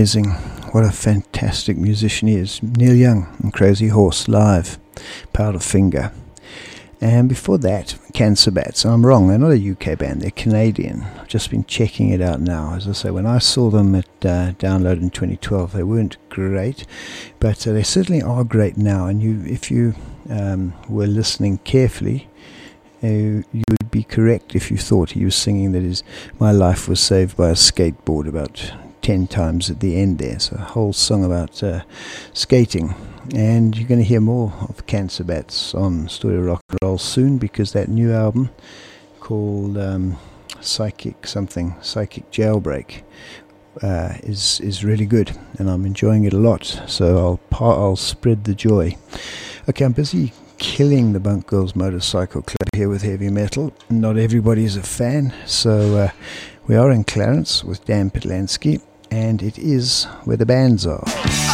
Amazing. 0.00 0.30
What 0.72 0.82
a 0.82 0.92
fantastic 0.92 1.76
musician 1.76 2.28
he 2.28 2.36
is. 2.36 2.62
Neil 2.62 2.94
Young 2.94 3.28
and 3.42 3.52
Crazy 3.52 3.88
Horse 3.88 4.28
live. 4.28 4.78
Powderfinger. 5.34 6.10
And 7.02 7.28
before 7.28 7.58
that, 7.58 7.98
Cancer 8.14 8.50
Bats. 8.50 8.86
I'm 8.86 9.04
wrong, 9.04 9.28
they're 9.28 9.36
not 9.36 9.52
a 9.52 9.70
UK 9.72 9.98
band, 9.98 10.22
they're 10.22 10.30
Canadian. 10.30 11.02
I've 11.02 11.28
just 11.28 11.50
been 11.50 11.66
checking 11.66 12.08
it 12.08 12.22
out 12.22 12.40
now. 12.40 12.72
As 12.76 12.88
I 12.88 12.92
say, 12.92 13.10
when 13.10 13.26
I 13.26 13.40
saw 13.40 13.68
them 13.68 13.94
at 13.94 14.06
uh, 14.22 14.52
Download 14.52 15.02
in 15.02 15.10
2012, 15.10 15.72
they 15.72 15.82
weren't 15.82 16.16
great, 16.30 16.86
but 17.38 17.66
uh, 17.66 17.74
they 17.74 17.82
certainly 17.82 18.22
are 18.22 18.42
great 18.42 18.78
now. 18.78 19.04
And 19.04 19.22
you, 19.22 19.42
if 19.44 19.70
you 19.70 19.94
um, 20.30 20.72
were 20.88 21.06
listening 21.06 21.58
carefully, 21.58 22.26
uh, 23.02 23.06
you 23.06 23.64
would 23.68 23.90
be 23.90 24.04
correct 24.04 24.54
if 24.54 24.70
you 24.70 24.78
thought 24.78 25.10
he 25.10 25.26
was 25.26 25.34
singing 25.34 25.72
that 25.72 25.82
his 25.82 26.02
My 26.38 26.52
Life 26.52 26.88
Was 26.88 27.00
Saved 27.00 27.36
by 27.36 27.50
a 27.50 27.54
Skateboard 27.54 28.26
about 28.26 28.72
10 29.02 29.26
times 29.26 29.70
at 29.70 29.80
the 29.80 29.96
end 29.96 30.18
there. 30.18 30.38
So 30.38 30.56
a 30.56 30.62
whole 30.62 30.92
song 30.92 31.24
about 31.24 31.62
uh, 31.62 31.82
skating. 32.32 32.94
And 33.34 33.76
you're 33.76 33.88
going 33.88 34.00
to 34.00 34.04
hear 34.06 34.20
more 34.20 34.52
of 34.68 34.86
Cancer 34.86 35.24
Bats 35.24 35.74
on 35.74 36.08
Story 36.08 36.38
Rock 36.38 36.62
and 36.70 36.78
Roll 36.82 36.98
soon 36.98 37.38
because 37.38 37.72
that 37.72 37.88
new 37.88 38.12
album 38.12 38.50
called 39.20 39.78
um, 39.78 40.16
Psychic 40.60 41.26
something, 41.26 41.74
Psychic 41.80 42.30
Jailbreak, 42.30 43.02
uh, 43.82 44.14
is 44.22 44.60
is 44.60 44.84
really 44.84 45.06
good, 45.06 45.30
and 45.58 45.70
I'm 45.70 45.86
enjoying 45.86 46.24
it 46.24 46.32
a 46.32 46.38
lot. 46.38 46.82
So 46.86 47.18
I'll 47.18 47.40
par- 47.50 47.78
I'll 47.78 47.96
spread 47.96 48.44
the 48.44 48.54
joy. 48.54 48.96
Okay, 49.68 49.84
I'm 49.84 49.92
busy 49.92 50.32
killing 50.58 51.12
the 51.12 51.20
Bunk 51.20 51.46
Girls 51.46 51.74
Motorcycle 51.74 52.42
Club 52.42 52.68
here 52.74 52.88
with 52.88 53.02
heavy 53.02 53.30
metal. 53.30 53.72
Not 53.88 54.18
everybody 54.18 54.64
is 54.64 54.76
a 54.76 54.82
fan, 54.82 55.32
so 55.46 55.96
uh, 55.96 56.10
we 56.66 56.76
are 56.76 56.90
in 56.90 57.04
Clarens 57.04 57.64
with 57.64 57.84
Dan 57.86 58.10
Patlansky, 58.10 58.80
and 59.10 59.42
it 59.42 59.58
is 59.58 60.04
where 60.24 60.36
the 60.36 60.46
bands 60.46 60.86
are. 60.86 61.49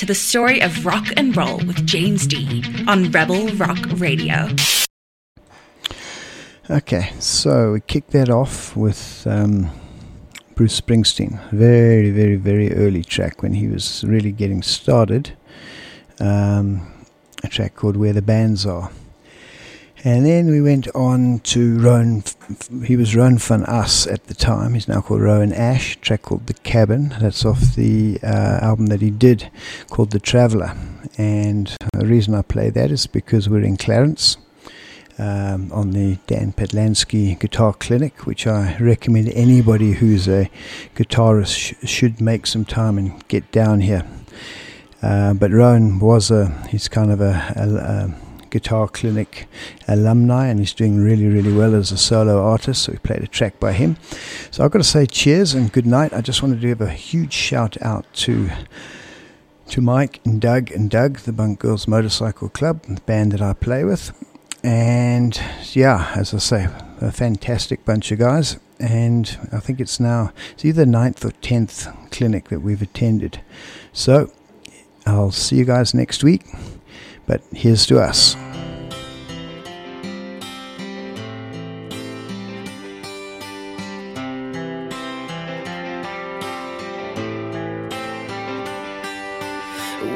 To 0.00 0.06
the 0.06 0.14
story 0.14 0.62
of 0.62 0.86
rock 0.86 1.08
and 1.18 1.36
roll 1.36 1.58
with 1.58 1.86
James 1.86 2.26
D 2.26 2.64
on 2.88 3.10
Rebel 3.10 3.48
Rock 3.48 3.76
Radio. 3.96 4.48
Okay, 6.70 7.12
so 7.18 7.72
we 7.72 7.80
kicked 7.82 8.12
that 8.12 8.30
off 8.30 8.74
with 8.74 9.26
um, 9.26 9.70
Bruce 10.54 10.80
Springsteen. 10.80 11.38
Very, 11.50 12.10
very, 12.12 12.36
very 12.36 12.72
early 12.72 13.04
track 13.04 13.42
when 13.42 13.52
he 13.52 13.68
was 13.68 14.02
really 14.02 14.32
getting 14.32 14.62
started. 14.62 15.36
Um, 16.18 17.04
a 17.44 17.48
track 17.48 17.74
called 17.74 17.98
Where 17.98 18.14
the 18.14 18.22
Bands 18.22 18.64
Are. 18.64 18.90
And 20.02 20.24
then 20.24 20.48
we 20.48 20.62
went 20.62 20.88
on 20.94 21.40
to 21.40 21.78
Roan. 21.78 22.22
He 22.84 22.96
was 22.96 23.14
Roan 23.14 23.36
Van 23.36 23.64
As 23.66 24.06
at 24.06 24.28
the 24.28 24.34
time. 24.34 24.72
He's 24.72 24.88
now 24.88 25.02
called 25.02 25.20
Roan 25.20 25.52
Ash. 25.52 25.96
Track 26.00 26.22
called 26.22 26.46
The 26.46 26.54
Cabin. 26.54 27.14
That's 27.20 27.44
off 27.44 27.60
the 27.74 28.18
uh, 28.22 28.60
album 28.62 28.86
that 28.86 29.02
he 29.02 29.10
did 29.10 29.50
called 29.90 30.12
The 30.12 30.18
Traveller. 30.18 30.74
And 31.18 31.76
the 31.92 32.06
reason 32.06 32.34
I 32.34 32.40
play 32.40 32.70
that 32.70 32.90
is 32.90 33.06
because 33.06 33.50
we're 33.50 33.62
in 33.62 33.76
Clarens 33.76 34.38
um, 35.18 35.70
on 35.70 35.90
the 35.90 36.16
Dan 36.26 36.54
Patlansky 36.54 37.38
Guitar 37.38 37.74
Clinic, 37.74 38.24
which 38.24 38.46
I 38.46 38.78
recommend 38.78 39.28
anybody 39.28 39.92
who's 39.92 40.26
a 40.26 40.48
guitarist 40.96 41.54
sh- 41.54 41.74
should 41.86 42.22
make 42.22 42.46
some 42.46 42.64
time 42.64 42.96
and 42.96 43.28
get 43.28 43.52
down 43.52 43.80
here. 43.80 44.06
Uh, 45.02 45.34
but 45.34 45.50
Roan 45.50 45.98
was 45.98 46.30
a 46.30 46.66
he's 46.68 46.88
kind 46.88 47.12
of 47.12 47.20
a, 47.20 47.52
a, 47.54 47.68
a 47.68 48.29
guitar 48.50 48.88
clinic 48.88 49.46
alumni 49.88 50.48
and 50.48 50.58
he's 50.58 50.72
doing 50.72 51.02
really 51.02 51.26
really 51.26 51.52
well 51.52 51.74
as 51.74 51.92
a 51.92 51.96
solo 51.96 52.42
artist 52.42 52.82
so 52.82 52.92
we 52.92 52.98
played 52.98 53.22
a 53.22 53.26
track 53.26 53.58
by 53.60 53.72
him. 53.72 53.96
So 54.50 54.64
i've 54.64 54.70
got 54.70 54.78
to 54.78 54.84
say 54.84 55.06
cheers 55.06 55.54
and 55.54 55.72
good 55.72 55.86
night. 55.86 56.12
I 56.12 56.20
just 56.20 56.42
wanted 56.42 56.60
to 56.60 56.66
give 56.66 56.80
a 56.80 56.90
huge 56.90 57.32
shout 57.32 57.80
out 57.82 58.06
to 58.14 58.50
to 59.68 59.80
mike 59.80 60.20
and 60.24 60.40
doug 60.40 60.70
and 60.72 60.90
doug 60.90 61.18
the 61.20 61.32
bunk 61.32 61.60
girls 61.60 61.86
motorcycle 61.86 62.48
club 62.48 62.82
the 62.82 63.00
band 63.02 63.32
that 63.32 63.40
i 63.40 63.52
play 63.52 63.84
with. 63.84 64.12
And 64.62 65.40
yeah 65.72 66.12
as 66.16 66.34
i 66.34 66.38
say 66.38 66.68
a 67.00 67.12
fantastic 67.12 67.84
bunch 67.84 68.12
of 68.12 68.18
guys. 68.18 68.58
And 68.78 69.38
i 69.52 69.60
think 69.60 69.80
it's 69.80 70.00
now 70.00 70.32
it's 70.52 70.64
either 70.64 70.84
ninth 70.86 71.24
or 71.24 71.30
10th 71.30 72.10
clinic 72.10 72.48
that 72.48 72.60
we've 72.60 72.82
attended. 72.82 73.40
So 73.92 74.32
i'll 75.06 75.30
see 75.30 75.56
you 75.56 75.64
guys 75.64 75.94
next 75.94 76.22
week 76.22 76.44
but 77.30 77.40
here's 77.52 77.86
to 77.86 77.96
us. 77.96 78.34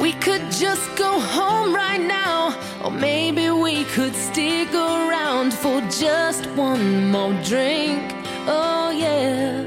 We 0.03 0.13
could 0.15 0.43
just 0.51 0.97
go 0.97 1.21
home 1.21 1.73
right 1.73 2.01
now, 2.01 2.59
or 2.83 2.91
maybe 2.91 3.49
we 3.51 3.85
could 3.85 4.17
stick 4.17 4.75
around 4.75 5.55
for 5.55 5.81
just 5.83 6.47
one 6.57 7.13
more 7.13 7.35
drink. 7.45 8.03
Oh, 8.49 8.91
yeah. 8.91 9.63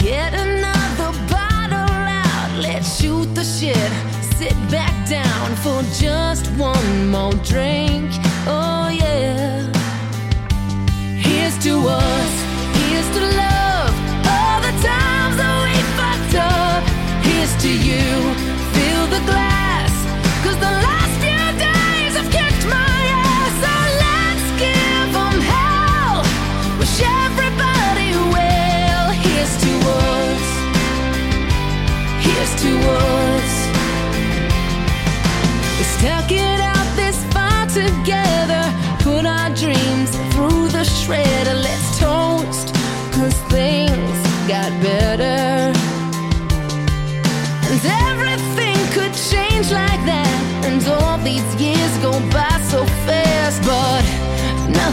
Get 0.00 0.34
another 0.34 1.12
bottle 1.30 2.02
out, 2.24 2.50
let's 2.58 3.00
shoot 3.00 3.32
the 3.36 3.44
shit. 3.44 4.13
Sit 4.38 4.54
back 4.68 5.08
down 5.08 5.54
for 5.62 5.80
just 5.92 6.48
one 6.58 7.08
more 7.08 7.32
drink. 7.44 8.10
Oh, 8.46 8.88
yeah. 8.92 9.62
Here's 11.16 11.56
to 11.62 11.78
us, 11.86 12.34
here's 12.82 13.08
to 13.16 13.22
love. 13.42 13.94
All 14.26 14.60
the 14.60 14.74
times 14.82 15.36
that 15.38 15.54
we 15.64 15.74
fucked 15.98 16.34
up. 16.34 16.82
Here's 17.24 17.54
to 17.62 17.68
you, 17.68 18.34
fill 18.74 19.06
the 19.06 19.24
glass. 19.24 19.94
Cause 20.42 20.56
the 20.56 20.72
last 20.82 20.93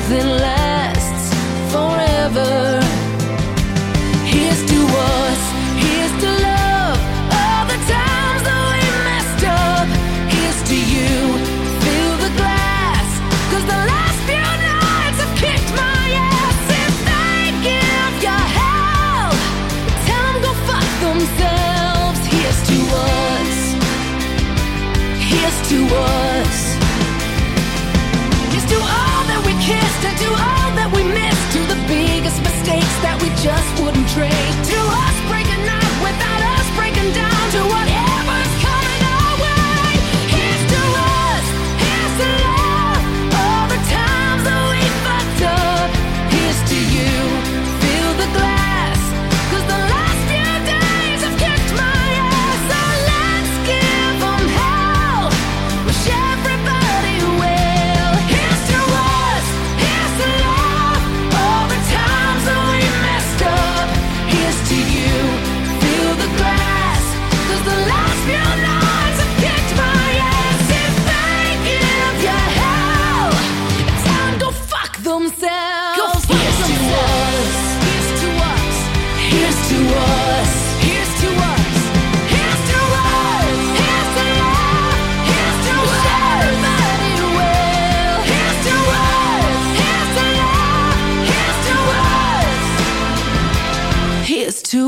nothing 0.02 0.30
lasts 0.42 1.30
forever. 1.72 2.80
Here's 4.26 4.62
to 4.72 4.80
us, 4.82 5.42
here's 5.78 6.14
to 6.24 6.30
love, 6.50 7.00
all 7.38 7.64
the 7.70 7.80
times 7.86 8.42
that 8.48 8.62
we 8.72 8.82
messed 9.08 9.44
up. 9.46 9.88
Here's 10.34 10.62
to 10.70 10.78
you, 10.94 11.14
fill 11.84 12.16
the 12.26 12.32
glass, 12.40 13.10
cause 13.52 13.66
the 13.74 13.82
last 13.92 14.20
few 14.26 14.50
nights 14.74 15.20
have 15.22 15.34
kicked 15.38 15.72
my 15.78 16.06
ass. 16.34 16.60
If 16.84 16.96
they 17.10 17.42
give 17.70 18.16
you 18.26 18.40
hell, 18.58 19.30
tell 20.08 20.24
them 20.26 20.38
go 20.48 20.52
fuck 20.68 20.90
themselves. 21.06 22.20
Here's 22.34 22.62
to 22.70 22.78
us, 23.06 23.56
here's 25.30 25.58
to 25.70 25.96
us. 25.96 26.31
just 33.44 33.82
wouldn't 33.82 34.08
trade. 34.10 34.51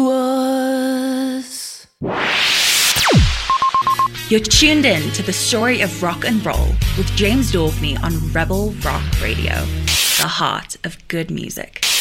us. 0.09 1.87
You're 4.29 4.39
tuned 4.39 4.85
in 4.85 5.11
to 5.11 5.21
the 5.23 5.33
story 5.33 5.81
of 5.81 6.01
rock 6.01 6.25
and 6.25 6.43
roll 6.45 6.69
with 6.97 7.07
James 7.15 7.51
Daubney 7.51 8.01
on 8.03 8.31
Rebel 8.31 8.71
Rock 8.83 9.03
Radio, 9.21 9.53
the 10.17 10.27
heart 10.27 10.75
of 10.83 10.97
good 11.07 11.29
music. 11.29 11.92